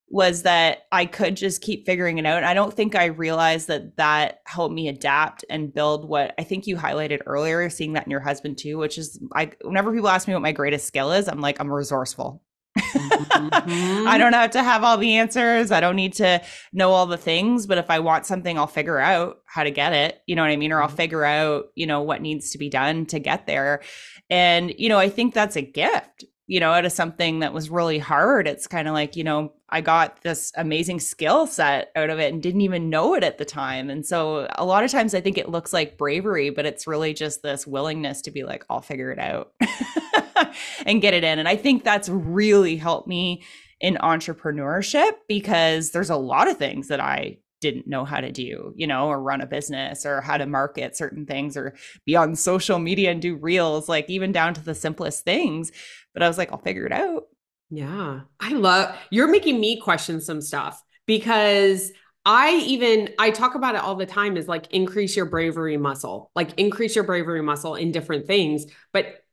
was 0.08 0.42
that 0.42 0.82
I 0.92 1.04
could 1.04 1.36
just 1.36 1.60
keep 1.60 1.84
figuring 1.84 2.18
it 2.18 2.26
out. 2.26 2.36
And 2.36 2.46
I 2.46 2.54
don't 2.54 2.72
think 2.72 2.94
I 2.94 3.06
realized 3.06 3.66
that 3.68 3.96
that 3.96 4.38
helped 4.46 4.74
me 4.74 4.88
adapt 4.88 5.44
and 5.50 5.74
build 5.74 6.08
what 6.08 6.32
I 6.38 6.44
think 6.44 6.66
you 6.66 6.76
highlighted 6.76 7.22
earlier, 7.26 7.68
seeing 7.68 7.94
that 7.94 8.06
in 8.06 8.10
your 8.10 8.20
husband 8.20 8.58
too, 8.58 8.78
which 8.78 8.98
is 8.98 9.20
I 9.34 9.52
whenever 9.62 9.92
people 9.92 10.08
ask 10.08 10.28
me 10.28 10.34
what 10.34 10.42
my 10.42 10.52
greatest 10.52 10.86
skill 10.86 11.12
is, 11.12 11.28
I'm 11.28 11.40
like, 11.40 11.60
I'm 11.60 11.72
resourceful 11.72 12.42
mm-hmm. 12.76 14.08
I 14.08 14.18
don't 14.18 14.32
have 14.32 14.50
to 14.52 14.62
have 14.62 14.84
all 14.84 14.98
the 14.98 15.16
answers. 15.16 15.72
I 15.72 15.80
don't 15.80 15.96
need 15.96 16.14
to 16.14 16.42
know 16.72 16.90
all 16.90 17.06
the 17.06 17.16
things, 17.16 17.66
but 17.66 17.78
if 17.78 17.90
I 17.90 17.98
want 18.00 18.26
something, 18.26 18.58
I'll 18.58 18.66
figure 18.66 18.98
out 18.98 19.38
how 19.46 19.64
to 19.64 19.70
get 19.70 19.92
it. 19.92 20.20
You 20.26 20.36
know 20.36 20.42
what 20.42 20.50
I 20.50 20.56
mean? 20.56 20.72
Or 20.72 20.80
I'll 20.80 20.88
mm-hmm. 20.88 20.96
figure 20.96 21.24
out, 21.24 21.66
you 21.74 21.86
know, 21.86 22.02
what 22.02 22.22
needs 22.22 22.50
to 22.50 22.58
be 22.58 22.68
done 22.68 23.06
to 23.06 23.18
get 23.18 23.46
there. 23.46 23.82
And, 24.30 24.74
you 24.78 24.88
know, 24.88 24.98
I 24.98 25.08
think 25.08 25.34
that's 25.34 25.56
a 25.56 25.62
gift, 25.62 26.24
you 26.46 26.60
know, 26.60 26.72
out 26.72 26.84
of 26.84 26.92
something 26.92 27.40
that 27.40 27.52
was 27.52 27.70
really 27.70 27.98
hard. 27.98 28.46
It's 28.46 28.66
kind 28.66 28.88
of 28.88 28.94
like, 28.94 29.16
you 29.16 29.24
know, 29.24 29.52
I 29.68 29.80
got 29.80 30.22
this 30.22 30.52
amazing 30.56 31.00
skill 31.00 31.46
set 31.46 31.90
out 31.96 32.10
of 32.10 32.20
it 32.20 32.32
and 32.32 32.42
didn't 32.42 32.60
even 32.60 32.88
know 32.88 33.14
it 33.14 33.24
at 33.24 33.38
the 33.38 33.44
time. 33.44 33.90
And 33.90 34.06
so 34.06 34.46
a 34.56 34.64
lot 34.64 34.84
of 34.84 34.90
times 34.90 35.14
I 35.14 35.20
think 35.20 35.38
it 35.38 35.48
looks 35.48 35.72
like 35.72 35.98
bravery, 35.98 36.50
but 36.50 36.66
it's 36.66 36.86
really 36.86 37.14
just 37.14 37.42
this 37.42 37.66
willingness 37.66 38.22
to 38.22 38.30
be 38.30 38.44
like, 38.44 38.64
I'll 38.70 38.80
figure 38.80 39.10
it 39.10 39.18
out. 39.18 39.52
and 40.86 41.02
get 41.02 41.14
it 41.14 41.24
in. 41.24 41.38
And 41.38 41.48
I 41.48 41.56
think 41.56 41.84
that's 41.84 42.08
really 42.08 42.76
helped 42.76 43.08
me 43.08 43.42
in 43.80 43.96
entrepreneurship 43.96 45.12
because 45.28 45.90
there's 45.90 46.10
a 46.10 46.16
lot 46.16 46.48
of 46.48 46.56
things 46.56 46.88
that 46.88 47.00
I 47.00 47.38
didn't 47.60 47.86
know 47.86 48.04
how 48.04 48.20
to 48.20 48.30
do, 48.30 48.72
you 48.76 48.86
know, 48.86 49.08
or 49.08 49.20
run 49.20 49.40
a 49.40 49.46
business 49.46 50.04
or 50.04 50.20
how 50.20 50.36
to 50.36 50.46
market 50.46 50.96
certain 50.96 51.26
things 51.26 51.56
or 51.56 51.74
be 52.04 52.14
on 52.16 52.36
social 52.36 52.78
media 52.78 53.10
and 53.10 53.22
do 53.22 53.36
reels, 53.36 53.88
like 53.88 54.08
even 54.08 54.32
down 54.32 54.54
to 54.54 54.64
the 54.64 54.74
simplest 54.74 55.24
things. 55.24 55.72
But 56.12 56.22
I 56.22 56.28
was 56.28 56.38
like, 56.38 56.52
I'll 56.52 56.58
figure 56.58 56.86
it 56.86 56.92
out. 56.92 57.24
Yeah. 57.70 58.20
I 58.40 58.50
love 58.50 58.94
you're 59.10 59.30
making 59.30 59.58
me 59.58 59.80
question 59.80 60.20
some 60.20 60.40
stuff 60.40 60.82
because 61.06 61.92
I 62.24 62.56
even 62.66 63.10
I 63.18 63.30
talk 63.30 63.54
about 63.54 63.74
it 63.74 63.80
all 63.80 63.94
the 63.94 64.06
time 64.06 64.36
is 64.36 64.48
like 64.48 64.72
increase 64.72 65.16
your 65.16 65.26
bravery 65.26 65.76
muscle, 65.76 66.30
like 66.34 66.58
increase 66.58 66.94
your 66.94 67.04
bravery 67.04 67.42
muscle 67.42 67.74
in 67.74 67.92
different 67.92 68.26
things. 68.26 68.66
But 68.92 69.24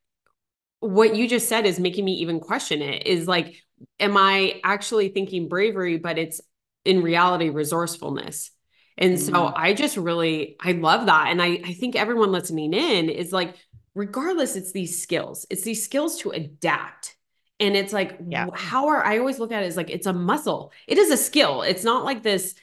what 0.84 1.16
you 1.16 1.28
just 1.28 1.48
said 1.48 1.66
is 1.66 1.80
making 1.80 2.06
me 2.06 2.14
even 2.16 2.40
question 2.40 2.82
it 2.82 3.08
is 3.08 3.28
like 3.28 3.56
am 4.00 4.18
i 4.18 4.60
actually 4.64 5.10
thinking 5.10 5.48
bravery 5.48 5.98
but 5.98 6.18
it's 6.18 6.42
in 6.86 7.02
reality 7.02 7.50
resourcefulness? 7.50 8.52
And 8.98 9.14
mm-hmm. 9.14 9.34
so 9.34 9.54
i 9.56 9.74
just 9.74 9.98
really 9.98 10.56
i 10.60 10.74
love 10.74 11.08
that. 11.08 11.28
And 11.30 11.42
i 11.42 11.60
i 11.66 11.74
think 11.74 11.96
everyone 11.96 12.32
listening 12.32 12.74
in 12.74 13.10
is 13.10 13.32
like 13.32 13.56
regardless 13.96 14.56
it's 14.56 14.72
these 14.72 15.02
skills. 15.02 15.46
It's 15.50 15.64
these 15.64 15.84
skills 15.84 16.20
to 16.20 16.32
adapt. 16.32 17.16
And 17.60 17.76
it's 17.76 17.94
like 17.94 18.20
yeah. 18.28 18.48
how 18.54 18.90
are 18.90 19.04
i 19.04 19.18
always 19.18 19.40
look 19.40 19.52
at 19.52 19.64
it 19.64 19.68
as 19.68 19.78
like 19.78 19.90
it's 19.90 20.08
a 20.08 20.14
muscle. 20.14 20.72
It 20.88 20.98
is 20.98 21.12
a 21.12 21.18
skill. 21.18 21.62
It's 21.62 21.84
not 21.84 22.04
like 22.04 22.24
this 22.24 22.56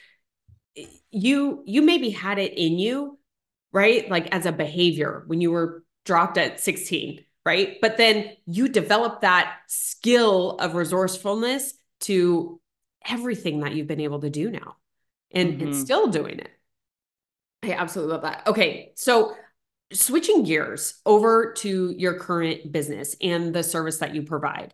you 1.11 1.63
you 1.65 1.81
maybe 1.81 2.09
had 2.09 2.39
it 2.39 2.53
in 2.57 2.79
you 2.79 3.17
right? 3.73 4.09
Like 4.09 4.27
as 4.35 4.45
a 4.45 4.51
behavior 4.51 5.23
when 5.27 5.39
you 5.39 5.51
were 5.51 5.83
dropped 6.05 6.37
at 6.37 6.59
16 6.59 7.23
right? 7.45 7.77
But 7.81 7.97
then 7.97 8.31
you 8.45 8.69
develop 8.69 9.21
that 9.21 9.57
skill 9.67 10.51
of 10.59 10.75
resourcefulness 10.75 11.73
to 12.01 12.59
everything 13.07 13.61
that 13.61 13.73
you've 13.73 13.87
been 13.87 13.99
able 13.99 14.21
to 14.21 14.29
do 14.29 14.51
now 14.51 14.75
and, 15.31 15.53
mm-hmm. 15.53 15.67
and 15.67 15.75
still 15.75 16.07
doing 16.07 16.39
it. 16.39 16.49
I 17.63 17.73
absolutely 17.73 18.13
love 18.13 18.23
that. 18.23 18.47
Okay. 18.47 18.91
So 18.95 19.35
switching 19.93 20.43
gears 20.43 20.99
over 21.05 21.53
to 21.53 21.93
your 21.97 22.19
current 22.19 22.71
business 22.71 23.15
and 23.21 23.53
the 23.53 23.63
service 23.63 23.97
that 23.97 24.15
you 24.15 24.23
provide. 24.23 24.73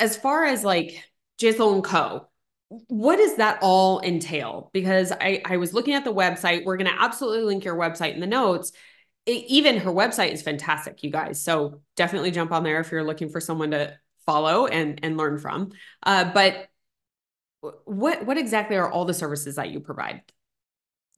As 0.00 0.16
far 0.16 0.44
as 0.44 0.64
like 0.64 1.04
Jansel 1.40 1.74
and 1.74 1.84
Co, 1.84 2.28
what 2.88 3.16
does 3.16 3.36
that 3.36 3.58
all 3.62 4.00
entail? 4.00 4.70
Because 4.72 5.12
I, 5.12 5.40
I 5.44 5.56
was 5.58 5.72
looking 5.72 5.94
at 5.94 6.04
the 6.04 6.12
website. 6.12 6.64
We're 6.64 6.76
going 6.76 6.90
to 6.90 7.02
absolutely 7.02 7.44
link 7.44 7.64
your 7.64 7.76
website 7.76 8.14
in 8.14 8.20
the 8.20 8.26
notes. 8.26 8.72
It, 9.26 9.44
even 9.48 9.78
her 9.78 9.90
website 9.92 10.32
is 10.32 10.42
fantastic, 10.42 11.02
you 11.02 11.10
guys. 11.10 11.42
So 11.42 11.80
definitely 11.96 12.30
jump 12.30 12.52
on 12.52 12.62
there 12.64 12.80
if 12.80 12.90
you're 12.90 13.04
looking 13.04 13.28
for 13.28 13.40
someone 13.40 13.72
to 13.72 13.98
follow 14.24 14.66
and 14.66 15.00
and 15.02 15.16
learn 15.16 15.38
from. 15.38 15.72
Uh, 16.02 16.32
but 16.32 16.68
what 17.84 18.24
what 18.26 18.38
exactly 18.38 18.76
are 18.76 18.90
all 18.90 19.04
the 19.04 19.14
services 19.14 19.56
that 19.56 19.70
you 19.70 19.80
provide? 19.80 20.22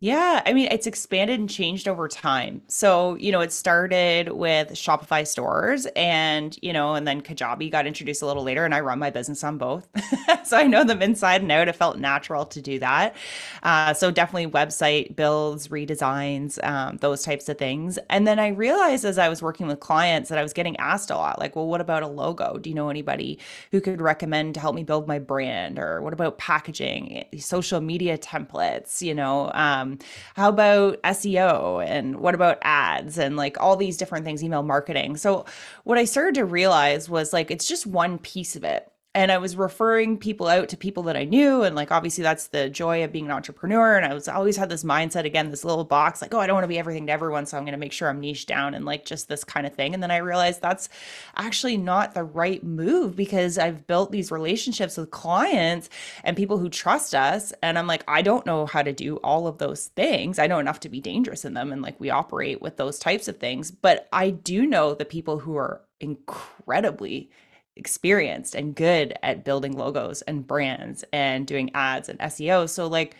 Yeah, 0.00 0.42
I 0.46 0.52
mean, 0.52 0.68
it's 0.70 0.86
expanded 0.86 1.40
and 1.40 1.50
changed 1.50 1.88
over 1.88 2.06
time. 2.06 2.62
So, 2.68 3.16
you 3.16 3.32
know, 3.32 3.40
it 3.40 3.52
started 3.52 4.30
with 4.30 4.68
Shopify 4.74 5.26
stores 5.26 5.86
and, 5.96 6.56
you 6.62 6.72
know, 6.72 6.94
and 6.94 7.04
then 7.04 7.20
Kajabi 7.20 7.68
got 7.68 7.84
introduced 7.84 8.22
a 8.22 8.26
little 8.26 8.44
later 8.44 8.64
and 8.64 8.72
I 8.72 8.78
run 8.78 9.00
my 9.00 9.10
business 9.10 9.42
on 9.42 9.58
both. 9.58 9.88
so 10.44 10.56
I 10.56 10.68
know 10.68 10.84
them 10.84 11.02
inside 11.02 11.42
and 11.42 11.50
out. 11.50 11.66
It 11.66 11.74
felt 11.74 11.98
natural 11.98 12.46
to 12.46 12.62
do 12.62 12.78
that. 12.78 13.16
Uh, 13.64 13.92
so 13.92 14.12
definitely 14.12 14.48
website 14.48 15.16
builds, 15.16 15.66
redesigns, 15.66 16.62
um, 16.64 16.98
those 16.98 17.24
types 17.24 17.48
of 17.48 17.58
things. 17.58 17.98
And 18.08 18.24
then 18.24 18.38
I 18.38 18.48
realized 18.48 19.04
as 19.04 19.18
I 19.18 19.28
was 19.28 19.42
working 19.42 19.66
with 19.66 19.80
clients 19.80 20.28
that 20.28 20.38
I 20.38 20.44
was 20.44 20.52
getting 20.52 20.76
asked 20.76 21.10
a 21.10 21.16
lot, 21.16 21.40
like, 21.40 21.56
well, 21.56 21.66
what 21.66 21.80
about 21.80 22.04
a 22.04 22.08
logo? 22.08 22.56
Do 22.58 22.70
you 22.70 22.76
know 22.76 22.88
anybody 22.88 23.40
who 23.72 23.80
could 23.80 24.00
recommend 24.00 24.54
to 24.54 24.60
help 24.60 24.76
me 24.76 24.84
build 24.84 25.08
my 25.08 25.18
brand? 25.18 25.76
Or 25.76 26.00
what 26.02 26.12
about 26.12 26.38
packaging, 26.38 27.24
social 27.40 27.80
media 27.80 28.16
templates, 28.16 29.02
you 29.02 29.12
know? 29.12 29.50
Um, 29.54 29.87
um, 29.88 29.98
how 30.34 30.48
about 30.48 31.02
SEO 31.02 31.84
and 31.86 32.16
what 32.16 32.34
about 32.34 32.58
ads 32.62 33.18
and 33.18 33.36
like 33.36 33.60
all 33.60 33.76
these 33.76 33.96
different 33.96 34.24
things, 34.24 34.42
email 34.42 34.62
marketing. 34.62 35.16
So 35.16 35.44
what 35.84 35.98
I 35.98 36.04
started 36.04 36.34
to 36.36 36.44
realize 36.44 37.08
was 37.08 37.32
like 37.32 37.50
it's 37.50 37.66
just 37.66 37.86
one 37.86 38.18
piece 38.18 38.56
of 38.56 38.64
it 38.64 38.90
and 39.14 39.32
I 39.32 39.38
was 39.38 39.56
referring 39.56 40.18
people 40.18 40.48
out 40.48 40.68
to 40.68 40.76
people 40.76 41.04
that 41.04 41.16
I 41.16 41.24
knew. 41.24 41.62
And 41.62 41.74
like, 41.74 41.90
obviously, 41.90 42.22
that's 42.22 42.48
the 42.48 42.68
joy 42.68 43.02
of 43.02 43.10
being 43.10 43.24
an 43.24 43.30
entrepreneur. 43.30 43.96
And 43.96 44.04
I 44.04 44.12
was 44.12 44.28
always 44.28 44.56
had 44.56 44.68
this 44.68 44.84
mindset 44.84 45.24
again, 45.24 45.50
this 45.50 45.64
little 45.64 45.84
box, 45.84 46.20
like, 46.20 46.34
oh, 46.34 46.38
I 46.38 46.46
don't 46.46 46.54
want 46.54 46.64
to 46.64 46.68
be 46.68 46.78
everything 46.78 47.06
to 47.06 47.12
everyone. 47.12 47.46
So 47.46 47.56
I'm 47.56 47.64
going 47.64 47.72
to 47.72 47.78
make 47.78 47.92
sure 47.92 48.08
I'm 48.08 48.20
niche 48.20 48.46
down 48.46 48.74
and 48.74 48.84
like 48.84 49.06
just 49.06 49.28
this 49.28 49.44
kind 49.44 49.66
of 49.66 49.74
thing. 49.74 49.94
And 49.94 50.02
then 50.02 50.10
I 50.10 50.18
realized 50.18 50.60
that's 50.60 50.90
actually 51.36 51.78
not 51.78 52.12
the 52.12 52.22
right 52.22 52.62
move 52.62 53.16
because 53.16 53.56
I've 53.56 53.86
built 53.86 54.12
these 54.12 54.30
relationships 54.30 54.98
with 54.98 55.10
clients 55.10 55.88
and 56.22 56.36
people 56.36 56.58
who 56.58 56.68
trust 56.68 57.14
us. 57.14 57.54
And 57.62 57.78
I'm 57.78 57.86
like, 57.86 58.04
I 58.06 58.20
don't 58.20 58.44
know 58.44 58.66
how 58.66 58.82
to 58.82 58.92
do 58.92 59.16
all 59.16 59.46
of 59.46 59.56
those 59.56 59.86
things. 59.86 60.38
I 60.38 60.46
know 60.46 60.58
enough 60.58 60.80
to 60.80 60.90
be 60.90 61.00
dangerous 61.00 61.46
in 61.46 61.54
them. 61.54 61.72
And 61.72 61.80
like, 61.80 61.98
we 61.98 62.10
operate 62.10 62.60
with 62.60 62.76
those 62.76 62.98
types 62.98 63.26
of 63.26 63.38
things. 63.38 63.70
But 63.70 64.06
I 64.12 64.30
do 64.30 64.66
know 64.66 64.94
the 64.94 65.06
people 65.06 65.38
who 65.38 65.56
are 65.56 65.80
incredibly 65.98 67.30
experienced 67.78 68.54
and 68.54 68.74
good 68.74 69.14
at 69.22 69.44
building 69.44 69.72
logos 69.76 70.22
and 70.22 70.46
brands 70.46 71.04
and 71.12 71.46
doing 71.46 71.70
ads 71.74 72.08
and 72.08 72.18
SEO. 72.18 72.68
So 72.68 72.86
like 72.86 73.16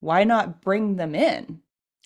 why 0.00 0.24
not 0.24 0.60
bring 0.60 0.96
them 0.96 1.14
in? 1.14 1.60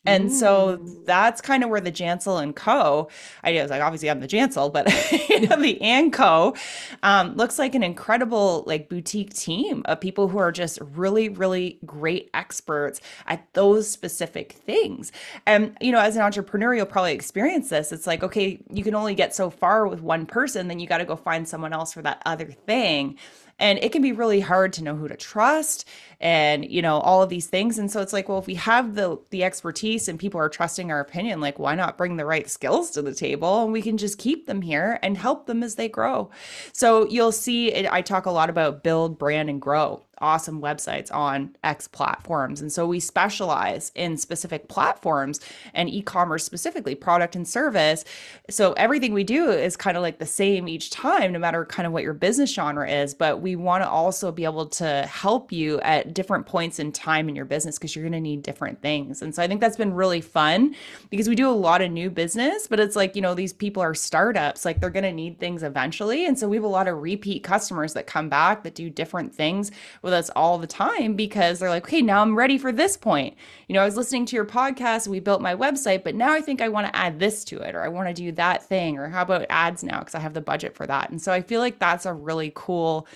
And 0.06 0.32
so 0.32 0.76
that's 1.04 1.42
kind 1.42 1.62
of 1.62 1.68
where 1.68 1.80
the 1.80 1.92
Jansel 1.92 2.42
and 2.42 2.56
Co. 2.56 3.08
idea 3.44 3.60
was 3.60 3.70
like, 3.70 3.82
obviously 3.82 4.08
I'm 4.08 4.20
the 4.20 4.26
Jansel, 4.26 4.72
but 4.72 4.88
you 5.28 5.46
know, 5.46 5.60
the 5.60 5.80
and 5.82 6.10
Co. 6.10 6.56
Um, 7.02 7.36
looks 7.36 7.58
like 7.58 7.74
an 7.74 7.82
incredible 7.82 8.64
like 8.66 8.88
boutique 8.88 9.34
team 9.34 9.82
of 9.84 10.00
people 10.00 10.28
who 10.28 10.38
are 10.38 10.52
just 10.52 10.78
really, 10.80 11.28
really 11.28 11.78
great 11.84 12.30
experts 12.32 13.00
at 13.26 13.46
those 13.52 13.90
specific 13.90 14.52
things. 14.52 15.12
And 15.46 15.76
you 15.82 15.92
know, 15.92 16.00
as 16.00 16.16
an 16.16 16.22
entrepreneur, 16.22 16.74
you'll 16.74 16.86
probably 16.86 17.12
experience 17.12 17.68
this. 17.68 17.92
It's 17.92 18.06
like, 18.06 18.22
okay, 18.22 18.58
you 18.70 18.82
can 18.82 18.94
only 18.94 19.14
get 19.14 19.34
so 19.34 19.50
far 19.50 19.86
with 19.86 20.00
one 20.00 20.24
person, 20.24 20.68
then 20.68 20.80
you 20.80 20.86
got 20.86 20.98
to 20.98 21.04
go 21.04 21.16
find 21.16 21.46
someone 21.46 21.74
else 21.74 21.92
for 21.92 22.00
that 22.02 22.22
other 22.24 22.46
thing 22.46 23.18
and 23.61 23.79
it 23.79 23.92
can 23.92 24.03
be 24.03 24.12
really 24.12 24.40
hard 24.40 24.73
to 24.73 24.83
know 24.83 24.96
who 24.96 25.07
to 25.07 25.16
trust 25.16 25.87
and 26.20 26.68
you 26.68 26.83
know 26.83 26.99
all 26.99 27.23
of 27.23 27.29
these 27.29 27.46
things. 27.46 27.79
And 27.79 27.90
so 27.90 28.01
it's 28.01 28.12
like 28.12 28.29
well 28.29 28.38
if 28.38 28.46
we 28.46 28.55
have 28.57 28.94
the 28.94 29.18
the 29.31 29.44
expertise 29.44 30.09
and 30.09 30.18
people 30.18 30.40
are 30.40 30.49
trusting 30.49 30.90
our 30.90 31.01
opinion 31.01 31.40
like 31.40 31.59
why 31.59 31.75
not 31.75 31.99
bring 31.99 32.16
the 32.16 32.27
right 32.27 32.51
skills 32.51 32.90
to 32.92 33.03
the 33.03 33.14
table 33.14 33.62
and 33.62 33.73
we 33.73 33.83
can 33.83 33.96
just 33.99 34.18
keep 34.18 34.46
them 34.46 34.62
here 34.62 34.99
and 35.03 35.16
help 35.16 35.46
them 35.46 35.62
as 35.62 35.77
they 35.77 35.88
grow? 35.88 36.31
So 36.73 37.07
you'll 37.07 37.33
see 37.33 37.73
it, 37.73 37.90
i 37.92 38.03
talk 38.03 38.27
a 38.27 38.31
lot 38.31 38.51
about 38.51 38.83
build 38.83 39.18
brand 39.18 39.51
and 39.51 39.61
grow 39.61 40.03
awesome 40.20 40.61
websites 40.61 41.12
on 41.12 41.56
X 41.64 41.88
platforms. 41.88 42.61
And 42.61 42.72
so 42.72 42.87
we 42.87 43.00
specialize 43.00 43.92
in 43.94 44.16
specific 44.16 44.68
platforms 44.68 45.40
and 45.74 45.88
e 45.88 46.02
commerce 46.02 46.44
specifically, 46.44 46.94
product 46.94 47.37
and 47.37 47.46
service. 47.46 48.04
So 48.48 48.72
everything 48.74 49.12
we 49.12 49.24
do 49.24 49.50
is 49.50 49.76
kind 49.76 49.96
of 49.96 50.02
like 50.02 50.18
the 50.18 50.26
same 50.26 50.68
each 50.68 50.90
time, 50.90 51.33
no 51.33 51.38
matter 51.38 51.64
kind 51.64 51.87
of 51.87 51.92
what 51.92 52.02
your 52.02 52.14
business 52.14 52.52
genre 52.52 52.90
is. 52.90 53.14
But 53.14 53.40
we 53.40 53.56
want 53.56 53.83
to 53.83 53.88
also 53.88 54.30
be 54.33 54.44
able 54.44 54.66
to 54.66 55.06
help 55.06 55.52
you 55.52 55.80
at 55.80 56.14
different 56.14 56.46
points 56.46 56.78
in 56.78 56.92
time 56.92 57.28
in 57.28 57.37
your 57.37 57.44
business 57.44 57.78
because 57.78 57.94
you're 57.94 58.04
going 58.04 58.12
to 58.12 58.20
need 58.20 58.42
different 58.42 58.80
things. 58.83 59.22
And 59.22 59.35
so 59.35 59.42
I 59.42 59.48
think 59.48 59.61
that's 59.61 59.76
been 59.76 59.94
really 59.94 60.20
fun 60.20 60.74
because 61.11 61.28
we 61.28 61.35
do 61.35 61.48
a 61.48 61.52
lot 61.52 61.80
of 61.80 61.90
new 61.90 62.11
business, 62.11 62.66
but 62.66 62.80
it's 62.80 62.96
like, 62.96 63.16
you 63.16 63.22
know, 63.22 63.35
these 63.35 63.52
people 63.52 63.83
are 63.83 63.94
startups, 63.94 64.64
like 64.64 64.80
they're 64.80 64.90
going 64.90 65.04
to 65.04 65.12
need 65.12 65.38
things 65.38 65.62
eventually. 65.62 66.26
And 66.26 66.38
so 66.38 66.48
we 66.48 66.56
have 66.56 66.64
a 66.64 66.68
lot 66.68 66.88
of 66.88 67.02
repeat 67.02 67.42
customers 67.42 67.94
that 67.94 68.06
come 68.06 68.28
back 68.28 68.62
that 68.64 68.74
do 68.74 68.90
different 68.90 69.35
things 69.35 69.70
with 70.02 70.10
us 70.12 70.31
all 70.37 70.59
the 70.59 70.66
time 70.66 71.14
because 71.14 71.59
they're 71.59 71.70
like, 71.70 71.85
okay, 71.85 72.03
now 72.03 72.23
I'm 72.23 72.37
ready 72.37 72.59
for 72.59 72.73
this 72.73 72.96
point. 72.96 73.37
You 73.68 73.75
know, 73.75 73.83
I 73.83 73.85
was 73.85 73.96
listening 73.96 74.27
to 74.27 74.37
your 74.37 74.44
podcast, 74.44 75.09
we 75.09 75.20
built 75.20 75.42
my 75.42 75.55
website, 75.55 76.05
but 76.05 76.14
now 76.14 76.33
I 76.33 76.40
think 76.40 76.61
I 76.61 76.68
want 76.68 76.87
to 76.87 76.96
add 76.96 77.18
this 77.18 77.44
to 77.46 77.59
it, 77.59 77.75
or 77.75 77.83
I 77.83 77.88
want 77.88 78.09
to 78.09 78.14
do 78.14 78.33
that 78.33 78.62
thing, 78.64 78.99
or 78.99 79.09
how 79.09 79.23
about 79.23 79.46
ads 79.51 79.83
now? 79.83 80.01
Because 80.01 80.14
I 80.14 80.20
have 80.20 80.35
the 80.35 80.40
budget 80.40 80.75
for 80.75 80.87
that. 80.87 81.11
And 81.11 81.20
so 81.20 81.33
I 81.33 81.40
feel 81.40 81.61
like 81.61 81.79
that's 81.79 82.07
a 82.07 82.12
really 82.12 82.53
cool 82.55 83.07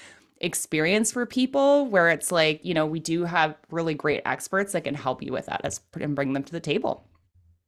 experience 0.41 1.13
for 1.13 1.27
people 1.27 1.87
where 1.87 2.11
it's 2.11 2.31
like, 2.31 2.65
you 2.65 2.75
know, 2.75 2.87
we 2.87 3.01
do 3.01 3.25
have 3.25 3.57
really 3.71 3.95
great 3.95 4.23
experts 4.25 4.73
that 4.73 4.85
can 4.85 4.95
help 4.95 5.23
you 5.23 5.33
with 5.33 5.47
that 5.47 5.61
as, 5.65 5.81
and 6.01 6.15
bring 6.15 6.33
them 6.33 6.45
to 6.45 6.53
the 6.53 6.61
table. 6.61 7.09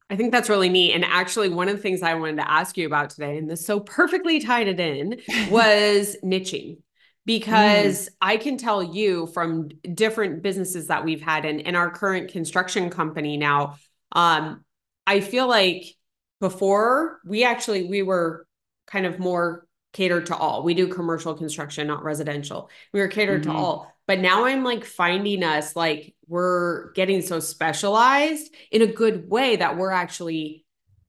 I 0.09 0.17
think 0.17 0.31
that's 0.31 0.49
really 0.49 0.69
neat. 0.69 0.93
And 0.93 1.05
actually, 1.05 1.49
one 1.49 1.69
of 1.69 1.77
the 1.77 1.83
things 1.83 2.03
I 2.03 2.15
wanted 2.15 2.37
to 2.37 2.49
ask 2.49 2.77
you 2.77 2.87
about 2.87 3.11
today, 3.11 3.39
and 3.39 3.51
this 3.51 3.65
so 3.65 3.81
perfectly 3.81 4.41
tied 4.41 4.69
it 4.69 4.79
in, 4.79 5.21
was 5.51 6.17
niching 6.23 6.79
because 7.27 8.07
mm. 8.07 8.13
I 8.23 8.37
can 8.39 8.57
tell 8.57 8.83
you 8.83 9.27
from 9.27 9.69
different 9.93 10.43
businesses 10.43 10.87
that 10.87 11.05
we've 11.05 11.21
had 11.21 11.45
and 11.45 11.61
in 11.61 11.77
our 11.77 11.91
current 11.91 12.31
construction 12.31 12.89
company 12.89 13.37
now, 13.37 13.77
um, 14.13 14.65
I 15.07 15.21
feel 15.21 15.47
like 15.47 15.85
before 16.41 17.21
we 17.27 17.45
actually 17.45 17.85
we 17.85 18.03
were 18.03 18.47
kind 18.87 19.05
of 19.05 19.19
more 19.19 19.67
catered 19.93 20.27
to 20.27 20.37
all. 20.37 20.63
We 20.63 20.75
do 20.75 20.89
commercial 20.89 21.35
construction, 21.35 21.87
not 21.89 22.05
residential. 22.05 22.71
We 22.93 23.01
were 23.01 23.09
catered 23.09 23.43
mm-hmm. 23.43 23.53
to 23.53 23.57
all. 23.57 23.93
But 24.07 24.21
now 24.21 24.45
I'm 24.45 24.63
like 24.63 24.85
finding 24.85 25.43
us 25.43 25.75
like 25.75 26.15
we're 26.29 26.93
getting 26.93 27.23
so 27.23 27.41
specialized 27.41 28.55
in 28.71 28.83
a 28.83 28.87
good 28.87 29.29
way 29.29 29.57
that 29.57 29.77
we're 29.77 29.91
actually 29.91 30.65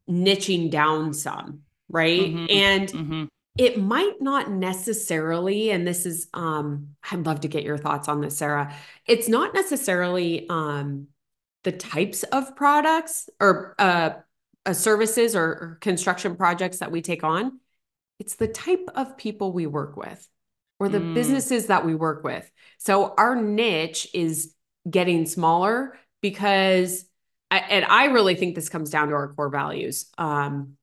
niching 0.09 0.71
down 0.71 1.13
some, 1.13 1.59
right? 1.89 2.21
Mm-hmm. 2.21 2.45
And 2.49 2.87
mm-hmm 2.89 3.23
it 3.57 3.79
might 3.79 4.21
not 4.21 4.51
necessarily 4.51 5.71
and 5.71 5.87
this 5.87 6.05
is 6.05 6.27
um 6.33 6.89
i'd 7.11 7.25
love 7.25 7.41
to 7.41 7.47
get 7.47 7.63
your 7.63 7.77
thoughts 7.77 8.07
on 8.07 8.21
this 8.21 8.37
sarah. 8.37 8.73
It's 9.05 9.27
not 9.27 9.53
necessarily 9.53 10.47
um 10.49 11.07
the 11.63 11.71
types 11.71 12.23
of 12.23 12.55
products 12.55 13.29
or 13.39 13.75
uh, 13.79 14.11
uh 14.65 14.73
services 14.73 15.35
or, 15.35 15.43
or 15.43 15.77
construction 15.81 16.35
projects 16.35 16.79
that 16.79 16.91
we 16.91 17.01
take 17.01 17.23
on. 17.23 17.59
It's 18.19 18.35
the 18.35 18.47
type 18.47 18.87
of 18.95 19.17
people 19.17 19.51
we 19.51 19.67
work 19.67 19.97
with 19.97 20.27
or 20.79 20.89
the 20.89 20.99
mm. 20.99 21.13
businesses 21.13 21.67
that 21.67 21.85
we 21.85 21.95
work 21.95 22.23
with. 22.23 22.49
So 22.77 23.13
our 23.17 23.35
niche 23.35 24.07
is 24.13 24.53
getting 24.89 25.25
smaller 25.25 25.97
because 26.21 27.05
I, 27.49 27.59
and 27.59 27.85
i 27.85 28.05
really 28.05 28.35
think 28.35 28.55
this 28.55 28.69
comes 28.69 28.89
down 28.89 29.09
to 29.09 29.15
our 29.15 29.33
core 29.33 29.49
values 29.49 30.09
um 30.17 30.73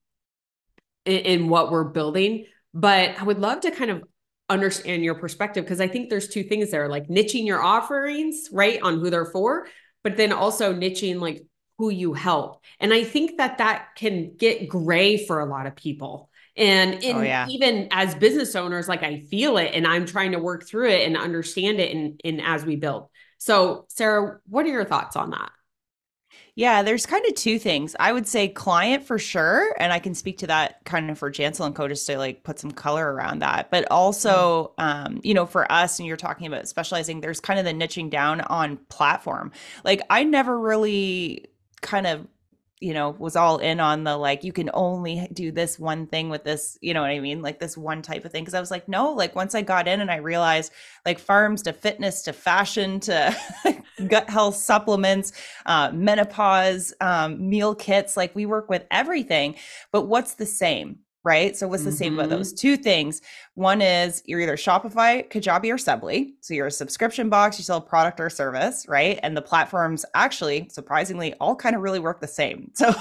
in, 1.04 1.18
in 1.18 1.48
what 1.48 1.70
we're 1.70 1.84
building 1.84 2.46
but 2.74 3.18
I 3.18 3.22
would 3.22 3.38
love 3.38 3.60
to 3.60 3.70
kind 3.70 3.90
of 3.90 4.02
understand 4.50 5.04
your 5.04 5.14
perspective 5.14 5.64
because 5.64 5.80
I 5.80 5.88
think 5.88 6.10
there's 6.10 6.28
two 6.28 6.42
things 6.42 6.70
there 6.70 6.88
like 6.88 7.08
niching 7.08 7.46
your 7.46 7.62
offerings, 7.62 8.48
right, 8.52 8.82
on 8.82 8.98
who 8.98 9.08
they're 9.08 9.24
for, 9.24 9.68
but 10.02 10.16
then 10.16 10.32
also 10.32 10.74
niching 10.74 11.20
like 11.20 11.46
who 11.78 11.88
you 11.90 12.12
help. 12.12 12.62
And 12.80 12.92
I 12.92 13.04
think 13.04 13.38
that 13.38 13.58
that 13.58 13.88
can 13.96 14.36
get 14.36 14.68
gray 14.68 15.24
for 15.24 15.40
a 15.40 15.46
lot 15.46 15.66
of 15.66 15.76
people. 15.76 16.30
And 16.56 16.94
oh, 16.94 16.98
in, 16.98 17.16
oh, 17.16 17.22
yeah. 17.22 17.46
even 17.48 17.88
as 17.90 18.14
business 18.14 18.54
owners, 18.54 18.88
like 18.88 19.02
I 19.02 19.20
feel 19.30 19.56
it 19.56 19.72
and 19.74 19.86
I'm 19.86 20.06
trying 20.06 20.32
to 20.32 20.38
work 20.38 20.66
through 20.66 20.90
it 20.90 21.06
and 21.06 21.16
understand 21.16 21.80
it 21.80 21.90
in, 21.90 22.18
in 22.22 22.40
as 22.40 22.64
we 22.64 22.76
build. 22.76 23.08
So, 23.38 23.86
Sarah, 23.88 24.38
what 24.48 24.66
are 24.66 24.70
your 24.70 24.84
thoughts 24.84 25.16
on 25.16 25.30
that? 25.30 25.50
Yeah, 26.56 26.84
there's 26.84 27.04
kind 27.04 27.26
of 27.26 27.34
two 27.34 27.58
things. 27.58 27.96
I 27.98 28.12
would 28.12 28.28
say 28.28 28.46
client 28.46 29.02
for 29.04 29.18
sure, 29.18 29.74
and 29.78 29.92
I 29.92 29.98
can 29.98 30.14
speak 30.14 30.38
to 30.38 30.46
that 30.46 30.84
kind 30.84 31.10
of 31.10 31.18
for 31.18 31.30
Jansel 31.30 31.66
and 31.66 31.74
Co. 31.74 31.88
just 31.88 32.06
to 32.06 32.16
like 32.16 32.44
put 32.44 32.60
some 32.60 32.70
color 32.70 33.12
around 33.12 33.40
that. 33.40 33.70
But 33.72 33.90
also, 33.90 34.72
mm-hmm. 34.78 35.06
um, 35.06 35.20
you 35.24 35.34
know, 35.34 35.46
for 35.46 35.70
us, 35.70 35.98
and 35.98 36.06
you're 36.06 36.16
talking 36.16 36.46
about 36.46 36.68
specializing, 36.68 37.20
there's 37.20 37.40
kind 37.40 37.58
of 37.58 37.64
the 37.64 37.72
niching 37.72 38.08
down 38.08 38.40
on 38.42 38.76
platform. 38.88 39.50
Like 39.82 40.02
I 40.10 40.22
never 40.22 40.56
really 40.58 41.46
kind 41.82 42.06
of 42.06 42.26
you 42.84 42.92
know, 42.92 43.10
was 43.18 43.34
all 43.34 43.56
in 43.58 43.80
on 43.80 44.04
the 44.04 44.14
like, 44.14 44.44
you 44.44 44.52
can 44.52 44.68
only 44.74 45.26
do 45.32 45.50
this 45.50 45.78
one 45.78 46.06
thing 46.06 46.28
with 46.28 46.44
this, 46.44 46.76
you 46.82 46.92
know 46.92 47.00
what 47.00 47.08
I 47.08 47.18
mean? 47.18 47.40
Like 47.40 47.58
this 47.58 47.78
one 47.78 48.02
type 48.02 48.26
of 48.26 48.32
thing. 48.32 48.44
Cause 48.44 48.52
I 48.52 48.60
was 48.60 48.70
like, 48.70 48.88
no, 48.88 49.12
like 49.12 49.34
once 49.34 49.54
I 49.54 49.62
got 49.62 49.88
in 49.88 50.02
and 50.02 50.10
I 50.10 50.16
realized 50.16 50.70
like 51.06 51.18
farms 51.18 51.62
to 51.62 51.72
fitness 51.72 52.20
to 52.22 52.34
fashion 52.34 53.00
to 53.00 53.34
gut 54.08 54.28
health 54.28 54.56
supplements, 54.56 55.32
uh, 55.66 55.90
menopause, 55.92 56.92
um, 57.00 57.48
meal 57.48 57.74
kits, 57.74 58.16
like 58.16 58.34
we 58.34 58.46
work 58.46 58.68
with 58.68 58.84
everything. 58.90 59.56
But 59.92 60.02
what's 60.02 60.34
the 60.34 60.46
same? 60.46 60.98
right? 61.24 61.56
So 61.56 61.66
what's 61.66 61.84
the 61.84 61.90
mm-hmm. 61.90 61.96
same 61.96 62.18
about 62.18 62.28
those 62.28 62.52
two 62.52 62.76
things? 62.76 63.22
One 63.54 63.80
is 63.80 64.22
you're 64.26 64.40
either 64.40 64.56
Shopify, 64.56 65.26
Kajabi, 65.30 65.70
or 65.70 65.76
Subbly. 65.76 66.34
So 66.40 66.52
you're 66.52 66.66
a 66.66 66.70
subscription 66.70 67.30
box, 67.30 67.58
you 67.58 67.64
sell 67.64 67.78
a 67.78 67.80
product 67.80 68.20
or 68.20 68.28
service, 68.28 68.86
right? 68.88 69.18
And 69.22 69.34
the 69.34 69.42
platforms 69.42 70.04
actually, 70.14 70.68
surprisingly, 70.70 71.32
all 71.40 71.56
kind 71.56 71.74
of 71.74 71.82
really 71.82 71.98
work 71.98 72.20
the 72.20 72.28
same. 72.28 72.70
So 72.84 72.92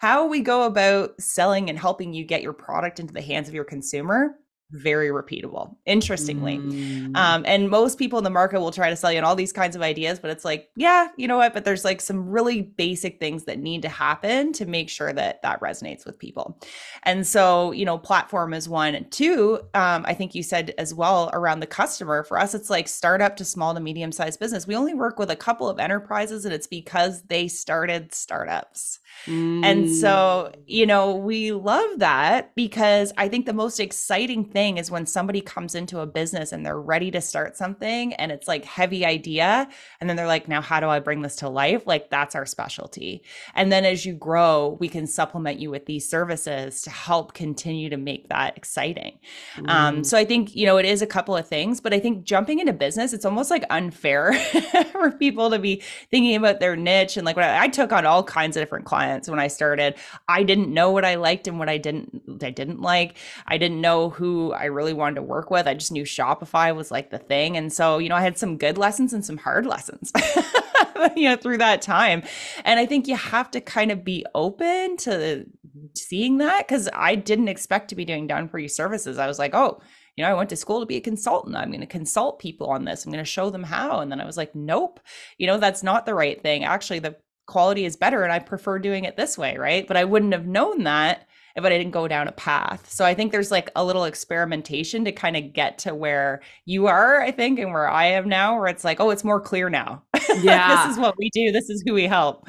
how 0.00 0.26
we 0.26 0.40
go 0.40 0.64
about 0.64 1.20
selling 1.20 1.70
and 1.70 1.78
helping 1.78 2.12
you 2.12 2.24
get 2.24 2.42
your 2.42 2.52
product 2.52 2.98
into 2.98 3.14
the 3.14 3.22
hands 3.22 3.46
of 3.46 3.54
your 3.54 3.62
consumer 3.62 4.39
very 4.72 5.08
repeatable 5.08 5.76
interestingly. 5.86 6.58
Mm. 6.58 7.16
um, 7.16 7.44
and 7.46 7.68
most 7.68 7.98
people 7.98 8.18
in 8.18 8.24
the 8.24 8.30
market 8.30 8.60
will 8.60 8.70
try 8.70 8.90
to 8.90 8.96
sell 8.96 9.12
you 9.12 9.18
on 9.18 9.24
all 9.24 9.36
these 9.36 9.52
kinds 9.52 9.76
of 9.76 9.82
ideas 9.82 10.18
but 10.18 10.30
it's 10.30 10.44
like 10.44 10.70
yeah 10.76 11.08
you 11.16 11.28
know 11.28 11.36
what? 11.36 11.52
But 11.54 11.64
there's 11.64 11.84
like 11.84 12.00
some 12.00 12.28
really 12.28 12.62
basic 12.62 13.18
things 13.18 13.44
that 13.44 13.58
need 13.58 13.82
to 13.82 13.88
happen 13.88 14.52
to 14.54 14.66
make 14.66 14.88
sure 14.88 15.12
that 15.12 15.42
that 15.42 15.60
resonates 15.60 16.06
with 16.06 16.18
people. 16.18 16.58
And 17.02 17.26
so 17.26 17.72
you 17.72 17.84
know 17.84 17.98
platform 17.98 18.54
is 18.54 18.68
one. 18.68 19.06
Two 19.10 19.60
um, 19.74 20.04
i 20.06 20.14
think 20.14 20.34
you 20.34 20.42
said 20.42 20.74
as 20.78 20.94
well 20.94 21.30
around 21.32 21.60
the 21.60 21.66
customer 21.66 22.22
for 22.24 22.38
us 22.38 22.54
it's 22.54 22.70
like 22.70 22.88
startup 22.88 23.36
to 23.36 23.44
small 23.44 23.74
to 23.74 23.80
medium 23.80 24.12
sized 24.12 24.40
business. 24.40 24.66
We 24.66 24.76
only 24.76 24.94
work 24.94 25.18
with 25.18 25.30
a 25.30 25.36
couple 25.36 25.68
of 25.68 25.78
enterprises 25.78 26.44
and 26.44 26.54
it's 26.54 26.66
because 26.66 27.22
they 27.22 27.48
started 27.48 28.14
startups 28.14 29.00
mm. 29.26 29.64
and 29.64 29.90
so 29.94 30.52
you 30.66 30.86
know 30.86 31.14
we 31.14 31.52
love 31.52 31.98
that 31.98 32.54
because 32.54 33.12
i 33.18 33.28
think 33.28 33.46
the 33.46 33.52
most 33.52 33.80
exciting 33.80 34.44
thing 34.44 34.60
thing 34.60 34.76
is 34.76 34.90
when 34.90 35.06
somebody 35.06 35.40
comes 35.40 35.74
into 35.74 36.00
a 36.00 36.06
business 36.06 36.52
and 36.52 36.66
they're 36.66 36.78
ready 36.78 37.10
to 37.10 37.20
start 37.20 37.56
something 37.56 38.12
and 38.14 38.30
it's 38.30 38.46
like 38.46 38.62
heavy 38.66 39.06
idea 39.06 39.66
and 40.00 40.08
then 40.08 40.16
they're 40.16 40.26
like 40.26 40.48
now 40.48 40.60
how 40.60 40.78
do 40.80 40.86
i 40.86 41.00
bring 41.00 41.22
this 41.22 41.36
to 41.36 41.48
life 41.48 41.86
like 41.86 42.10
that's 42.10 42.34
our 42.34 42.44
specialty 42.44 43.22
and 43.54 43.72
then 43.72 43.86
as 43.86 44.04
you 44.04 44.12
grow 44.12 44.76
we 44.80 44.86
can 44.86 45.06
supplement 45.06 45.58
you 45.58 45.70
with 45.70 45.86
these 45.86 46.06
services 46.06 46.82
to 46.82 46.90
help 46.90 47.32
continue 47.32 47.88
to 47.88 47.96
make 47.96 48.28
that 48.28 48.54
exciting 48.54 49.18
um, 49.56 49.64
mm. 49.64 49.70
um, 49.70 50.04
so 50.04 50.18
i 50.18 50.26
think 50.26 50.54
you 50.54 50.66
know 50.66 50.76
it 50.76 50.84
is 50.84 51.00
a 51.00 51.06
couple 51.06 51.34
of 51.34 51.48
things 51.48 51.80
but 51.80 51.94
i 51.94 51.98
think 51.98 52.22
jumping 52.24 52.58
into 52.58 52.74
business 52.74 53.14
it's 53.14 53.24
almost 53.24 53.50
like 53.50 53.64
unfair 53.70 54.34
for 54.92 55.10
people 55.10 55.48
to 55.48 55.58
be 55.58 55.82
thinking 56.10 56.36
about 56.36 56.60
their 56.60 56.76
niche 56.76 57.16
and 57.16 57.24
like 57.24 57.34
what 57.34 57.46
I, 57.46 57.64
I 57.64 57.68
took 57.68 57.92
on 57.92 58.04
all 58.04 58.22
kinds 58.22 58.58
of 58.58 58.60
different 58.60 58.84
clients 58.84 58.99
when 59.26 59.40
i 59.40 59.48
started 59.48 59.94
i 60.28 60.42
didn't 60.42 60.72
know 60.72 60.90
what 60.90 61.04
i 61.04 61.14
liked 61.14 61.48
and 61.48 61.58
what 61.58 61.68
i 61.68 61.78
didn't 61.78 62.22
i 62.42 62.50
didn't 62.50 62.80
like 62.80 63.16
i 63.46 63.58
didn't 63.58 63.80
know 63.80 64.10
who 64.10 64.52
I 64.52 64.66
really 64.66 64.92
wanted 64.92 65.16
to 65.16 65.22
work 65.22 65.50
with. 65.50 65.66
I 65.66 65.74
just 65.74 65.92
knew 65.92 66.04
Shopify 66.04 66.74
was 66.74 66.90
like 66.90 67.10
the 67.10 67.18
thing. 67.18 67.56
And 67.56 67.72
so, 67.72 67.98
you 67.98 68.08
know, 68.08 68.14
I 68.14 68.20
had 68.20 68.38
some 68.38 68.58
good 68.58 68.78
lessons 68.78 69.12
and 69.12 69.24
some 69.24 69.38
hard 69.38 69.66
lessons. 69.66 70.12
you 71.16 71.28
know, 71.28 71.36
through 71.36 71.58
that 71.58 71.80
time. 71.80 72.22
And 72.64 72.78
I 72.78 72.84
think 72.84 73.08
you 73.08 73.16
have 73.16 73.50
to 73.52 73.60
kind 73.60 73.90
of 73.90 74.04
be 74.04 74.26
open 74.34 74.96
to 74.98 75.46
seeing 75.94 76.38
that 76.38 76.66
because 76.66 76.88
I 76.92 77.14
didn't 77.14 77.48
expect 77.48 77.88
to 77.88 77.94
be 77.94 78.04
doing 78.04 78.26
done 78.26 78.48
for 78.48 78.58
you 78.58 78.68
services. 78.68 79.18
I 79.18 79.26
was 79.26 79.38
like, 79.38 79.54
oh, 79.54 79.80
you 80.16 80.24
know, 80.24 80.30
I 80.30 80.34
went 80.34 80.50
to 80.50 80.56
school 80.56 80.80
to 80.80 80.86
be 80.86 80.96
a 80.96 81.00
consultant. 81.00 81.56
I'm 81.56 81.70
going 81.70 81.80
to 81.80 81.86
consult 81.86 82.38
people 82.38 82.68
on 82.68 82.84
this. 82.84 83.04
I'm 83.04 83.12
going 83.12 83.24
to 83.24 83.30
show 83.30 83.48
them 83.48 83.62
how. 83.62 84.00
And 84.00 84.12
then 84.12 84.20
I 84.20 84.26
was 84.26 84.36
like, 84.36 84.54
nope, 84.54 85.00
you 85.38 85.46
know, 85.46 85.56
that's 85.56 85.82
not 85.82 86.04
the 86.04 86.14
right 86.14 86.40
thing. 86.42 86.64
Actually, 86.64 86.98
the 86.98 87.16
quality 87.50 87.84
is 87.84 87.96
better 87.96 88.22
and 88.22 88.32
I 88.32 88.38
prefer 88.38 88.78
doing 88.78 89.04
it 89.04 89.16
this 89.16 89.36
way. 89.36 89.58
Right. 89.58 89.86
But 89.86 89.98
I 89.98 90.04
wouldn't 90.04 90.32
have 90.32 90.46
known 90.46 90.84
that 90.84 91.26
but 91.56 91.72
I 91.72 91.78
didn't 91.78 91.92
go 91.92 92.08
down 92.08 92.28
a 92.28 92.32
path. 92.32 92.90
So 92.90 93.04
I 93.04 93.14
think 93.14 93.32
there's 93.32 93.50
like 93.50 93.70
a 93.76 93.84
little 93.84 94.04
experimentation 94.04 95.04
to 95.04 95.12
kind 95.12 95.36
of 95.36 95.52
get 95.52 95.78
to 95.78 95.94
where 95.94 96.40
you 96.64 96.86
are, 96.86 97.20
I 97.20 97.30
think, 97.30 97.58
and 97.58 97.72
where 97.72 97.88
I 97.88 98.06
am 98.06 98.28
now, 98.28 98.58
where 98.58 98.68
it's 98.68 98.84
like, 98.84 99.00
oh, 99.00 99.10
it's 99.10 99.24
more 99.24 99.40
clear 99.40 99.70
now. 99.70 100.02
Yeah. 100.42 100.86
this 100.86 100.96
is 100.96 101.00
what 101.00 101.16
we 101.18 101.28
do. 101.30 101.50
This 101.50 101.68
is 101.68 101.82
who 101.84 101.92
we 101.92 102.04
help. 102.04 102.48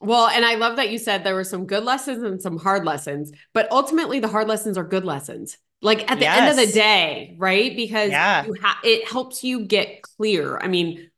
Well, 0.00 0.28
and 0.28 0.44
I 0.44 0.54
love 0.54 0.76
that 0.76 0.90
you 0.90 0.98
said 0.98 1.22
there 1.22 1.34
were 1.34 1.44
some 1.44 1.66
good 1.66 1.84
lessons 1.84 2.22
and 2.22 2.40
some 2.40 2.56
hard 2.56 2.86
lessons, 2.86 3.30
but 3.52 3.70
ultimately 3.70 4.20
the 4.20 4.28
hard 4.28 4.48
lessons 4.48 4.78
are 4.78 4.84
good 4.84 5.04
lessons. 5.04 5.58
Like 5.82 6.10
at 6.10 6.18
the 6.18 6.24
yes. 6.24 6.38
end 6.38 6.50
of 6.50 6.66
the 6.66 6.72
day, 6.72 7.36
right? 7.38 7.76
Because 7.76 8.10
yeah. 8.10 8.46
ha- 8.62 8.80
it 8.82 9.06
helps 9.06 9.44
you 9.44 9.66
get 9.66 10.00
clear. 10.02 10.58
I 10.58 10.66
mean, 10.66 11.09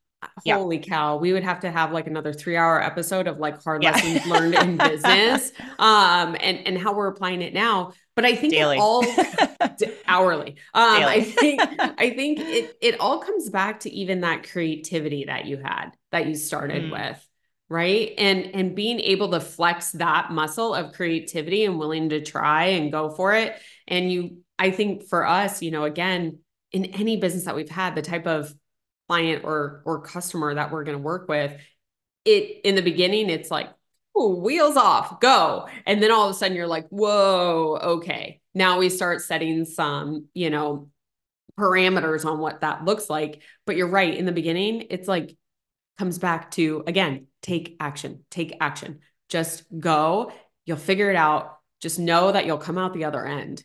holy 0.47 0.79
cow 0.79 1.17
we 1.17 1.33
would 1.33 1.43
have 1.43 1.59
to 1.59 1.71
have 1.71 1.91
like 1.91 2.07
another 2.07 2.33
three 2.33 2.55
hour 2.55 2.81
episode 2.81 3.27
of 3.27 3.37
like 3.37 3.61
hard 3.63 3.83
yeah. 3.83 3.91
lessons 3.91 4.25
learned 4.25 4.55
in 4.55 4.77
business 4.77 5.51
um 5.79 6.35
and 6.39 6.65
and 6.67 6.77
how 6.77 6.93
we're 6.93 7.07
applying 7.07 7.41
it 7.41 7.53
now 7.53 7.91
but 8.15 8.25
i 8.25 8.35
think 8.35 8.53
Daily. 8.53 8.77
all 8.77 9.03
hourly 10.07 10.55
um 10.73 10.99
Daily. 10.99 11.11
i 11.11 11.21
think 11.21 11.61
i 11.79 12.09
think 12.09 12.39
it 12.39 12.77
it 12.81 12.99
all 12.99 13.19
comes 13.19 13.49
back 13.49 13.81
to 13.81 13.91
even 13.91 14.21
that 14.21 14.49
creativity 14.49 15.25
that 15.25 15.45
you 15.45 15.57
had 15.57 15.91
that 16.11 16.27
you 16.27 16.35
started 16.35 16.83
mm. 16.83 16.91
with 16.91 17.27
right 17.69 18.13
and 18.17 18.53
and 18.53 18.75
being 18.75 18.99
able 18.99 19.31
to 19.31 19.39
flex 19.39 19.91
that 19.93 20.31
muscle 20.31 20.73
of 20.73 20.93
creativity 20.93 21.65
and 21.65 21.79
willing 21.79 22.09
to 22.09 22.21
try 22.21 22.65
and 22.65 22.91
go 22.91 23.09
for 23.09 23.33
it 23.33 23.55
and 23.87 24.11
you 24.11 24.37
i 24.59 24.69
think 24.69 25.07
for 25.07 25.25
us 25.25 25.61
you 25.61 25.71
know 25.71 25.83
again 25.83 26.37
in 26.73 26.85
any 26.85 27.17
business 27.17 27.45
that 27.45 27.55
we've 27.55 27.69
had 27.69 27.95
the 27.95 28.01
type 28.01 28.27
of 28.27 28.53
client 29.13 29.43
or 29.43 29.83
or 29.85 30.01
customer 30.01 30.55
that 30.55 30.71
we're 30.71 30.83
going 30.83 30.97
to 30.97 31.03
work 31.03 31.27
with 31.27 31.55
it 32.25 32.61
in 32.63 32.73
the 32.73 32.81
beginning 32.81 33.29
it's 33.29 33.51
like 33.51 33.69
oh 34.15 34.35
wheels 34.39 34.75
off 34.75 35.19
go. 35.19 35.67
And 35.85 36.01
then 36.01 36.11
all 36.11 36.27
of 36.27 36.31
a 36.31 36.33
sudden 36.33 36.57
you're 36.57 36.65
like 36.65 36.87
whoa 36.89 37.77
okay. 37.99 38.41
Now 38.55 38.79
we 38.79 38.89
start 38.89 39.21
setting 39.21 39.65
some 39.65 40.25
you 40.33 40.49
know 40.49 40.89
parameters 41.59 42.25
on 42.25 42.39
what 42.39 42.61
that 42.61 42.85
looks 42.85 43.07
like. 43.07 43.43
But 43.67 43.75
you're 43.75 43.87
right 43.87 44.15
in 44.15 44.25
the 44.25 44.31
beginning 44.31 44.87
it's 44.89 45.07
like 45.07 45.37
comes 45.99 46.17
back 46.17 46.49
to 46.51 46.83
again 46.87 47.27
take 47.43 47.77
action 47.79 48.25
take 48.31 48.57
action. 48.59 48.99
Just 49.29 49.63
go. 49.79 50.31
You'll 50.65 50.77
figure 50.77 51.11
it 51.11 51.15
out. 51.15 51.59
Just 51.81 51.99
know 51.99 52.31
that 52.31 52.47
you'll 52.47 52.57
come 52.57 52.79
out 52.79 52.95
the 52.95 53.05
other 53.05 53.23
end 53.23 53.63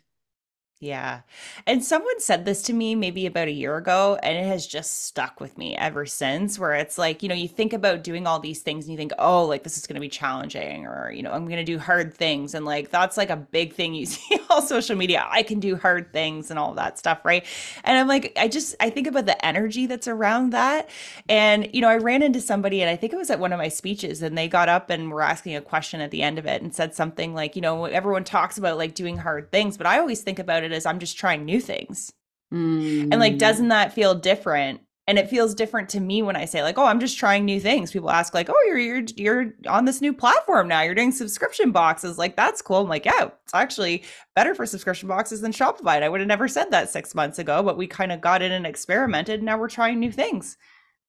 yeah. 0.80 1.22
And 1.66 1.84
someone 1.84 2.20
said 2.20 2.44
this 2.44 2.62
to 2.62 2.72
me 2.72 2.94
maybe 2.94 3.26
about 3.26 3.48
a 3.48 3.52
year 3.52 3.76
ago, 3.76 4.16
and 4.22 4.38
it 4.38 4.44
has 4.44 4.64
just 4.64 5.06
stuck 5.06 5.40
with 5.40 5.58
me 5.58 5.74
ever 5.74 6.06
since. 6.06 6.56
Where 6.56 6.74
it's 6.74 6.96
like, 6.96 7.20
you 7.20 7.28
know, 7.28 7.34
you 7.34 7.48
think 7.48 7.72
about 7.72 8.04
doing 8.04 8.28
all 8.28 8.38
these 8.38 8.62
things 8.62 8.84
and 8.84 8.92
you 8.92 8.96
think, 8.96 9.10
oh, 9.18 9.44
like 9.44 9.64
this 9.64 9.76
is 9.76 9.88
going 9.88 9.96
to 9.96 10.00
be 10.00 10.08
challenging, 10.08 10.86
or, 10.86 11.10
you 11.10 11.24
know, 11.24 11.32
I'm 11.32 11.46
going 11.46 11.56
to 11.56 11.64
do 11.64 11.80
hard 11.80 12.14
things. 12.14 12.54
And 12.54 12.64
like 12.64 12.90
that's 12.90 13.16
like 13.16 13.30
a 13.30 13.36
big 13.36 13.74
thing 13.74 13.92
you 13.92 14.06
see 14.06 14.38
on 14.50 14.64
social 14.64 14.94
media. 14.94 15.26
I 15.28 15.42
can 15.42 15.58
do 15.58 15.74
hard 15.74 16.12
things 16.12 16.48
and 16.48 16.60
all 16.60 16.74
that 16.74 16.96
stuff. 16.96 17.24
Right. 17.24 17.44
And 17.82 17.98
I'm 17.98 18.06
like, 18.06 18.32
I 18.36 18.46
just, 18.46 18.76
I 18.78 18.90
think 18.90 19.08
about 19.08 19.26
the 19.26 19.44
energy 19.44 19.86
that's 19.86 20.06
around 20.06 20.50
that. 20.50 20.88
And, 21.28 21.68
you 21.74 21.80
know, 21.80 21.88
I 21.88 21.96
ran 21.96 22.22
into 22.22 22.40
somebody, 22.40 22.82
and 22.82 22.88
I 22.88 22.94
think 22.94 23.12
it 23.12 23.16
was 23.16 23.30
at 23.30 23.40
one 23.40 23.52
of 23.52 23.58
my 23.58 23.68
speeches, 23.68 24.22
and 24.22 24.38
they 24.38 24.46
got 24.46 24.68
up 24.68 24.90
and 24.90 25.10
were 25.10 25.22
asking 25.22 25.56
a 25.56 25.60
question 25.60 26.00
at 26.00 26.12
the 26.12 26.22
end 26.22 26.38
of 26.38 26.46
it 26.46 26.62
and 26.62 26.72
said 26.72 26.94
something 26.94 27.34
like, 27.34 27.56
you 27.56 27.62
know, 27.62 27.86
everyone 27.86 28.22
talks 28.22 28.58
about 28.58 28.78
like 28.78 28.94
doing 28.94 29.18
hard 29.18 29.50
things, 29.50 29.76
but 29.76 29.84
I 29.84 29.98
always 29.98 30.22
think 30.22 30.38
about 30.38 30.62
it 30.62 30.67
it 30.72 30.76
is 30.76 30.86
I'm 30.86 30.98
just 30.98 31.18
trying 31.18 31.44
new 31.44 31.60
things. 31.60 32.12
Mm. 32.52 33.08
And 33.10 33.18
like, 33.18 33.34
mm. 33.34 33.38
doesn't 33.38 33.68
that 33.68 33.92
feel 33.92 34.14
different? 34.14 34.80
And 35.06 35.18
it 35.18 35.30
feels 35.30 35.54
different 35.54 35.88
to 35.90 36.00
me 36.00 36.20
when 36.22 36.36
I 36.36 36.44
say 36.44 36.62
like, 36.62 36.76
"Oh, 36.76 36.84
I'm 36.84 37.00
just 37.00 37.16
trying 37.16 37.46
new 37.46 37.60
things." 37.60 37.90
People 37.90 38.10
ask 38.10 38.34
like, 38.34 38.50
"Oh, 38.50 38.64
you're 38.66 38.78
you're 38.78 39.04
you're 39.16 39.54
on 39.66 39.86
this 39.86 40.02
new 40.02 40.12
platform 40.12 40.68
now. 40.68 40.82
You're 40.82 40.94
doing 40.94 41.12
subscription 41.12 41.72
boxes. 41.72 42.18
Like 42.18 42.36
that's 42.36 42.60
cool." 42.60 42.82
I'm 42.82 42.88
like, 42.88 43.06
"Yeah, 43.06 43.30
it's 43.42 43.54
actually 43.54 44.02
better 44.36 44.54
for 44.54 44.66
subscription 44.66 45.08
boxes 45.08 45.40
than 45.40 45.52
Shopify." 45.52 45.96
And 45.96 46.04
I 46.04 46.10
would 46.10 46.20
have 46.20 46.28
never 46.28 46.46
said 46.46 46.70
that 46.72 46.90
six 46.90 47.14
months 47.14 47.38
ago, 47.38 47.62
but 47.62 47.78
we 47.78 47.86
kind 47.86 48.12
of 48.12 48.20
got 48.20 48.42
in 48.42 48.52
and 48.52 48.66
experimented. 48.66 49.40
And 49.40 49.46
now 49.46 49.56
we're 49.56 49.70
trying 49.70 49.98
new 49.98 50.12
things 50.12 50.58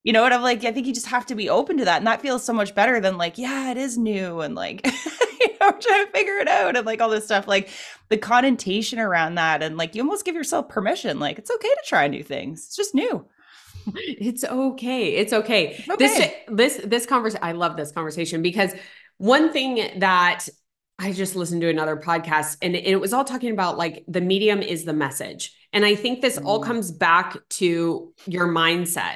you 0.04 0.14
know 0.14 0.22
what 0.22 0.34
i'm 0.34 0.42
like 0.42 0.64
i 0.64 0.72
think 0.72 0.88
you 0.88 0.94
just 0.94 1.08
have 1.08 1.26
to 1.26 1.36
be 1.36 1.50
open 1.50 1.78
to 1.78 1.86
that 1.86 1.98
and 1.98 2.08
that 2.08 2.22
feels 2.22 2.44
so 2.44 2.54
much 2.54 2.74
better 2.76 3.00
than 3.00 3.18
like 3.18 3.38
yeah 3.38 3.72
it 3.72 3.78
is 3.78 3.98
new 3.98 4.40
and 4.42 4.56
like 4.56 4.82
know 5.72 5.72
trying 5.72 6.06
to 6.06 6.12
figure 6.12 6.38
it 6.38 6.48
out 6.48 6.76
and 6.76 6.86
like 6.86 7.02
all 7.02 7.10
this 7.10 7.26
stuff 7.26 7.48
like 7.48 7.70
the 8.10 8.18
connotation 8.18 9.00
around 9.00 9.36
that 9.36 9.62
and 9.64 9.78
like 9.78 9.96
you 9.96 10.02
almost 10.02 10.26
give 10.26 10.36
yourself 10.36 10.70
permission 10.70 11.20
like 11.20 11.38
it's 11.38 11.52
okay 11.52 11.70
to 11.70 11.82
try 11.86 12.08
new 12.08 12.24
things 12.24 12.66
it's 12.66 12.76
just 12.76 12.96
new 12.96 13.26
it's 13.96 14.44
okay 14.44 15.16
it's 15.16 15.34
okay, 15.34 15.84
okay. 15.90 15.96
this 15.98 16.32
this 16.48 16.82
this 16.86 17.06
conversation 17.06 17.44
i 17.44 17.52
love 17.52 17.78
this 17.78 17.92
conversation 17.92 18.42
because 18.42 18.74
one 19.18 19.52
thing 19.52 20.00
that 20.00 20.48
I 21.02 21.14
just 21.14 21.34
listened 21.34 21.62
to 21.62 21.70
another 21.70 21.96
podcast 21.96 22.58
and 22.62 22.76
it 22.76 23.00
was 23.00 23.14
all 23.14 23.24
talking 23.24 23.52
about 23.52 23.78
like 23.78 24.04
the 24.10 24.20
medium 24.20 24.62
is 24.62 24.84
the 24.84 24.92
message. 24.92 25.56
And 25.72 25.86
I 25.86 25.96
think 25.96 26.20
this 26.20 26.38
mm. 26.38 26.44
all 26.44 26.60
comes 26.60 26.92
back 26.92 27.38
to 27.52 28.14
your 28.26 28.50
mindset 28.50 29.16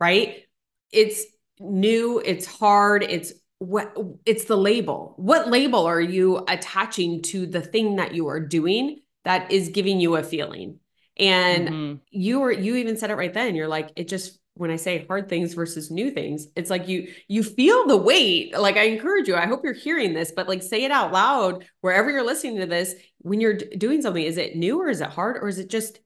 right? 0.00 0.44
It's 0.92 1.24
new, 1.58 2.20
it's 2.24 2.46
hard, 2.46 3.02
it's 3.02 3.32
what 3.64 3.96
it's 4.26 4.44
the 4.44 4.56
label. 4.56 5.14
What 5.16 5.48
label 5.48 5.86
are 5.86 6.00
you 6.00 6.44
attaching 6.48 7.22
to 7.22 7.46
the 7.46 7.60
thing 7.60 7.96
that 7.96 8.14
you 8.14 8.28
are 8.28 8.40
doing 8.40 9.00
that 9.24 9.50
is 9.50 9.70
giving 9.70 10.00
you 10.00 10.16
a 10.16 10.22
feeling? 10.22 10.80
And 11.16 11.68
mm-hmm. 11.68 11.94
you 12.10 12.40
were 12.40 12.52
you 12.52 12.76
even 12.76 12.96
said 12.96 13.10
it 13.10 13.16
right 13.16 13.32
then. 13.32 13.54
You're 13.54 13.68
like, 13.68 13.90
it 13.96 14.08
just 14.08 14.38
when 14.56 14.70
I 14.70 14.76
say 14.76 15.04
hard 15.06 15.28
things 15.28 15.54
versus 15.54 15.90
new 15.90 16.10
things, 16.10 16.46
it's 16.54 16.70
like 16.70 16.88
you 16.88 17.12
you 17.28 17.42
feel 17.42 17.86
the 17.86 17.96
weight. 17.96 18.56
Like 18.56 18.76
I 18.76 18.84
encourage 18.84 19.28
you. 19.28 19.34
I 19.34 19.46
hope 19.46 19.64
you're 19.64 19.72
hearing 19.72 20.14
this, 20.14 20.32
but 20.34 20.48
like 20.48 20.62
say 20.62 20.84
it 20.84 20.90
out 20.90 21.12
loud 21.12 21.64
wherever 21.80 22.10
you're 22.10 22.24
listening 22.24 22.60
to 22.60 22.66
this. 22.66 22.94
When 23.18 23.40
you're 23.40 23.56
doing 23.56 24.02
something, 24.02 24.22
is 24.22 24.36
it 24.36 24.56
new 24.56 24.80
or 24.80 24.88
is 24.88 25.00
it 25.00 25.10
hard 25.10 25.38
or 25.40 25.48
is 25.48 25.58
it 25.58 25.70
just 25.70 26.00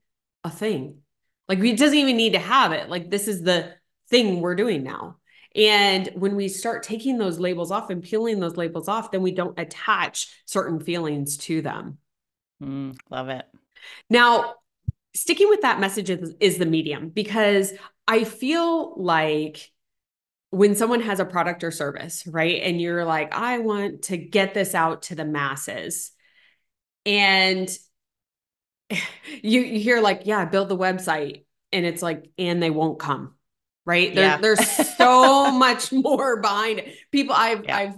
a 0.44 0.50
thing? 0.50 1.00
Like 1.48 1.59
it 1.59 1.78
doesn't 1.78 1.98
even 1.98 2.16
need 2.16 2.34
to 2.34 2.38
have 2.38 2.72
it. 2.72 2.88
Like 2.88 3.11
this 3.11 3.28
is 3.28 3.42
the 3.42 3.74
thing 4.09 4.40
we're 4.40 4.54
doing 4.54 4.82
now. 4.82 5.16
And 5.59 6.09
when 6.14 6.36
we 6.36 6.46
start 6.46 6.84
taking 6.84 7.18
those 7.18 7.40
labels 7.40 7.72
off 7.72 7.90
and 7.90 8.00
peeling 8.00 8.38
those 8.38 8.56
labels 8.56 8.86
off, 8.86 9.11
then 9.11 9.22
we 9.22 9.32
don't 9.32 9.59
attach 9.59 10.42
certain 10.46 10.78
feelings 10.78 11.36
to 11.38 11.61
them. 11.61 11.98
Mm, 12.62 12.96
love 13.11 13.28
it. 13.28 13.44
Now, 14.09 14.54
sticking 15.16 15.48
with 15.48 15.62
that 15.62 15.80
message 15.80 16.11
is, 16.11 16.32
is 16.38 16.59
the 16.59 16.66
medium 16.66 17.09
because 17.09 17.72
I 18.06 18.22
feel 18.22 18.94
like 19.02 19.72
when 20.50 20.76
someone 20.76 21.00
has 21.00 21.18
a 21.18 21.24
product 21.24 21.64
or 21.64 21.72
service, 21.72 22.24
right? 22.24 22.62
And 22.62 22.80
you're 22.80 23.04
like, 23.04 23.34
I 23.34 23.59
want 23.59 24.02
to 24.02 24.16
get 24.16 24.54
this 24.54 24.76
out 24.76 25.02
to 25.02 25.16
the 25.16 25.24
masses. 25.24 26.12
And 27.04 27.68
you, 28.90 29.61
you 29.61 29.80
hear 29.80 30.00
like, 30.00 30.22
yeah, 30.24 30.44
build 30.44 30.68
the 30.68 30.78
website. 30.78 31.46
And 31.72 31.84
it's 31.84 32.00
like, 32.00 32.30
and 32.38 32.62
they 32.62 32.70
won't 32.70 33.00
come. 33.00 33.34
Right. 33.89 34.14
There, 34.14 34.24
yeah. 34.24 34.36
there's 34.36 34.61
so 34.99 35.51
much 35.59 35.93
more 35.93 36.43
behind 36.43 36.80
it. 36.80 36.95
People 37.11 37.34
I've 37.34 37.64
yeah. 37.64 37.76
I've 37.78 37.95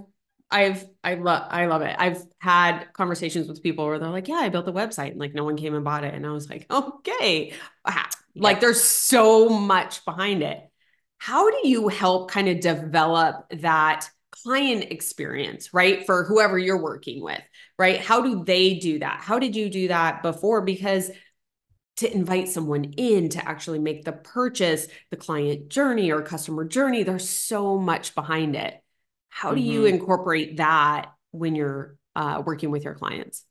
I've 0.49 0.87
I 1.03 1.15
love 1.15 1.49
I 1.51 1.67
love 1.67 1.83
it. 1.83 1.97
I've 1.99 2.23
had 2.39 2.85
conversations 2.93 3.49
with 3.49 3.61
people 3.61 3.87
where 3.87 3.99
they're 3.99 4.09
like, 4.09 4.29
"Yeah, 4.29 4.37
I 4.37 4.51
built 4.51 4.69
a 4.69 4.73
website," 4.73 5.11
and 5.11 5.19
like 5.19 5.35
no 5.35 5.43
one 5.43 5.57
came 5.57 5.75
and 5.75 5.83
bought 5.85 6.05
it, 6.05 6.15
and 6.15 6.25
I 6.25 6.31
was 6.31 6.49
like, 6.49 6.67
"Okay." 6.71 7.55
Ah, 7.85 8.09
like 8.37 8.59
yeah. 8.59 8.61
there's 8.61 8.81
so 8.81 9.49
much 9.49 10.05
behind 10.05 10.45
it. 10.45 10.63
How 11.19 11.51
do 11.51 11.69
you 11.69 11.89
help 11.89 12.31
kind 12.31 12.49
of 12.49 12.61
develop 12.61 13.47
that 13.51 14.09
client 14.31 14.93
experience, 14.93 15.75
right? 15.75 16.07
For 16.07 16.23
whoever 16.23 16.57
you're 16.57 16.81
working 16.81 17.21
with, 17.21 17.43
right? 17.81 18.01
How 18.01 18.23
do 18.23 18.45
they 18.45 18.75
do 18.75 19.01
that? 19.01 19.23
How 19.23 19.41
did 19.41 19.57
you 19.57 19.69
do 19.69 19.89
that 19.89 20.23
before? 20.23 20.61
Because 20.61 21.11
to 22.01 22.13
invite 22.13 22.49
someone 22.49 22.85
in 22.97 23.29
to 23.29 23.47
actually 23.47 23.79
make 23.79 24.05
the 24.05 24.13
purchase, 24.13 24.87
the 25.11 25.17
client 25.17 25.69
journey 25.69 26.11
or 26.11 26.23
customer 26.23 26.65
journey, 26.65 27.03
there's 27.03 27.29
so 27.29 27.79
much 27.79 28.15
behind 28.15 28.57
it. 28.57 28.83
How 29.29 29.51
do 29.51 29.61
mm-hmm. 29.61 29.71
you 29.71 29.85
incorporate 29.85 30.57
that 30.57 31.13
when 31.31 31.55
you're 31.55 31.97
uh, 32.17 32.43
working 32.45 32.71
with 32.71 32.85
your 32.85 32.95
clients? 32.95 33.45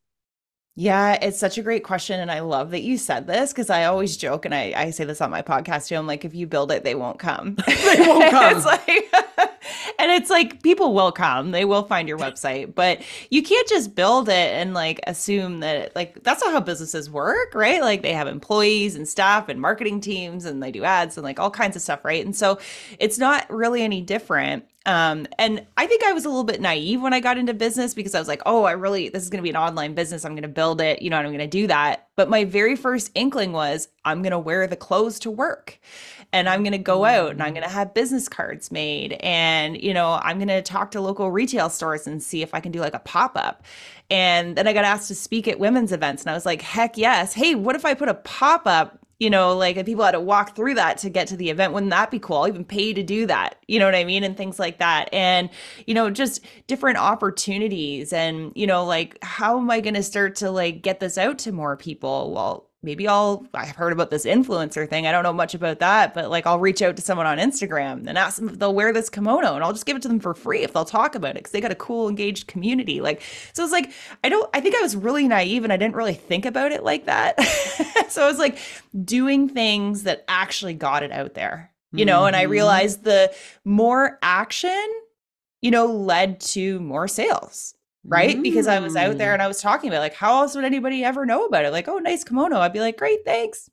Yeah, 0.76 1.14
it's 1.22 1.38
such 1.38 1.60
a 1.60 1.62
great 1.62 1.84
question. 1.84 2.20
And 2.20 2.32
I 2.32 2.40
love 2.40 2.72
that 2.72 2.82
you 2.82 2.98
said 2.98 3.28
this 3.28 3.52
because 3.52 3.70
I 3.70 3.86
always 3.86 4.18
joke 4.18 4.46
and 4.46 4.56
I, 4.56 4.74
I 4.76 4.90
say 4.90 5.04
this 5.04 5.22
on 5.22 5.30
my 5.30 5.44
podcast 5.44 5.88
too. 5.88 5.96
I'm 5.96 6.08
like, 6.08 6.26
if 6.26 6.34
you 6.34 6.48
build 6.48 6.72
it, 6.72 6.84
they 6.84 6.96
won't 6.96 7.20
come. 7.20 7.56
they 7.68 7.98
won't 8.00 8.32
come. 8.32 8.58
it's 8.58 8.66
like, 8.66 9.14
and 10.00 10.12
it's 10.12 10.30
like 10.30 10.62
people 10.64 10.94
will 10.94 11.12
come, 11.12 11.52
they 11.52 11.66
will 11.66 11.84
find 11.84 12.08
your 12.08 12.18
website, 12.18 12.76
but 12.76 13.02
you 13.30 13.44
can't 13.44 13.68
just 13.68 13.96
build 13.96 14.30
it 14.30 14.54
and 14.54 14.74
like 14.74 15.00
assume 15.08 15.60
that 15.62 15.96
like 15.96 16.24
that's 16.24 16.44
not 16.44 16.54
how 16.54 16.60
businesses 16.60 17.10
work, 17.10 17.54
right? 17.54 17.82
Like 17.82 18.02
they 18.02 18.14
have 18.14 18.28
employees 18.28 18.96
and 18.96 19.08
staff 19.08 19.50
and 19.50 19.60
marketing 19.60 20.02
teams 20.02 20.46
and 20.46 20.62
they 20.62 20.72
do 20.72 20.84
ads 20.84 21.18
and 21.18 21.24
like 21.24 21.40
all 21.40 21.52
kinds 21.52 21.76
of 21.76 21.82
stuff, 21.82 22.04
right? 22.04 22.24
And 22.24 22.36
so 22.36 22.60
it's 23.00 23.18
not 23.18 23.50
really 23.50 23.82
any 23.82 24.02
different. 24.02 24.66
Um, 24.86 25.28
and 25.38 25.66
I 25.78 25.86
think 25.86 26.04
I 26.04 26.14
was 26.14 26.26
a 26.26 26.30
little 26.30 26.44
bit 26.44 26.62
naive 26.62 27.02
when 27.02 27.14
I 27.14 27.20
got 27.20 27.38
into 27.38 27.54
business 27.54 27.94
because 27.94 28.16
I 28.16 28.20
was 28.20 28.28
like, 28.28 28.42
oh, 28.46 28.64
I 28.64 28.72
really, 28.72 29.10
this 29.10 29.22
is 29.22 29.30
going 29.30 29.38
to 29.38 29.44
be 29.44 29.50
an 29.50 29.58
online 29.58 29.94
business. 29.94 30.26
I'm 30.26 30.32
going 30.32 30.44
to 30.44 30.48
build 30.48 30.82
it, 30.82 31.02
you 31.02 31.10
know, 31.10 31.18
and 31.18 31.28
I'm 31.28 31.34
going 31.34 31.48
to 31.48 31.48
do 31.48 31.68
that. 31.68 32.08
But 32.16 32.30
my 32.30 32.46
very 32.46 32.76
first 32.76 33.12
inkling 33.14 33.52
was 33.52 33.90
I'm 34.06 34.22
going 34.22 34.32
to 34.32 34.40
wear 34.40 34.66
the 34.68 34.76
clothes 34.76 35.20
to 35.20 35.32
work 35.32 35.80
and 36.32 36.48
I'm 36.48 36.64
going 36.64 36.74
to 36.74 36.78
go 36.78 37.00
mm-hmm. 37.00 37.16
out 37.16 37.32
and 37.32 37.44
I'm 37.44 37.54
going 37.54 37.64
to 37.64 37.70
have 37.70 37.94
business 37.94 38.30
cards 38.30 38.72
made. 38.72 39.14
And, 39.22 39.82
you 39.82 39.94
know, 39.94 40.20
I'm 40.22 40.38
going 40.38 40.50
to 40.50 40.62
talk 40.62 40.92
to 40.92 41.02
local 41.02 41.32
retail 41.32 41.70
stores 41.70 42.08
and 42.08 42.22
see 42.22 42.42
if 42.42 42.54
I 42.54 42.60
can 42.60 42.72
do 42.72 42.80
like 42.80 42.94
a 42.94 43.00
pop 43.00 43.34
up. 43.36 43.64
And 44.10 44.56
then 44.56 44.68
I 44.68 44.74
got 44.74 44.86
asked 44.86 45.08
to 45.10 45.16
speak 45.16 45.48
at 45.48 45.60
women's 45.60 45.92
events. 45.92 46.24
And 46.24 46.32
I 46.32 46.34
was 46.34 46.46
like, 46.46 46.62
heck 46.62 46.98
yes. 46.98 47.34
Hey, 47.34 47.56
what 47.56 47.76
if 47.76 47.86
I 47.86 47.94
put 47.94 48.10
a 48.10 48.16
pop 48.16 48.66
up 48.66 49.00
you 49.20 49.30
know, 49.30 49.56
like 49.56 49.76
if 49.76 49.86
people 49.86 50.06
had 50.06 50.12
to 50.12 50.20
walk 50.20 50.56
through 50.56 50.76
that 50.76 50.98
to 51.00 51.10
get 51.10 51.28
to 51.28 51.36
the 51.36 51.50
event, 51.50 51.74
wouldn't 51.74 51.90
that 51.90 52.10
be 52.10 52.20
cool? 52.20 52.38
I'll 52.38 52.48
even 52.48 52.64
pay 52.64 52.94
to 52.94 53.04
do 53.04 53.26
that. 53.26 53.58
You 53.68 53.78
know 53.78 53.86
what 53.86 53.96
I 53.96 54.06
mean? 54.06 54.24
And 54.24 54.36
things 54.36 54.58
like 54.58 54.80
that. 54.80 55.14
And, 55.14 55.50
you 55.86 55.94
know, 55.94 56.10
just 56.10 56.40
different 56.68 56.98
opportunities 56.98 58.14
and, 58.14 58.54
you 58.56 58.66
know, 58.66 58.86
like 58.86 59.22
how 59.22 59.60
am 59.60 59.70
I 59.70 59.82
going 59.82 59.96
to 59.96 60.04
start 60.04 60.38
to 60.38 60.50
like 60.50 60.82
get 60.82 61.02
this 61.02 61.18
out 61.18 61.38
to 61.40 61.52
more 61.52 61.76
people? 61.76 62.34
Well, 62.34 62.69
maybe 62.82 63.08
I'll 63.08 63.46
I've 63.54 63.76
heard 63.76 63.92
about 63.92 64.10
this 64.10 64.26
influencer 64.26 64.90
thing. 64.90 65.06
I 65.06 65.12
don't 65.12 65.24
know 65.24 65.34
much 65.34 65.54
about 65.54 65.80
that, 65.80 66.14
but 66.14 66.30
like 66.30 66.46
I'll 66.46 66.60
reach 66.60 66.82
out 66.82 66.96
to 66.96 67.02
someone 67.02 67.28
on 67.28 67.38
Instagram 67.38 68.08
and 68.08 68.18
ask 68.18 68.38
them 68.38 68.50
if 68.50 68.60
they'll 68.60 68.74
wear 68.74 68.94
this 68.94 69.10
kimono 69.10 69.56
and 69.56 69.64
I'll 69.64 69.74
just 69.74 69.86
give 69.86 69.98
it 69.98 70.02
to 70.04 70.08
them 70.08 70.20
for 70.20 70.34
free 70.34 70.62
if 70.62 70.74
they'll 70.74 70.86
talk 70.86 71.16
about 71.16 71.36
it 71.36 71.44
cuz 71.44 71.52
they 71.52 71.62
got 71.62 71.72
a 71.72 71.76
cool 71.76 72.08
engaged 72.08 72.48
community. 72.48 73.02
Like 73.02 73.22
so 73.54 73.64
it's 73.64 73.72
like 73.72 73.92
I 74.24 74.30
don't 74.30 74.50
I 74.54 74.62
think 74.62 74.76
I 74.76 74.82
was 74.82 74.96
really 74.96 75.28
naive 75.28 75.64
and 75.64 75.74
I 75.74 75.78
didn't 75.78 75.96
really 75.96 76.14
think 76.14 76.46
about 76.46 76.72
it 76.72 76.84
like 76.84 77.06
that. 77.06 77.42
so 78.10 78.24
I 78.24 78.28
was 78.28 78.40
like 78.40 78.58
doing 79.04 79.50
things 79.50 80.04
that 80.04 80.24
actually 80.28 80.74
got 80.74 81.04
it 81.04 81.12
out 81.12 81.34
there. 81.34 81.72
You 81.92 82.06
know, 82.06 82.20
mm-hmm. 82.20 82.28
and 82.28 82.36
I 82.36 82.44
mm-hmm. 82.44 82.52
realized 82.52 83.04
the 83.04 83.34
more 83.66 84.20
action, 84.22 84.88
you 85.64 85.72
know, 85.72 85.88
led 85.88 86.40
to 86.42 86.80
more 86.82 87.08
sales 87.08 87.74
right? 88.06 88.38
Mm. 88.38 88.44
Because 88.44 88.68
I 88.68 88.80
was 88.80 88.96
out 88.96 89.18
there 89.18 89.32
mm. 89.32 89.34
and 89.34 89.42
I 89.42 89.48
was 89.48 89.62
talking 89.62 89.90
about 89.90 90.02
like 90.02 90.14
how 90.14 90.42
else 90.42 90.56
would 90.56 90.66
anybody 90.66 91.04
ever 91.04 91.26
know 91.26 91.46
about 91.46 91.66
it? 91.66 91.72
Like, 91.72 91.88
oh, 91.88 91.98
nice 91.98 92.24
kimono. 92.24 92.60
I'd 92.60 92.74
be 92.74 92.80
like, 92.80 92.98
great, 92.98 93.20
thanks. 93.26 93.70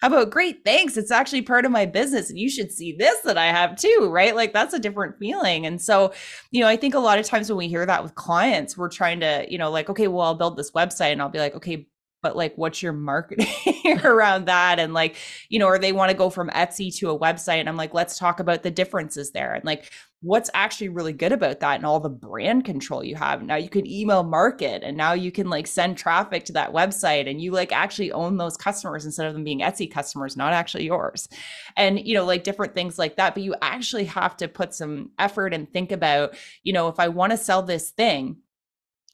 How 0.00 0.08
about 0.08 0.30
great, 0.30 0.64
thanks? 0.64 0.96
It's 0.96 1.10
actually 1.10 1.42
part 1.42 1.64
of 1.64 1.70
my 1.70 1.86
business 1.86 2.30
and 2.30 2.38
you 2.38 2.50
should 2.50 2.72
see 2.72 2.92
this 2.92 3.20
that 3.20 3.38
I 3.38 3.46
have 3.46 3.76
too, 3.76 4.08
right? 4.10 4.34
Like 4.34 4.52
that's 4.52 4.74
a 4.74 4.78
different 4.78 5.18
feeling. 5.18 5.66
And 5.66 5.80
so, 5.80 6.12
you 6.50 6.60
know, 6.60 6.68
I 6.68 6.76
think 6.76 6.94
a 6.94 7.00
lot 7.00 7.18
of 7.18 7.26
times 7.26 7.48
when 7.48 7.58
we 7.58 7.68
hear 7.68 7.86
that 7.86 8.02
with 8.02 8.14
clients, 8.14 8.76
we're 8.76 8.90
trying 8.90 9.20
to, 9.20 9.46
you 9.48 9.58
know, 9.58 9.70
like, 9.70 9.88
okay, 9.88 10.08
well, 10.08 10.22
I'll 10.22 10.34
build 10.34 10.56
this 10.56 10.72
website 10.72 11.12
and 11.12 11.22
I'll 11.22 11.28
be 11.28 11.38
like, 11.38 11.54
okay, 11.54 11.86
but 12.22 12.36
like 12.36 12.54
what's 12.56 12.82
your 12.82 12.92
marketing 12.92 13.46
around 14.04 14.46
that 14.46 14.78
and 14.78 14.92
like 14.92 15.16
you 15.48 15.58
know 15.58 15.66
or 15.66 15.78
they 15.78 15.92
want 15.92 16.10
to 16.10 16.16
go 16.16 16.30
from 16.30 16.50
etsy 16.50 16.94
to 16.96 17.10
a 17.10 17.18
website 17.18 17.60
and 17.60 17.68
i'm 17.68 17.76
like 17.76 17.94
let's 17.94 18.18
talk 18.18 18.40
about 18.40 18.62
the 18.62 18.70
differences 18.70 19.30
there 19.30 19.54
and 19.54 19.64
like 19.64 19.90
what's 20.20 20.50
actually 20.52 20.88
really 20.88 21.12
good 21.12 21.30
about 21.30 21.60
that 21.60 21.76
and 21.76 21.86
all 21.86 22.00
the 22.00 22.08
brand 22.08 22.64
control 22.64 23.04
you 23.04 23.14
have 23.14 23.42
now 23.42 23.54
you 23.54 23.68
can 23.68 23.86
email 23.86 24.24
market 24.24 24.82
and 24.82 24.96
now 24.96 25.12
you 25.12 25.30
can 25.30 25.48
like 25.48 25.66
send 25.66 25.96
traffic 25.96 26.44
to 26.44 26.52
that 26.52 26.72
website 26.72 27.30
and 27.30 27.40
you 27.40 27.52
like 27.52 27.70
actually 27.70 28.10
own 28.10 28.36
those 28.36 28.56
customers 28.56 29.04
instead 29.04 29.26
of 29.26 29.32
them 29.32 29.44
being 29.44 29.60
etsy 29.60 29.88
customers 29.88 30.36
not 30.36 30.52
actually 30.52 30.84
yours 30.84 31.28
and 31.76 32.04
you 32.04 32.14
know 32.14 32.24
like 32.24 32.42
different 32.42 32.74
things 32.74 32.98
like 32.98 33.16
that 33.16 33.32
but 33.32 33.44
you 33.44 33.54
actually 33.62 34.04
have 34.04 34.36
to 34.36 34.48
put 34.48 34.74
some 34.74 35.10
effort 35.20 35.54
and 35.54 35.72
think 35.72 35.92
about 35.92 36.34
you 36.64 36.72
know 36.72 36.88
if 36.88 36.98
i 36.98 37.06
want 37.06 37.30
to 37.30 37.38
sell 37.38 37.62
this 37.62 37.90
thing 37.90 38.36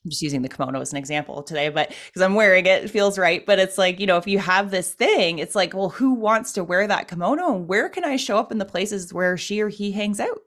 I'm 0.03 0.11
just 0.11 0.21
using 0.21 0.43
the 0.43 0.49
kimono 0.49 0.81
as 0.81 0.91
an 0.91 0.99
example 0.99 1.41
today, 1.41 1.69
but 1.69 1.89
because 1.89 2.21
I'm 2.21 2.35
wearing 2.35 2.67
it, 2.67 2.83
it 2.83 2.91
feels 2.91 3.17
right. 3.17 3.43
But 3.43 3.57
it's 3.57 3.75
like, 3.75 3.99
you 3.99 4.05
know, 4.05 4.17
if 4.17 4.27
you 4.27 4.37
have 4.37 4.69
this 4.69 4.93
thing, 4.93 5.39
it's 5.39 5.55
like, 5.55 5.73
well, 5.73 5.89
who 5.89 6.13
wants 6.13 6.53
to 6.53 6.63
wear 6.63 6.85
that 6.85 7.07
kimono? 7.07 7.55
And 7.55 7.67
where 7.67 7.89
can 7.89 8.05
I 8.05 8.15
show 8.15 8.37
up 8.37 8.51
in 8.51 8.59
the 8.59 8.65
places 8.65 9.11
where 9.11 9.35
she 9.35 9.61
or 9.61 9.69
he 9.69 9.91
hangs 9.91 10.19
out? 10.19 10.41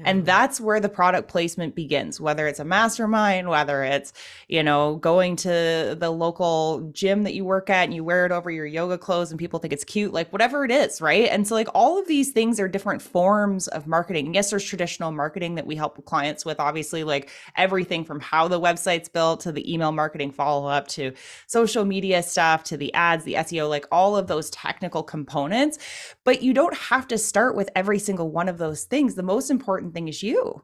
And 0.00 0.24
that's 0.26 0.60
where 0.60 0.80
the 0.80 0.88
product 0.88 1.28
placement 1.28 1.74
begins, 1.74 2.20
whether 2.20 2.46
it's 2.46 2.58
a 2.58 2.64
mastermind, 2.64 3.48
whether 3.48 3.84
it's, 3.84 4.12
you 4.48 4.62
know, 4.62 4.96
going 4.96 5.36
to 5.36 5.96
the 5.98 6.10
local 6.10 6.90
gym 6.92 7.22
that 7.24 7.34
you 7.34 7.44
work 7.44 7.70
at 7.70 7.84
and 7.84 7.94
you 7.94 8.02
wear 8.02 8.26
it 8.26 8.32
over 8.32 8.50
your 8.50 8.66
yoga 8.66 8.98
clothes 8.98 9.30
and 9.30 9.38
people 9.38 9.58
think 9.58 9.72
it's 9.72 9.84
cute, 9.84 10.12
like 10.12 10.32
whatever 10.32 10.64
it 10.64 10.70
is, 10.70 11.00
right? 11.00 11.28
And 11.30 11.46
so, 11.46 11.54
like, 11.54 11.68
all 11.74 11.98
of 11.98 12.08
these 12.08 12.32
things 12.32 12.58
are 12.58 12.68
different 12.68 13.02
forms 13.02 13.68
of 13.68 13.86
marketing. 13.86 14.34
Yes, 14.34 14.50
there's 14.50 14.64
traditional 14.64 15.12
marketing 15.12 15.54
that 15.56 15.66
we 15.66 15.76
help 15.76 16.04
clients 16.04 16.44
with, 16.44 16.58
obviously, 16.58 17.04
like 17.04 17.30
everything 17.56 18.04
from 18.04 18.20
how 18.20 18.48
the 18.48 18.60
website's 18.60 19.08
built 19.08 19.40
to 19.40 19.52
the 19.52 19.72
email 19.72 19.92
marketing 19.92 20.32
follow 20.32 20.68
up 20.68 20.88
to 20.88 21.12
social 21.46 21.84
media 21.84 22.22
stuff 22.22 22.64
to 22.64 22.76
the 22.76 22.92
ads, 22.94 23.24
the 23.24 23.34
SEO, 23.34 23.68
like 23.68 23.86
all 23.92 24.16
of 24.16 24.26
those 24.26 24.50
technical 24.50 25.02
components. 25.02 25.78
But 26.24 26.42
you 26.42 26.52
don't 26.54 26.76
have 26.76 27.06
to 27.08 27.18
start 27.18 27.54
with 27.54 27.68
every 27.76 27.98
single 27.98 28.30
one 28.30 28.48
of 28.48 28.58
those 28.58 28.84
things. 28.84 29.14
The 29.14 29.22
most 29.22 29.50
important 29.50 29.83
important 29.84 29.94
thing 29.94 30.08
is 30.08 30.22
you 30.22 30.62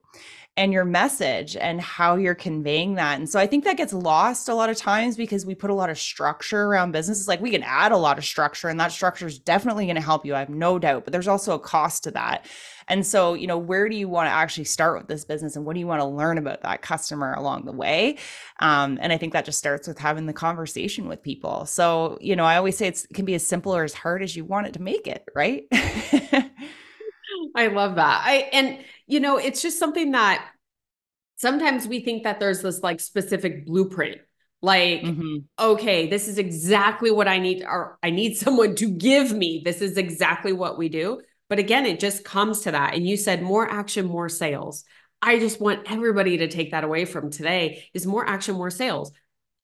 and 0.57 0.73
your 0.73 0.85
message 0.85 1.57
and 1.57 1.81
how 1.81 2.17
you're 2.17 2.35
conveying 2.35 2.95
that. 2.97 3.19
And 3.19 3.31
so 3.31 3.39
I 3.39 3.47
think 3.47 3.65
that 3.65 3.77
gets 3.77 3.93
lost 3.93 4.49
a 4.49 4.55
lot 4.55 4.69
of 4.69 4.77
times 4.77 5.17
because 5.17 5.47
we 5.47 5.55
put 5.55 5.71
a 5.71 5.75
lot 5.75 5.91
of 5.91 5.99
structure 5.99 6.65
around 6.65 6.93
businesses. 6.93 7.29
Like 7.29 7.41
we 7.41 7.53
can 7.53 7.63
add 7.63 7.93
a 7.93 7.97
lot 7.97 8.19
of 8.19 8.25
structure, 8.25 8.69
and 8.69 8.79
that 8.81 8.93
structure 8.93 9.27
is 9.27 9.39
definitely 9.39 9.87
going 9.87 9.97
to 9.97 10.03
help 10.03 10.27
you. 10.27 10.35
I 10.35 10.41
have 10.41 10.49
no 10.49 10.79
doubt, 10.79 11.05
but 11.05 11.13
there's 11.13 11.29
also 11.29 11.55
a 11.55 11.59
cost 11.59 12.05
to 12.05 12.11
that. 12.13 12.47
And 12.89 13.07
so, 13.07 13.35
you 13.35 13.47
know, 13.47 13.57
where 13.57 13.89
do 13.89 13.95
you 13.95 14.09
want 14.09 14.27
to 14.27 14.33
actually 14.33 14.65
start 14.65 14.99
with 14.99 15.07
this 15.07 15.25
business 15.25 15.55
and 15.55 15.65
what 15.65 15.75
do 15.75 15.81
you 15.81 15.87
want 15.87 16.01
to 16.01 16.07
learn 16.07 16.39
about 16.39 16.63
that 16.63 16.83
customer 16.83 17.33
along 17.35 17.65
the 17.65 17.73
way? 17.73 18.19
Um, 18.59 18.99
and 19.01 19.13
I 19.13 19.17
think 19.17 19.33
that 19.33 19.45
just 19.45 19.61
starts 19.61 19.87
with 19.87 19.99
having 19.99 20.27
the 20.27 20.33
conversation 20.33 21.07
with 21.07 21.23
people. 21.23 21.67
So, 21.67 22.19
you 22.21 22.35
know, 22.35 22.45
I 22.45 22.57
always 22.57 22.77
say 22.77 22.89
it 22.89 23.07
can 23.15 23.25
be 23.25 23.35
as 23.35 23.47
simple 23.47 23.75
or 23.75 23.85
as 23.85 23.95
hard 23.95 24.25
as 24.25 24.35
you 24.35 24.45
want 24.45 24.67
it 24.67 24.73
to 24.73 24.83
make 24.83 25.07
it, 25.07 25.25
right? 25.37 25.67
I 27.55 27.69
love 27.69 27.97
that. 27.97 28.23
I 28.25 28.49
and 28.53 28.79
you 29.07 29.21
know, 29.21 29.37
it's 29.37 29.63
just 29.63 29.79
something 29.79 30.13
that 30.13 30.47
sometimes 31.37 31.87
we 31.87 32.01
think 32.01 32.25
that 32.25 32.39
there's 32.39 32.63
this 32.63 32.83
like 32.83 33.01
specific 33.01 33.67
blueprint. 33.67 34.21
Like, 34.63 35.01
mm-hmm. 35.01 35.39
okay, 35.59 36.07
this 36.09 36.29
is 36.29 36.37
exactly 36.37 37.11
what 37.11 37.27
I 37.27 37.39
need, 37.39 37.65
or 37.65 37.99
I 38.03 38.11
need 38.11 38.37
someone 38.37 38.75
to 38.77 38.91
give 38.91 39.33
me. 39.33 39.63
This 39.65 39.81
is 39.81 39.97
exactly 39.97 40.53
what 40.53 40.77
we 40.77 40.89
do. 40.89 41.23
But 41.49 41.59
again, 41.59 41.87
it 41.87 41.99
just 41.99 42.25
comes 42.25 42.61
to 42.61 42.73
that. 42.73 42.95
And 42.95 43.07
you 43.07 43.17
said 43.17 43.43
more 43.43 43.69
action, 43.69 44.07
more 44.07 44.29
sales. 44.29 44.85
I 45.23 45.39
just 45.39 45.61
want 45.61 45.91
everybody 45.91 46.39
to 46.39 46.49
take 46.49 46.71
that 46.71 46.85
away 46.85 47.05
from 47.05 47.31
today 47.31 47.85
is 47.93 48.07
more 48.07 48.27
action, 48.27 48.55
more 48.55 48.71
sales. 48.71 49.13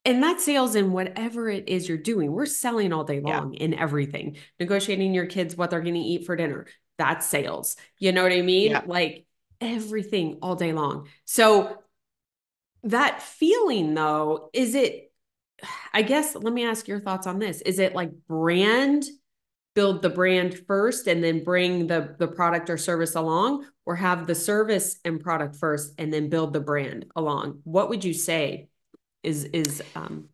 And 0.05 0.23
that 0.23 0.41
sales 0.41 0.77
in 0.77 0.93
whatever 0.93 1.49
it 1.49 1.69
is 1.69 1.89
you're 1.89 1.99
doing. 1.99 2.33
We're 2.33 2.47
selling 2.47 2.93
all 2.93 3.05
day 3.05 3.21
long 3.21 3.55
yeah. 3.55 3.61
in 3.61 3.75
everything. 3.75 4.37
Negotiating 4.59 5.15
your 5.15 5.27
kids 5.27 5.57
what 5.57 5.71
they're 5.71 5.81
going 5.81 5.95
to 5.95 6.01
eat 6.01 6.27
for 6.27 6.37
dinner. 6.37 6.67
That's 6.99 7.27
sales. 7.27 7.77
You 7.99 8.13
know 8.13 8.23
what 8.23 8.33
I 8.33 8.43
mean? 8.43 8.73
Yeah. 8.73 8.83
Like 8.87 9.27
everything 9.61 10.39
all 10.43 10.57
day 10.57 10.73
long. 10.73 11.09
So 11.25 11.79
that 12.85 13.23
feeling 13.23 13.95
though, 13.95 14.51
is 14.53 14.75
it 14.75 15.13
I 15.93 16.03
guess 16.03 16.35
let 16.35 16.53
me 16.53 16.65
ask 16.65 16.87
your 16.87 17.01
thoughts 17.01 17.27
on 17.27 17.39
this. 17.39 17.61
Is 17.63 17.79
it 17.79 17.95
like 17.95 18.11
brand 18.29 19.05
build 19.77 20.01
the 20.01 20.11
brand 20.11 20.59
first 20.67 21.07
and 21.07 21.23
then 21.23 21.45
bring 21.45 21.87
the 21.87 22.17
the 22.19 22.27
product 22.27 22.71
or 22.71 22.79
service 22.79 23.15
along 23.15 23.65
or 23.85 23.95
have 23.95 24.27
the 24.27 24.35
service 24.35 24.99
and 25.05 25.21
product 25.21 25.55
first 25.55 25.93
and 25.99 26.13
then 26.13 26.31
build 26.31 26.55
the 26.55 26.61
brand 26.61 27.05
along 27.15 27.61
what 27.65 27.91
would 27.91 28.03
you 28.03 28.15
say 28.15 28.69
is 29.23 29.45
is 29.45 29.83
um 29.95 30.29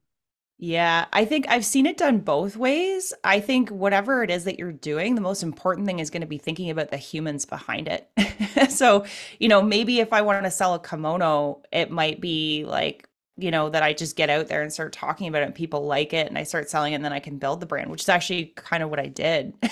yeah, 0.58 1.06
I 1.12 1.24
think 1.24 1.46
I've 1.48 1.64
seen 1.64 1.86
it 1.86 1.96
done 1.96 2.20
both 2.20 2.56
ways. 2.56 3.12
I 3.24 3.40
think 3.40 3.70
whatever 3.70 4.22
it 4.22 4.30
is 4.30 4.44
that 4.44 4.58
you're 4.58 4.70
doing, 4.70 5.16
the 5.16 5.20
most 5.20 5.42
important 5.42 5.86
thing 5.86 5.98
is 5.98 6.08
going 6.08 6.20
to 6.20 6.26
be 6.26 6.38
thinking 6.38 6.70
about 6.70 6.90
the 6.90 6.98
humans 6.98 7.44
behind 7.44 7.88
it. 7.88 8.08
so, 8.70 9.04
you 9.40 9.48
know, 9.48 9.60
maybe 9.60 9.98
if 9.98 10.12
I 10.12 10.22
want 10.22 10.44
to 10.44 10.50
sell 10.50 10.74
a 10.74 10.78
kimono, 10.78 11.62
it 11.72 11.90
might 11.90 12.20
be 12.20 12.64
like, 12.64 13.08
you 13.36 13.50
know, 13.50 13.70
that 13.70 13.82
I 13.82 13.92
just 13.92 14.14
get 14.14 14.30
out 14.30 14.48
there 14.48 14.62
and 14.62 14.72
start 14.72 14.92
talking 14.92 15.26
about 15.26 15.42
it 15.42 15.46
and 15.46 15.54
people 15.54 15.86
like 15.86 16.12
it 16.12 16.28
and 16.28 16.36
I 16.36 16.42
start 16.42 16.68
selling 16.68 16.92
it 16.92 16.96
and 16.96 17.04
then 17.04 17.12
I 17.12 17.18
can 17.18 17.38
build 17.38 17.60
the 17.60 17.66
brand, 17.66 17.90
which 17.90 18.02
is 18.02 18.08
actually 18.08 18.52
kind 18.54 18.82
of 18.82 18.90
what 18.90 19.00
I 19.00 19.06
did. 19.06 19.54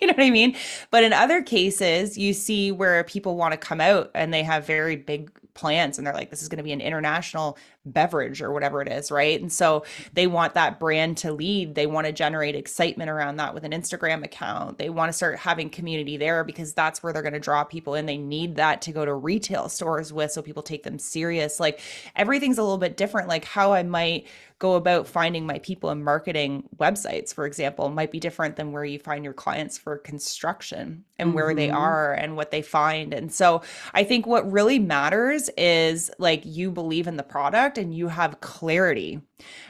you 0.00 0.06
know 0.06 0.14
what 0.14 0.24
I 0.24 0.30
mean? 0.30 0.56
But 0.90 1.04
in 1.04 1.12
other 1.12 1.42
cases, 1.42 2.16
you 2.16 2.32
see 2.32 2.72
where 2.72 3.04
people 3.04 3.36
want 3.36 3.52
to 3.52 3.58
come 3.58 3.80
out 3.80 4.10
and 4.14 4.32
they 4.32 4.42
have 4.42 4.66
very 4.66 4.96
big 4.96 5.30
plans 5.54 5.98
and 5.98 6.06
they're 6.06 6.14
like, 6.14 6.30
this 6.30 6.42
is 6.42 6.48
going 6.48 6.58
to 6.58 6.64
be 6.64 6.72
an 6.72 6.80
international 6.80 7.58
beverage 7.86 8.42
or 8.42 8.52
whatever 8.52 8.82
it 8.82 8.88
is, 8.88 9.10
right? 9.10 9.40
And 9.40 9.52
so 9.52 9.84
they 10.12 10.26
want 10.26 10.54
that 10.54 10.78
brand 10.78 11.16
to 11.18 11.32
lead. 11.32 11.74
They 11.74 11.86
want 11.86 12.06
to 12.06 12.12
generate 12.12 12.54
excitement 12.54 13.08
around 13.08 13.36
that 13.36 13.54
with 13.54 13.64
an 13.64 13.72
Instagram 13.72 14.24
account. 14.24 14.78
They 14.78 14.90
want 14.90 15.08
to 15.08 15.12
start 15.14 15.38
having 15.38 15.70
community 15.70 16.16
there 16.16 16.44
because 16.44 16.74
that's 16.74 17.02
where 17.02 17.12
they're 17.12 17.22
going 17.22 17.32
to 17.32 17.40
draw 17.40 17.64
people 17.64 17.94
in. 17.94 18.06
They 18.06 18.18
need 18.18 18.56
that 18.56 18.82
to 18.82 18.92
go 18.92 19.04
to 19.04 19.14
retail 19.14 19.68
stores 19.68 20.12
with 20.12 20.30
so 20.32 20.42
people 20.42 20.62
take 20.62 20.82
them 20.82 20.98
serious. 20.98 21.58
Like 21.58 21.80
everything's 22.16 22.58
a 22.58 22.62
little 22.62 22.78
bit 22.78 22.96
different. 22.96 23.28
Like 23.28 23.44
how 23.44 23.72
I 23.72 23.82
might 23.82 24.26
go 24.60 24.74
about 24.74 25.06
finding 25.06 25.46
my 25.46 25.58
people 25.60 25.88
and 25.88 26.04
marketing 26.04 26.68
websites, 26.76 27.34
for 27.34 27.46
example, 27.46 27.88
might 27.88 28.12
be 28.12 28.20
different 28.20 28.56
than 28.56 28.72
where 28.72 28.84
you 28.84 28.98
find 28.98 29.24
your 29.24 29.32
clients 29.32 29.78
for 29.78 29.96
construction 29.96 31.02
and 31.18 31.28
mm-hmm. 31.28 31.34
where 31.34 31.54
they 31.54 31.68
mm-hmm. 31.68 31.78
are 31.78 32.12
and 32.12 32.36
what 32.36 32.50
they 32.50 32.60
find. 32.60 33.14
And 33.14 33.32
so 33.32 33.62
I 33.94 34.04
think 34.04 34.26
what 34.26 34.50
really 34.52 34.78
matters 34.78 35.48
is 35.56 36.10
like 36.18 36.42
you 36.44 36.70
believe 36.70 37.06
in 37.06 37.16
the 37.16 37.22
product 37.22 37.69
and 37.78 37.94
you 37.94 38.08
have 38.08 38.40
clarity 38.40 39.20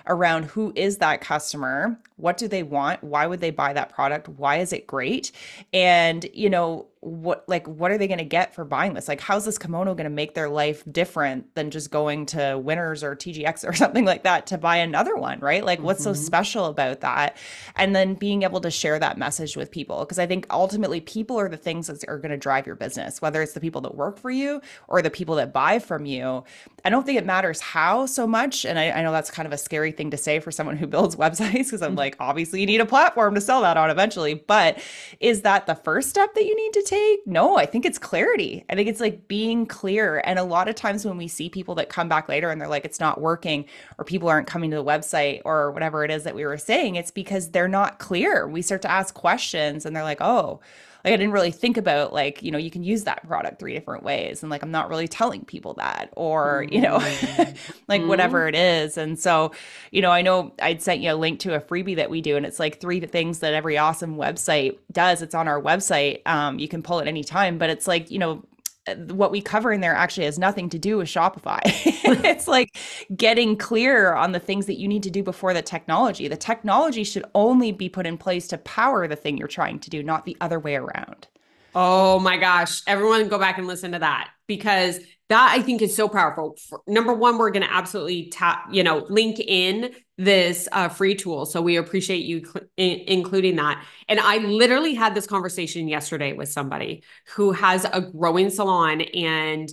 around 0.06 0.44
who 0.44 0.72
is 0.76 0.98
that 0.98 1.20
customer, 1.20 1.98
what 2.16 2.36
do 2.36 2.48
they 2.48 2.62
want, 2.62 3.02
why 3.02 3.26
would 3.26 3.40
they 3.40 3.50
buy 3.50 3.72
that 3.72 3.90
product, 3.90 4.28
why 4.28 4.56
is 4.56 4.72
it 4.72 4.86
great? 4.86 5.32
And, 5.72 6.26
you 6.32 6.50
know, 6.50 6.86
what 7.02 7.48
like 7.48 7.66
what 7.66 7.90
are 7.90 7.96
they 7.96 8.06
going 8.06 8.18
to 8.18 8.24
get 8.24 8.54
for 8.54 8.62
buying 8.62 8.92
this 8.92 9.08
like 9.08 9.22
how's 9.22 9.46
this 9.46 9.56
kimono 9.56 9.94
going 9.94 10.04
to 10.04 10.10
make 10.10 10.34
their 10.34 10.50
life 10.50 10.82
different 10.92 11.54
than 11.54 11.70
just 11.70 11.90
going 11.90 12.26
to 12.26 12.58
winners 12.62 13.02
or 13.02 13.16
tgx 13.16 13.66
or 13.68 13.72
something 13.72 14.04
like 14.04 14.22
that 14.22 14.46
to 14.46 14.58
buy 14.58 14.76
another 14.76 15.16
one 15.16 15.40
right 15.40 15.64
like 15.64 15.78
mm-hmm. 15.78 15.86
what's 15.86 16.04
so 16.04 16.12
mm-hmm. 16.12 16.22
special 16.22 16.66
about 16.66 17.00
that 17.00 17.38
and 17.76 17.96
then 17.96 18.12
being 18.12 18.42
able 18.42 18.60
to 18.60 18.70
share 18.70 18.98
that 18.98 19.16
message 19.16 19.56
with 19.56 19.70
people 19.70 20.00
because 20.00 20.18
i 20.18 20.26
think 20.26 20.46
ultimately 20.50 21.00
people 21.00 21.40
are 21.40 21.48
the 21.48 21.56
things 21.56 21.86
that 21.86 22.06
are 22.06 22.18
going 22.18 22.30
to 22.30 22.36
drive 22.36 22.66
your 22.66 22.76
business 22.76 23.22
whether 23.22 23.40
it's 23.40 23.54
the 23.54 23.60
people 23.60 23.80
that 23.80 23.94
work 23.94 24.18
for 24.18 24.30
you 24.30 24.60
or 24.88 25.00
the 25.00 25.10
people 25.10 25.36
that 25.36 25.54
buy 25.54 25.78
from 25.78 26.04
you 26.04 26.44
i 26.84 26.90
don't 26.90 27.06
think 27.06 27.16
it 27.16 27.24
matters 27.24 27.62
how 27.62 28.04
so 28.04 28.26
much 28.26 28.66
and 28.66 28.78
i, 28.78 28.90
I 28.90 29.02
know 29.02 29.12
that's 29.12 29.30
kind 29.30 29.46
of 29.46 29.54
a 29.54 29.58
scary 29.60 29.92
thing 29.92 30.10
to 30.10 30.16
say 30.16 30.40
for 30.40 30.50
someone 30.50 30.76
who 30.76 30.86
builds 30.86 31.16
websites 31.24 31.64
because 31.64 31.82
i'm 31.82 31.90
mm-hmm. 31.90 31.98
like 31.98 32.16
obviously 32.20 32.60
you 32.60 32.66
need 32.66 32.80
a 32.80 32.86
platform 32.86 33.34
to 33.34 33.40
sell 33.40 33.62
that 33.62 33.76
on 33.76 33.90
eventually 33.90 34.34
but 34.34 34.80
is 35.20 35.42
that 35.42 35.66
the 35.66 35.74
first 35.74 36.10
step 36.10 36.34
that 36.34 36.44
you 36.44 36.56
need 36.56 36.72
to 36.72 36.82
take? 36.82 37.26
No, 37.26 37.56
I 37.56 37.66
think 37.66 37.84
it's 37.84 37.98
clarity. 37.98 38.64
I 38.68 38.74
think 38.74 38.88
it's 38.88 39.00
like 39.00 39.28
being 39.28 39.66
clear. 39.66 40.22
And 40.24 40.38
a 40.38 40.44
lot 40.44 40.68
of 40.68 40.74
times 40.74 41.04
when 41.04 41.16
we 41.16 41.28
see 41.28 41.48
people 41.48 41.74
that 41.76 41.88
come 41.88 42.08
back 42.08 42.28
later 42.28 42.50
and 42.50 42.60
they're 42.60 42.68
like, 42.68 42.84
it's 42.84 43.00
not 43.00 43.20
working, 43.20 43.66
or 43.98 44.04
people 44.04 44.28
aren't 44.28 44.46
coming 44.46 44.70
to 44.70 44.76
the 44.76 44.84
website, 44.84 45.42
or 45.44 45.70
whatever 45.72 46.04
it 46.04 46.10
is 46.10 46.24
that 46.24 46.34
we 46.34 46.44
were 46.44 46.58
saying, 46.58 46.96
it's 46.96 47.10
because 47.10 47.50
they're 47.50 47.68
not 47.68 47.98
clear. 47.98 48.48
We 48.48 48.62
start 48.62 48.82
to 48.82 48.90
ask 48.90 49.14
questions 49.14 49.86
and 49.86 49.94
they're 49.94 50.02
like, 50.02 50.20
oh, 50.20 50.60
like 51.04 51.14
I 51.14 51.16
didn't 51.16 51.32
really 51.32 51.50
think 51.50 51.76
about 51.76 52.12
like, 52.12 52.42
you 52.42 52.50
know, 52.50 52.58
you 52.58 52.70
can 52.70 52.82
use 52.82 53.04
that 53.04 53.26
product 53.26 53.58
three 53.58 53.72
different 53.72 54.02
ways. 54.02 54.42
And 54.42 54.50
like, 54.50 54.62
I'm 54.62 54.70
not 54.70 54.88
really 54.88 55.08
telling 55.08 55.44
people 55.44 55.74
that, 55.74 56.10
or, 56.16 56.66
you 56.70 56.80
know, 56.80 56.98
mm-hmm. 56.98 57.42
like 57.88 58.00
mm-hmm. 58.00 58.08
whatever 58.08 58.48
it 58.48 58.54
is. 58.54 58.98
And 58.98 59.18
so, 59.18 59.52
you 59.90 60.02
know, 60.02 60.10
I 60.10 60.22
know 60.22 60.52
I'd 60.60 60.82
sent 60.82 61.00
you 61.00 61.12
a 61.12 61.14
link 61.14 61.40
to 61.40 61.54
a 61.54 61.60
freebie 61.60 61.96
that 61.96 62.10
we 62.10 62.20
do, 62.20 62.36
and 62.36 62.44
it's 62.44 62.58
like 62.58 62.80
three 62.80 63.00
things 63.00 63.38
that 63.40 63.54
every 63.54 63.78
awesome 63.78 64.16
website 64.16 64.78
does. 64.92 65.22
It's 65.22 65.34
on 65.34 65.48
our 65.48 65.60
website. 65.60 66.26
Um, 66.26 66.58
you 66.58 66.68
can 66.68 66.82
pull 66.82 67.00
it 67.00 67.08
anytime, 67.08 67.58
but 67.58 67.70
it's 67.70 67.86
like, 67.86 68.10
you 68.10 68.18
know, 68.18 68.44
Uh, 68.86 68.94
what 69.12 69.30
we 69.30 69.40
cover 69.40 69.72
in 69.72 69.80
there 69.80 69.94
actually 69.94 70.24
has 70.24 70.38
nothing 70.38 70.70
to 70.70 70.78
do 70.78 70.96
with 70.96 71.08
Shopify. 71.08 71.60
it's 71.64 72.48
like 72.48 72.76
getting 73.14 73.56
clear 73.56 74.14
on 74.14 74.32
the 74.32 74.40
things 74.40 74.66
that 74.66 74.78
you 74.78 74.88
need 74.88 75.02
to 75.02 75.10
do 75.10 75.22
before 75.22 75.52
the 75.52 75.62
technology. 75.62 76.28
The 76.28 76.36
technology 76.36 77.04
should 77.04 77.24
only 77.34 77.72
be 77.72 77.88
put 77.88 78.06
in 78.06 78.16
place 78.16 78.48
to 78.48 78.58
power 78.58 79.06
the 79.06 79.16
thing 79.16 79.36
you're 79.36 79.48
trying 79.48 79.80
to 79.80 79.90
do, 79.90 80.02
not 80.02 80.24
the 80.24 80.36
other 80.40 80.58
way 80.58 80.76
around. 80.76 81.28
Oh 81.74 82.18
my 82.18 82.36
gosh. 82.36 82.82
Everyone 82.86 83.28
go 83.28 83.38
back 83.38 83.58
and 83.58 83.66
listen 83.66 83.92
to 83.92 83.98
that 84.00 84.30
because 84.46 84.98
that 85.30 85.52
I 85.56 85.62
think 85.62 85.80
is 85.80 85.94
so 85.94 86.08
powerful. 86.08 86.56
For, 86.68 86.82
number 86.88 87.14
one, 87.14 87.38
we're 87.38 87.50
going 87.50 87.62
to 87.62 87.72
absolutely 87.72 88.30
tap, 88.30 88.66
you 88.72 88.82
know, 88.82 89.06
link 89.08 89.38
in 89.38 89.92
this 90.18 90.68
uh, 90.72 90.88
free 90.88 91.14
tool. 91.14 91.46
So 91.46 91.62
we 91.62 91.76
appreciate 91.76 92.24
you 92.24 92.44
cl- 92.44 92.66
in- 92.76 93.04
including 93.06 93.56
that. 93.56 93.82
And 94.08 94.18
I 94.18 94.38
literally 94.38 94.94
had 94.94 95.14
this 95.14 95.28
conversation 95.28 95.86
yesterday 95.86 96.32
with 96.32 96.50
somebody 96.50 97.04
who 97.28 97.52
has 97.52 97.86
a 97.90 98.00
growing 98.00 98.50
salon, 98.50 99.00
and 99.00 99.68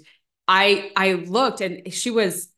I 0.47 0.91
I 0.95 1.13
looked 1.13 1.59
and 1.61 1.91
she 1.91 2.11
was 2.11 2.49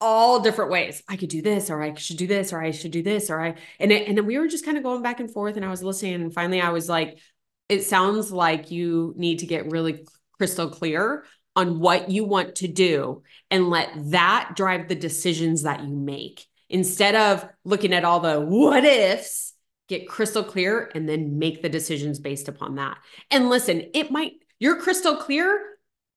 all 0.00 0.40
different 0.40 0.72
ways. 0.72 1.00
I 1.08 1.16
could 1.16 1.28
do 1.28 1.42
this, 1.42 1.70
or 1.70 1.80
I 1.80 1.94
should 1.94 2.16
do 2.16 2.26
this, 2.26 2.52
or 2.52 2.60
I 2.60 2.72
should 2.72 2.90
do 2.90 3.04
this, 3.04 3.30
or 3.30 3.40
I 3.40 3.54
and 3.78 3.92
it, 3.92 4.08
and 4.08 4.18
then 4.18 4.26
we 4.26 4.36
were 4.36 4.48
just 4.48 4.64
kind 4.64 4.76
of 4.76 4.82
going 4.82 5.00
back 5.00 5.20
and 5.20 5.32
forth, 5.32 5.56
and 5.56 5.64
I 5.64 5.70
was 5.70 5.82
listening, 5.82 6.14
and 6.14 6.34
finally 6.34 6.60
I 6.60 6.70
was 6.70 6.88
like, 6.88 7.18
it 7.68 7.84
sounds 7.84 8.32
like 8.32 8.72
you 8.72 9.14
need 9.16 9.38
to 9.38 9.46
get 9.46 9.70
really 9.70 10.04
crystal 10.38 10.68
clear 10.68 11.24
on 11.54 11.78
what 11.78 12.10
you 12.10 12.24
want 12.24 12.56
to 12.56 12.68
do 12.68 13.22
and 13.50 13.68
let 13.68 13.90
that 14.10 14.52
drive 14.56 14.88
the 14.88 14.94
decisions 14.94 15.62
that 15.62 15.84
you 15.84 15.94
make. 15.94 16.46
Instead 16.68 17.14
of 17.14 17.46
looking 17.64 17.92
at 17.92 18.04
all 18.04 18.20
the 18.20 18.40
what 18.40 18.84
ifs 18.84 19.52
get 19.88 20.08
crystal 20.08 20.42
clear 20.42 20.90
and 20.94 21.06
then 21.06 21.38
make 21.38 21.60
the 21.60 21.68
decisions 21.68 22.18
based 22.18 22.48
upon 22.48 22.76
that. 22.76 22.96
And 23.30 23.50
listen 23.50 23.90
it 23.92 24.10
might 24.10 24.32
you're 24.58 24.80
crystal 24.80 25.16
clear 25.16 25.60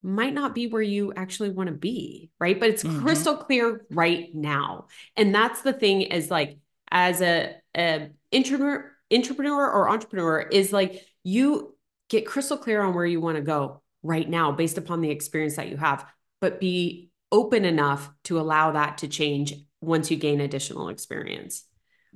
might 0.02 0.34
not 0.34 0.56
be 0.56 0.68
where 0.68 0.82
you 0.82 1.12
actually 1.16 1.50
want 1.50 1.68
to 1.68 1.76
be 1.76 2.30
right? 2.40 2.58
But 2.58 2.70
it's 2.70 2.84
mm-hmm. 2.84 3.02
crystal 3.02 3.36
clear 3.36 3.86
right 3.90 4.34
now. 4.34 4.88
And 5.18 5.36
that's 5.36 5.62
the 5.62 5.74
thing 5.74 6.04
is 6.04 6.32
like 6.32 6.60
as 6.90 7.22
a, 7.22 7.56
a 7.76 8.12
entrepreneur 8.34 8.92
entrepreneur 9.12 9.70
or 9.70 9.90
entrepreneur 9.90 10.40
is 10.40 10.72
like 10.72 11.06
you 11.24 11.76
get 12.08 12.26
crystal 12.26 12.58
clear 12.58 12.82
on 12.82 12.94
where 12.94 13.06
you 13.06 13.20
want 13.20 13.36
to 13.36 13.42
go 13.42 13.82
right 14.06 14.30
now 14.30 14.52
based 14.52 14.78
upon 14.78 15.02
the 15.02 15.10
experience 15.10 15.56
that 15.56 15.70
you 15.70 15.78
have, 15.78 16.06
but 16.40 16.60
be 16.60 17.10
open 17.32 17.66
enough 17.66 18.10
to 18.24 18.40
allow 18.40 18.72
that 18.72 19.00
to 19.00 19.08
change 19.08 19.54
once 19.82 20.12
you 20.12 20.18
gain 20.18 20.40
additional 20.40 20.90
experience. 20.90 21.66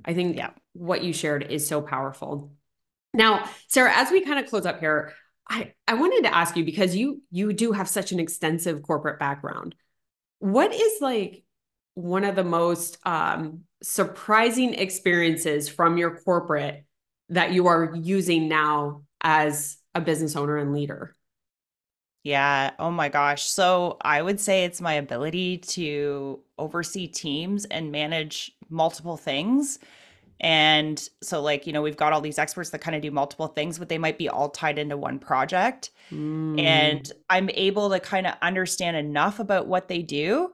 I 0.04 0.14
think 0.14 0.36
yeah, 0.36 0.50
what 0.72 1.02
you 1.02 1.12
shared 1.12 1.50
is 1.50 1.66
so 1.66 1.82
powerful. 1.82 2.52
Now, 3.12 3.48
Sarah, 3.68 3.92
as 3.94 4.10
we 4.10 4.24
kind 4.24 4.38
of 4.38 4.48
close 4.48 4.66
up 4.66 4.80
here, 4.80 5.12
I, 5.48 5.74
I 5.86 5.94
wanted 5.94 6.22
to 6.22 6.34
ask 6.34 6.56
you 6.56 6.64
because 6.64 6.94
you 6.94 7.22
you 7.30 7.52
do 7.52 7.72
have 7.72 7.88
such 7.88 8.12
an 8.12 8.20
extensive 8.20 8.82
corporate 8.82 9.18
background. 9.18 9.74
What 10.38 10.72
is 10.72 10.92
like 11.00 11.44
one 11.94 12.24
of 12.24 12.36
the 12.36 12.44
most 12.44 12.98
um, 13.04 13.62
surprising 13.82 14.74
experiences 14.74 15.68
from 15.68 15.98
your 15.98 16.20
corporate 16.20 16.84
that 17.30 17.52
you 17.52 17.66
are 17.66 17.94
using 17.96 18.48
now 18.48 19.02
as 19.20 19.76
a 19.94 20.00
business 20.00 20.36
owner 20.36 20.56
and 20.56 20.72
leader? 20.72 21.16
Yeah. 22.22 22.72
Oh 22.78 22.90
my 22.90 23.08
gosh. 23.08 23.44
So 23.44 23.96
I 24.02 24.20
would 24.20 24.40
say 24.40 24.64
it's 24.64 24.80
my 24.80 24.94
ability 24.94 25.58
to 25.58 26.40
oversee 26.58 27.06
teams 27.06 27.64
and 27.66 27.90
manage 27.90 28.52
multiple 28.68 29.16
things. 29.16 29.78
And 30.40 31.02
so, 31.22 31.42
like, 31.42 31.66
you 31.66 31.72
know, 31.72 31.82
we've 31.82 31.96
got 31.96 32.14
all 32.14 32.20
these 32.22 32.38
experts 32.38 32.70
that 32.70 32.80
kind 32.80 32.96
of 32.96 33.02
do 33.02 33.10
multiple 33.10 33.48
things, 33.48 33.78
but 33.78 33.90
they 33.90 33.98
might 33.98 34.16
be 34.16 34.28
all 34.28 34.48
tied 34.48 34.78
into 34.78 34.96
one 34.96 35.18
project. 35.18 35.90
Mm. 36.10 36.58
And 36.60 37.12
I'm 37.28 37.50
able 37.50 37.90
to 37.90 38.00
kind 38.00 38.26
of 38.26 38.34
understand 38.40 38.96
enough 38.96 39.38
about 39.38 39.66
what 39.66 39.88
they 39.88 40.00
do 40.00 40.52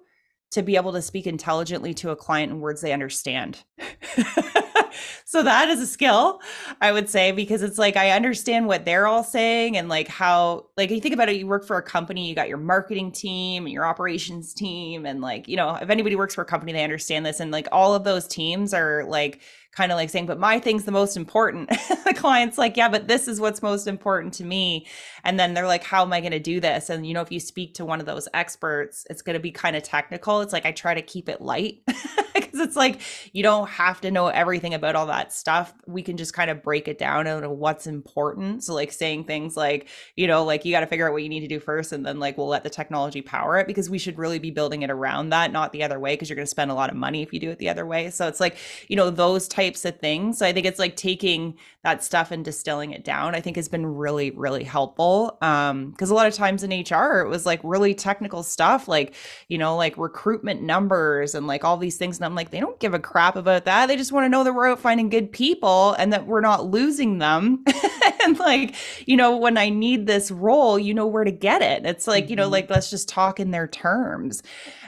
to 0.53 0.63
be 0.63 0.77
able 0.77 0.93
to 0.93 1.03
speak 1.03 1.27
intelligently 1.27 1.95
to 1.95 2.11
a 2.11 2.17
client 2.17 2.51
in 2.51 2.61
words 2.61 2.81
they 2.81 2.93
understand. 2.93 3.63
so 5.25 5.43
that 5.43 5.69
is 5.69 5.81
a 5.81 5.87
skill, 5.87 6.41
I 6.81 6.93
would 6.93 7.09
say, 7.09 7.33
because 7.33 7.63
it's 7.63 7.79
like 7.79 7.97
I 7.97 8.11
understand 8.11 8.67
what 8.67 8.85
they're 8.85 9.07
all 9.07 9.25
saying 9.25 9.77
and 9.77 9.89
like 9.89 10.09
how, 10.09 10.67
like, 10.77 10.91
you 10.91 11.01
think 11.01 11.15
about 11.15 11.29
it, 11.29 11.37
you 11.37 11.47
work 11.47 11.67
for 11.67 11.77
a 11.77 11.83
company, 11.83 12.29
you 12.29 12.35
got 12.35 12.49
your 12.49 12.59
marketing 12.59 13.13
team 13.13 13.65
and 13.65 13.73
your 13.73 13.87
operations 13.87 14.55
team. 14.55 15.07
And 15.07 15.21
like, 15.21 15.49
you 15.49 15.57
know, 15.57 15.75
if 15.75 15.91
anybody 15.91 16.17
works 16.17 16.35
for 16.35 16.43
a 16.43 16.47
company, 16.47 16.73
they 16.73 16.85
understand 16.85 17.27
this. 17.27 17.41
And 17.41 17.51
like 17.51 17.69
all 17.73 17.95
of 17.95 18.05
those 18.05 18.27
teams 18.27 18.73
are 18.75 19.05
like, 19.05 19.41
kind 19.77 19.93
of 19.93 19.97
like 19.97 20.09
saying, 20.09 20.27
but 20.27 20.39
my 20.39 20.59
thing's 20.59 20.85
the 20.85 20.93
most 20.93 21.17
important. 21.17 21.69
the 22.05 22.15
client's 22.17 22.57
like, 22.57 22.77
yeah, 22.77 22.89
but 22.89 23.09
this 23.09 23.29
is 23.29 23.41
what's 23.41 23.61
most 23.61 23.87
important 23.87 24.33
to 24.35 24.45
me. 24.45 24.87
And 25.23 25.39
then 25.39 25.53
they're 25.53 25.67
like, 25.67 25.85
how 25.85 26.03
am 26.03 26.13
I 26.13 26.21
going 26.21 26.33
to 26.33 26.41
do 26.41 26.61
this? 26.61 26.89
And, 26.89 27.07
you 27.07 27.13
know, 27.13 27.21
if 27.21 27.31
you 27.31 27.41
speak 27.41 27.75
to 27.75 27.85
one 27.85 28.01
of 28.01 28.07
those 28.07 28.27
experts, 28.33 29.07
it's 29.11 29.21
going 29.21 29.35
to 29.35 29.41
be 29.41 29.51
kind 29.51 29.77
of 29.77 29.83
technical. 29.83 30.41
It's 30.41 30.53
like, 30.53 30.65
I 30.65 30.73
try 30.73 30.95
to 30.95 31.03
keep 31.03 31.29
it 31.29 31.43
light 31.43 31.83
because 32.35 32.61
it's 32.61 32.77
like, 32.77 33.01
you 33.33 33.43
don't 33.43 33.69
have 33.69 34.01
to 34.01 34.11
know 34.11 34.29
everything 34.29 34.73
about 34.73 34.97
all 34.97 35.07
that 35.07 35.33
stuff. 35.33 35.75
We 35.87 36.03
can 36.03 36.17
just 36.17 36.33
kind 36.33 36.51
of 36.51 36.63
break 36.63 36.89
it 36.89 36.99
down 36.99 37.27
into 37.27 37.51
what's 37.51 37.87
important. 37.87 38.65
So, 38.65 38.75
like, 38.75 38.93
saying 38.93 39.25
things 39.25 39.57
like, 39.57 39.89
you 40.17 40.27
know, 40.27 40.45
like, 40.45 40.65
you 40.65 40.73
got 40.73 40.81
to 40.81 40.87
figure 40.87 41.07
out 41.07 41.13
what 41.13 41.23
you 41.23 41.29
need 41.29 41.41
to 41.41 41.49
do 41.49 41.61
first. 41.61 41.93
And 41.93 42.05
then, 42.07 42.19
like, 42.19 42.39
we'll 42.39 42.49
let 42.49 42.63
the 42.63 42.71
technology 42.71 43.21
power 43.21 43.59
it 43.59 43.67
because 43.67 43.91
we 43.91 43.99
should 43.99 44.17
really 44.17 44.39
be 44.39 44.51
building 44.51 44.83
it 44.83 44.91
around 44.91 45.31
that, 45.31 45.53
not 45.53 45.73
the 45.73 45.83
other 45.83 45.99
way, 45.99 46.15
because 46.15 46.31
you're 46.31 46.37
going 46.37 46.47
to 46.47 46.51
spend 46.51 46.71
a 46.71 46.75
lot 46.75 46.89
of 46.89 46.97
money 46.97 47.23
if 47.23 47.33
you 47.33 47.41
do 47.41 47.51
it 47.51 47.59
the 47.59 47.69
other 47.69 47.85
way. 47.85 48.11
So, 48.11 48.27
it's 48.29 48.41
like, 48.41 48.57
you 48.89 48.97
know, 48.97 49.11
those 49.11 49.49
types 49.49 49.66
types 49.67 49.85
of 49.85 49.99
things. 49.99 50.39
So 50.39 50.47
I 50.47 50.53
think 50.53 50.67
it's 50.67 50.79
like 50.79 50.97
taking 50.97 51.59
that 51.83 52.05
stuff 52.05 52.31
and 52.31 52.45
distilling 52.45 52.93
it 52.93 53.05
down, 53.05 53.35
I 53.35 53.41
think 53.41 53.57
has 53.57 53.69
been 53.69 53.87
really, 53.87 54.31
really 54.31 54.65
helpful. 54.65 55.39
Um, 55.43 55.91
because 55.91 56.11
a 56.11 56.15
lot 56.15 56.27
of 56.27 56.35
times 56.35 56.63
in 56.63 56.71
HR, 56.71 57.21
it 57.21 57.29
was 57.29 57.47
like 57.47 57.61
really 57.63 57.95
technical 57.95 58.43
stuff, 58.43 58.87
like, 58.87 59.15
you 59.49 59.59
know, 59.59 59.77
like 59.77 59.99
recruitment 59.99 60.63
numbers 60.63 61.35
and 61.35 61.47
like 61.47 61.65
all 61.65 61.77
these 61.77 61.97
things. 61.97 62.19
And 62.19 62.25
I'm 62.25 62.35
like, 62.35 62.51
they 62.51 62.61
don't 62.61 62.79
give 62.79 62.95
a 62.95 62.99
crap 62.99 63.37
about 63.37 63.65
that. 63.65 63.87
They 63.87 63.97
just 63.97 64.13
want 64.13 64.25
to 64.25 64.29
know 64.29 64.45
that 64.45 64.53
we're 64.53 64.69
out 64.69 64.81
finding 64.81 65.09
good 65.09 65.33
people 65.33 65.93
and 65.95 66.13
that 66.13 66.27
we're 66.27 66.41
not 66.41 66.67
losing 66.67 67.19
them. 67.19 67.65
and 68.27 68.39
like, 68.39 68.75
you 69.07 69.17
know, 69.17 69.37
when 69.37 69.57
I 69.57 69.71
need 69.71 70.07
this 70.07 70.31
role, 70.31 70.79
you 70.79 70.95
know 70.95 71.07
where 71.07 71.25
to 71.25 71.31
get 71.31 71.63
it. 71.63 71.87
It's 71.87 72.07
like, 72.07 72.25
mm-hmm. 72.25 72.31
you 72.31 72.37
know, 72.37 72.45
mm-hmm. 72.45 72.53
like 72.53 72.71
let's 72.71 72.91
just 72.91 73.09
talk 73.09 73.41
in 73.41 73.51
their 73.51 73.67
terms. 73.67 74.43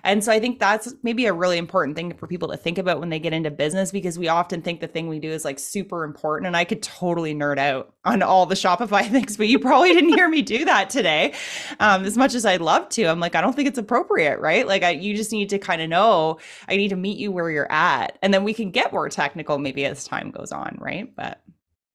And 0.05 0.23
so 0.23 0.33
I 0.33 0.41
think 0.41 0.59
that's 0.59 0.95
maybe 1.03 1.27
a 1.27 1.33
really 1.33 1.59
important 1.59 1.97
thing 1.97 2.15
for 2.15 2.27
people 2.27 2.49
to 2.49 2.57
think 2.57 2.79
about 2.79 3.01
when 3.01 3.09
they 3.09 3.19
get 3.19 3.33
into 3.33 3.51
business 3.51 3.91
because 3.91 4.19
we 4.19 4.29
often 4.29 4.63
think 4.63 4.81
the 4.81 4.87
thing 4.87 5.09
we 5.09 5.19
do 5.19 5.31
is 5.31 5.45
like 5.45 5.59
super 5.59 6.05
important. 6.05 6.47
And 6.47 6.57
I 6.57 6.65
could 6.65 6.83
totally 6.83 7.35
nerd 7.35 7.59
out 7.59 7.95
on 8.05 8.23
all 8.23 8.47
the 8.47 8.55
Shopify 8.55 9.07
things, 9.11 9.37
but 9.37 9.49
you 9.49 9.59
probably 9.59 9.93
didn't 9.93 10.15
hear 10.15 10.29
me 10.29 10.43
do 10.43 10.65
that 10.65 10.91
today. 10.91 11.35
Um, 11.81 12.05
as 12.05 12.17
much 12.17 12.35
as 12.35 12.47
I'd 12.47 12.61
love 12.61 12.89
to, 12.91 13.05
I'm 13.05 13.21
like, 13.21 13.35
I 13.35 13.41
don't 13.41 13.55
think 13.55 13.69
it's 13.69 13.79
appropriate, 13.79 14.39
right? 14.41 14.67
Like, 14.67 14.83
I, 14.83 14.91
you 14.91 15.17
just 15.17 15.33
need 15.33 15.51
to 15.51 15.59
kind 15.59 15.83
of 15.83 15.89
know 15.89 16.39
I 16.69 16.77
need 16.77 16.89
to 16.89 16.97
meet 16.97 17.19
you 17.19 17.33
where 17.33 17.51
you're 17.51 17.71
at. 17.71 18.19
And 18.23 18.33
then 18.33 18.45
we 18.45 18.55
can 18.55 18.71
get 18.71 18.93
more 18.93 19.09
technical 19.09 19.59
maybe 19.59 19.85
as 19.85 20.05
time 20.05 20.31
goes 20.31 20.53
on, 20.53 20.77
right? 20.81 21.15
But 21.15 21.43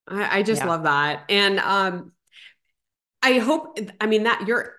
I, 0.08 0.38
I 0.38 0.42
just 0.42 0.62
yeah. 0.62 0.68
love 0.68 0.82
that. 0.84 1.24
And 1.28 1.58
um, 1.60 2.12
I 3.22 3.38
hope, 3.38 3.78
I 4.00 4.06
mean, 4.06 4.24
that 4.24 4.46
you're, 4.46 4.72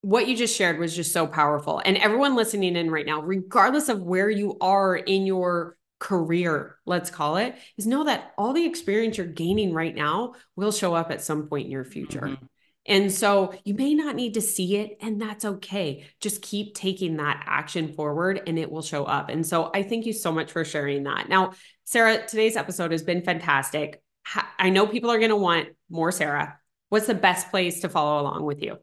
what 0.00 0.28
you 0.28 0.36
just 0.36 0.56
shared 0.56 0.78
was 0.78 0.94
just 0.94 1.12
so 1.12 1.26
powerful. 1.26 1.80
And 1.84 1.96
everyone 1.96 2.36
listening 2.36 2.76
in 2.76 2.90
right 2.90 3.06
now, 3.06 3.22
regardless 3.22 3.88
of 3.88 4.02
where 4.02 4.28
you 4.28 4.58
are 4.60 4.94
in 4.96 5.24
your 5.24 5.78
career, 5.98 6.76
let's 6.84 7.08
call 7.08 7.38
it, 7.38 7.54
is 7.78 7.86
know 7.86 8.04
that 8.04 8.32
all 8.36 8.52
the 8.52 8.66
experience 8.66 9.16
you're 9.16 9.26
gaining 9.26 9.72
right 9.72 9.94
now 9.94 10.34
will 10.56 10.72
show 10.72 10.94
up 10.94 11.10
at 11.10 11.22
some 11.22 11.48
point 11.48 11.66
in 11.66 11.72
your 11.72 11.84
future. 11.84 12.20
Mm-hmm. 12.20 12.44
And 12.86 13.10
so 13.10 13.54
you 13.64 13.72
may 13.72 13.94
not 13.94 14.14
need 14.14 14.34
to 14.34 14.42
see 14.42 14.76
it, 14.76 14.98
and 15.00 15.18
that's 15.18 15.46
okay. 15.46 16.04
Just 16.20 16.42
keep 16.42 16.74
taking 16.74 17.16
that 17.16 17.42
action 17.46 17.94
forward 17.94 18.42
and 18.46 18.58
it 18.58 18.70
will 18.70 18.82
show 18.82 19.04
up. 19.04 19.30
And 19.30 19.46
so 19.46 19.70
I 19.72 19.82
thank 19.82 20.04
you 20.04 20.12
so 20.12 20.30
much 20.30 20.52
for 20.52 20.66
sharing 20.66 21.04
that. 21.04 21.30
Now, 21.30 21.52
Sarah, 21.84 22.26
today's 22.26 22.56
episode 22.56 22.92
has 22.92 23.02
been 23.02 23.22
fantastic. 23.22 24.02
I 24.58 24.70
know 24.70 24.86
people 24.86 25.10
are 25.10 25.18
going 25.18 25.30
to 25.30 25.36
want 25.36 25.68
more 25.90 26.12
Sarah. 26.12 26.58
What's 26.88 27.06
the 27.06 27.14
best 27.14 27.50
place 27.50 27.80
to 27.80 27.88
follow 27.88 28.22
along 28.22 28.44
with 28.44 28.62
you? 28.62 28.78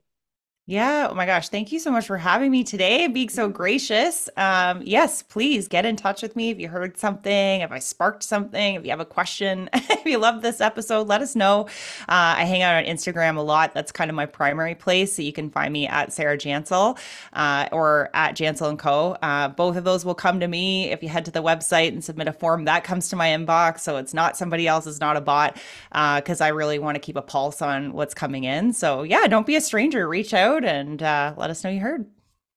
Yeah. 0.67 1.07
Oh 1.09 1.15
my 1.15 1.25
gosh. 1.25 1.49
Thank 1.49 1.71
you 1.71 1.79
so 1.79 1.91
much 1.91 2.05
for 2.05 2.17
having 2.17 2.51
me 2.51 2.63
today 2.63 3.07
being 3.07 3.29
so 3.29 3.49
gracious. 3.49 4.29
Um, 4.37 4.83
yes, 4.85 5.23
please 5.23 5.67
get 5.67 5.87
in 5.87 5.95
touch 5.95 6.21
with 6.21 6.35
me 6.35 6.51
if 6.51 6.59
you 6.59 6.67
heard 6.69 6.97
something, 6.97 7.61
if 7.61 7.71
I 7.71 7.79
sparked 7.79 8.21
something, 8.21 8.75
if 8.75 8.83
you 8.85 8.91
have 8.91 8.99
a 8.99 9.05
question, 9.05 9.69
if 9.73 10.05
you 10.05 10.19
love 10.19 10.43
this 10.43 10.61
episode, 10.61 11.07
let 11.07 11.21
us 11.21 11.35
know. 11.35 11.63
Uh, 12.07 12.37
I 12.37 12.45
hang 12.45 12.61
out 12.61 12.75
on 12.75 12.83
Instagram 12.83 13.37
a 13.37 13.41
lot. 13.41 13.73
That's 13.73 13.91
kind 13.91 14.11
of 14.11 14.15
my 14.15 14.27
primary 14.27 14.75
place. 14.75 15.15
So 15.15 15.23
you 15.23 15.33
can 15.33 15.49
find 15.49 15.73
me 15.73 15.87
at 15.87 16.13
Sarah 16.13 16.37
Jansel 16.37 16.97
uh, 17.33 17.67
or 17.71 18.11
at 18.13 18.37
Jansel 18.37 18.69
and 18.69 18.77
Co. 18.77 19.17
Uh, 19.23 19.47
both 19.47 19.75
of 19.75 19.83
those 19.83 20.05
will 20.05 20.15
come 20.15 20.39
to 20.39 20.47
me. 20.47 20.91
If 20.91 21.01
you 21.01 21.09
head 21.09 21.25
to 21.25 21.31
the 21.31 21.41
website 21.41 21.87
and 21.87 22.03
submit 22.03 22.27
a 22.27 22.33
form, 22.33 22.65
that 22.65 22.83
comes 22.83 23.09
to 23.09 23.15
my 23.15 23.29
inbox. 23.29 23.79
So 23.79 23.97
it's 23.97 24.13
not 24.13 24.37
somebody 24.37 24.67
else, 24.67 24.85
it's 24.85 24.99
not 24.99 25.17
a 25.17 25.21
bot, 25.21 25.57
because 25.89 26.39
uh, 26.39 26.45
I 26.45 26.49
really 26.49 26.77
want 26.77 26.95
to 26.95 26.99
keep 26.99 27.15
a 27.15 27.21
pulse 27.23 27.63
on 27.63 27.93
what's 27.93 28.13
coming 28.13 28.43
in. 28.43 28.73
So 28.73 29.01
yeah, 29.01 29.25
don't 29.25 29.47
be 29.47 29.55
a 29.55 29.61
stranger. 29.61 30.07
Reach 30.07 30.35
out 30.35 30.50
and 30.59 31.01
uh, 31.01 31.33
let 31.37 31.49
us 31.49 31.63
know 31.63 31.69
you 31.69 31.79
heard. 31.79 32.05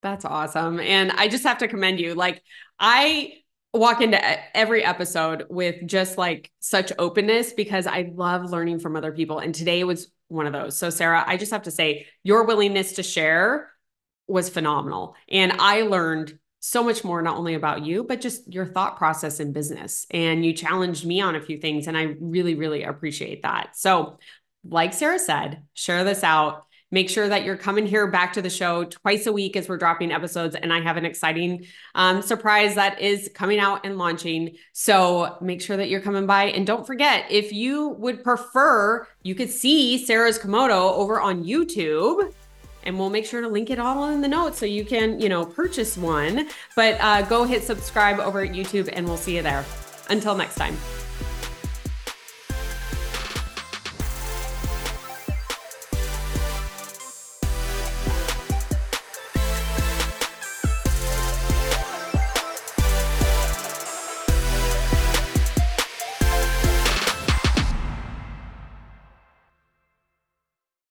That's 0.03 0.25
awesome. 0.25 0.81
And 0.81 1.13
I 1.13 1.29
just 1.29 1.45
have 1.45 1.59
to 1.59 1.69
commend 1.69 1.99
you. 1.99 2.15
Like, 2.15 2.43
I 2.79 3.35
walk 3.73 4.01
into 4.01 4.21
every 4.57 4.85
episode 4.85 5.47
with 5.49 5.87
just 5.87 6.19
like 6.19 6.53
such 6.61 6.93
openness 6.99 7.53
because 7.53 7.87
I 7.87 8.13
love 8.15 8.51
learning 8.51 8.79
from 8.81 8.97
other 8.97 9.13
people. 9.13 9.39
And 9.39 9.55
today 9.55 9.83
was 9.83 10.13
one 10.29 10.47
of 10.47 10.53
those. 10.53 10.77
So, 10.77 10.91
Sarah, 10.91 11.25
I 11.27 11.37
just 11.37 11.53
have 11.53 11.63
to 11.63 11.71
say, 11.71 12.07
your 12.23 12.45
willingness 12.45 12.93
to 12.95 13.03
share 13.03 13.71
was 14.27 14.49
phenomenal. 14.49 15.17
And 15.29 15.53
I 15.53 15.83
learned 15.83 16.39
so 16.61 16.83
much 16.83 17.05
more, 17.05 17.21
not 17.21 17.37
only 17.37 17.55
about 17.55 17.85
you, 17.85 18.05
but 18.05 18.21
just 18.21 18.53
your 18.53 18.65
thought 18.65 18.97
process 18.97 19.41
in 19.41 19.53
business. 19.53 20.07
And 20.11 20.45
you 20.45 20.55
challenged 20.55 21.05
me 21.05 21.21
on 21.21 21.35
a 21.35 21.43
few 21.43 21.59
things. 21.59 21.87
And 21.87 21.97
I 21.97 22.15
really, 22.21 22.55
really 22.55 22.85
appreciate 22.85 23.43
that. 23.43 23.77
So, 23.77 24.19
like 24.67 24.95
Sarah 24.95 25.19
said, 25.19 25.63
share 25.75 26.05
this 26.05 26.25
out 26.25 26.65
Make 26.95 27.11
sure 27.11 27.29
that 27.29 27.43
you're 27.43 27.57
coming 27.57 27.89
here 27.89 28.07
back 28.07 28.35
to 28.35 28.41
the 28.41 28.49
show 28.49 28.85
twice 28.85 29.27
a 29.27 29.33
week 29.33 29.57
as 29.57 29.69
we're 29.69 29.79
dropping 29.79 30.13
episodes. 30.13 30.55
And 30.55 30.73
I 30.73 30.81
have 30.81 30.97
an 30.97 31.05
exciting 31.05 31.67
um, 31.97 32.23
surprise 32.23 32.77
that 32.77 33.01
is 33.01 33.29
coming 33.35 33.59
out 33.59 33.85
and 33.85 33.99
launching. 33.99 34.55
So 34.73 35.37
make 35.41 35.61
sure 35.61 35.77
that 35.77 35.89
you're 35.89 36.01
coming 36.01 36.25
by. 36.25 36.45
And 36.45 36.65
don't 36.65 36.87
forget, 36.87 37.25
if 37.29 37.53
you 37.53 37.89
would 37.99 38.23
prefer, 38.23 39.09
you 39.25 39.35
could 39.35 39.51
see 39.51 40.07
Sarah's 40.07 40.39
kimono 40.39 40.95
over 40.95 41.21
on 41.21 41.43
YouTube 41.43 42.33
and 42.85 42.97
we'll 42.97 43.11
make 43.11 43.27
sure 43.27 43.41
to 43.41 43.49
link 43.49 43.71
it 43.71 43.81
all 43.81 44.11
in 44.11 44.21
the 44.21 44.29
notes 44.29 44.61
so 44.61 44.65
you 44.65 44.85
can, 44.85 45.19
you 45.19 45.29
know, 45.29 45.45
purchase 45.45 45.97
one. 45.97 46.49
But 46.77 46.97
uh, 47.01 47.23
go 47.23 47.43
hit 47.43 47.65
subscribe 47.65 48.21
over 48.21 48.43
at 48.43 48.53
YouTube 48.53 48.89
and 48.93 49.05
we'll 49.05 49.17
see 49.17 49.35
you 49.35 49.43
there. 49.43 49.65
Until 50.11 50.37
next 50.37 50.55
time. 50.55 50.77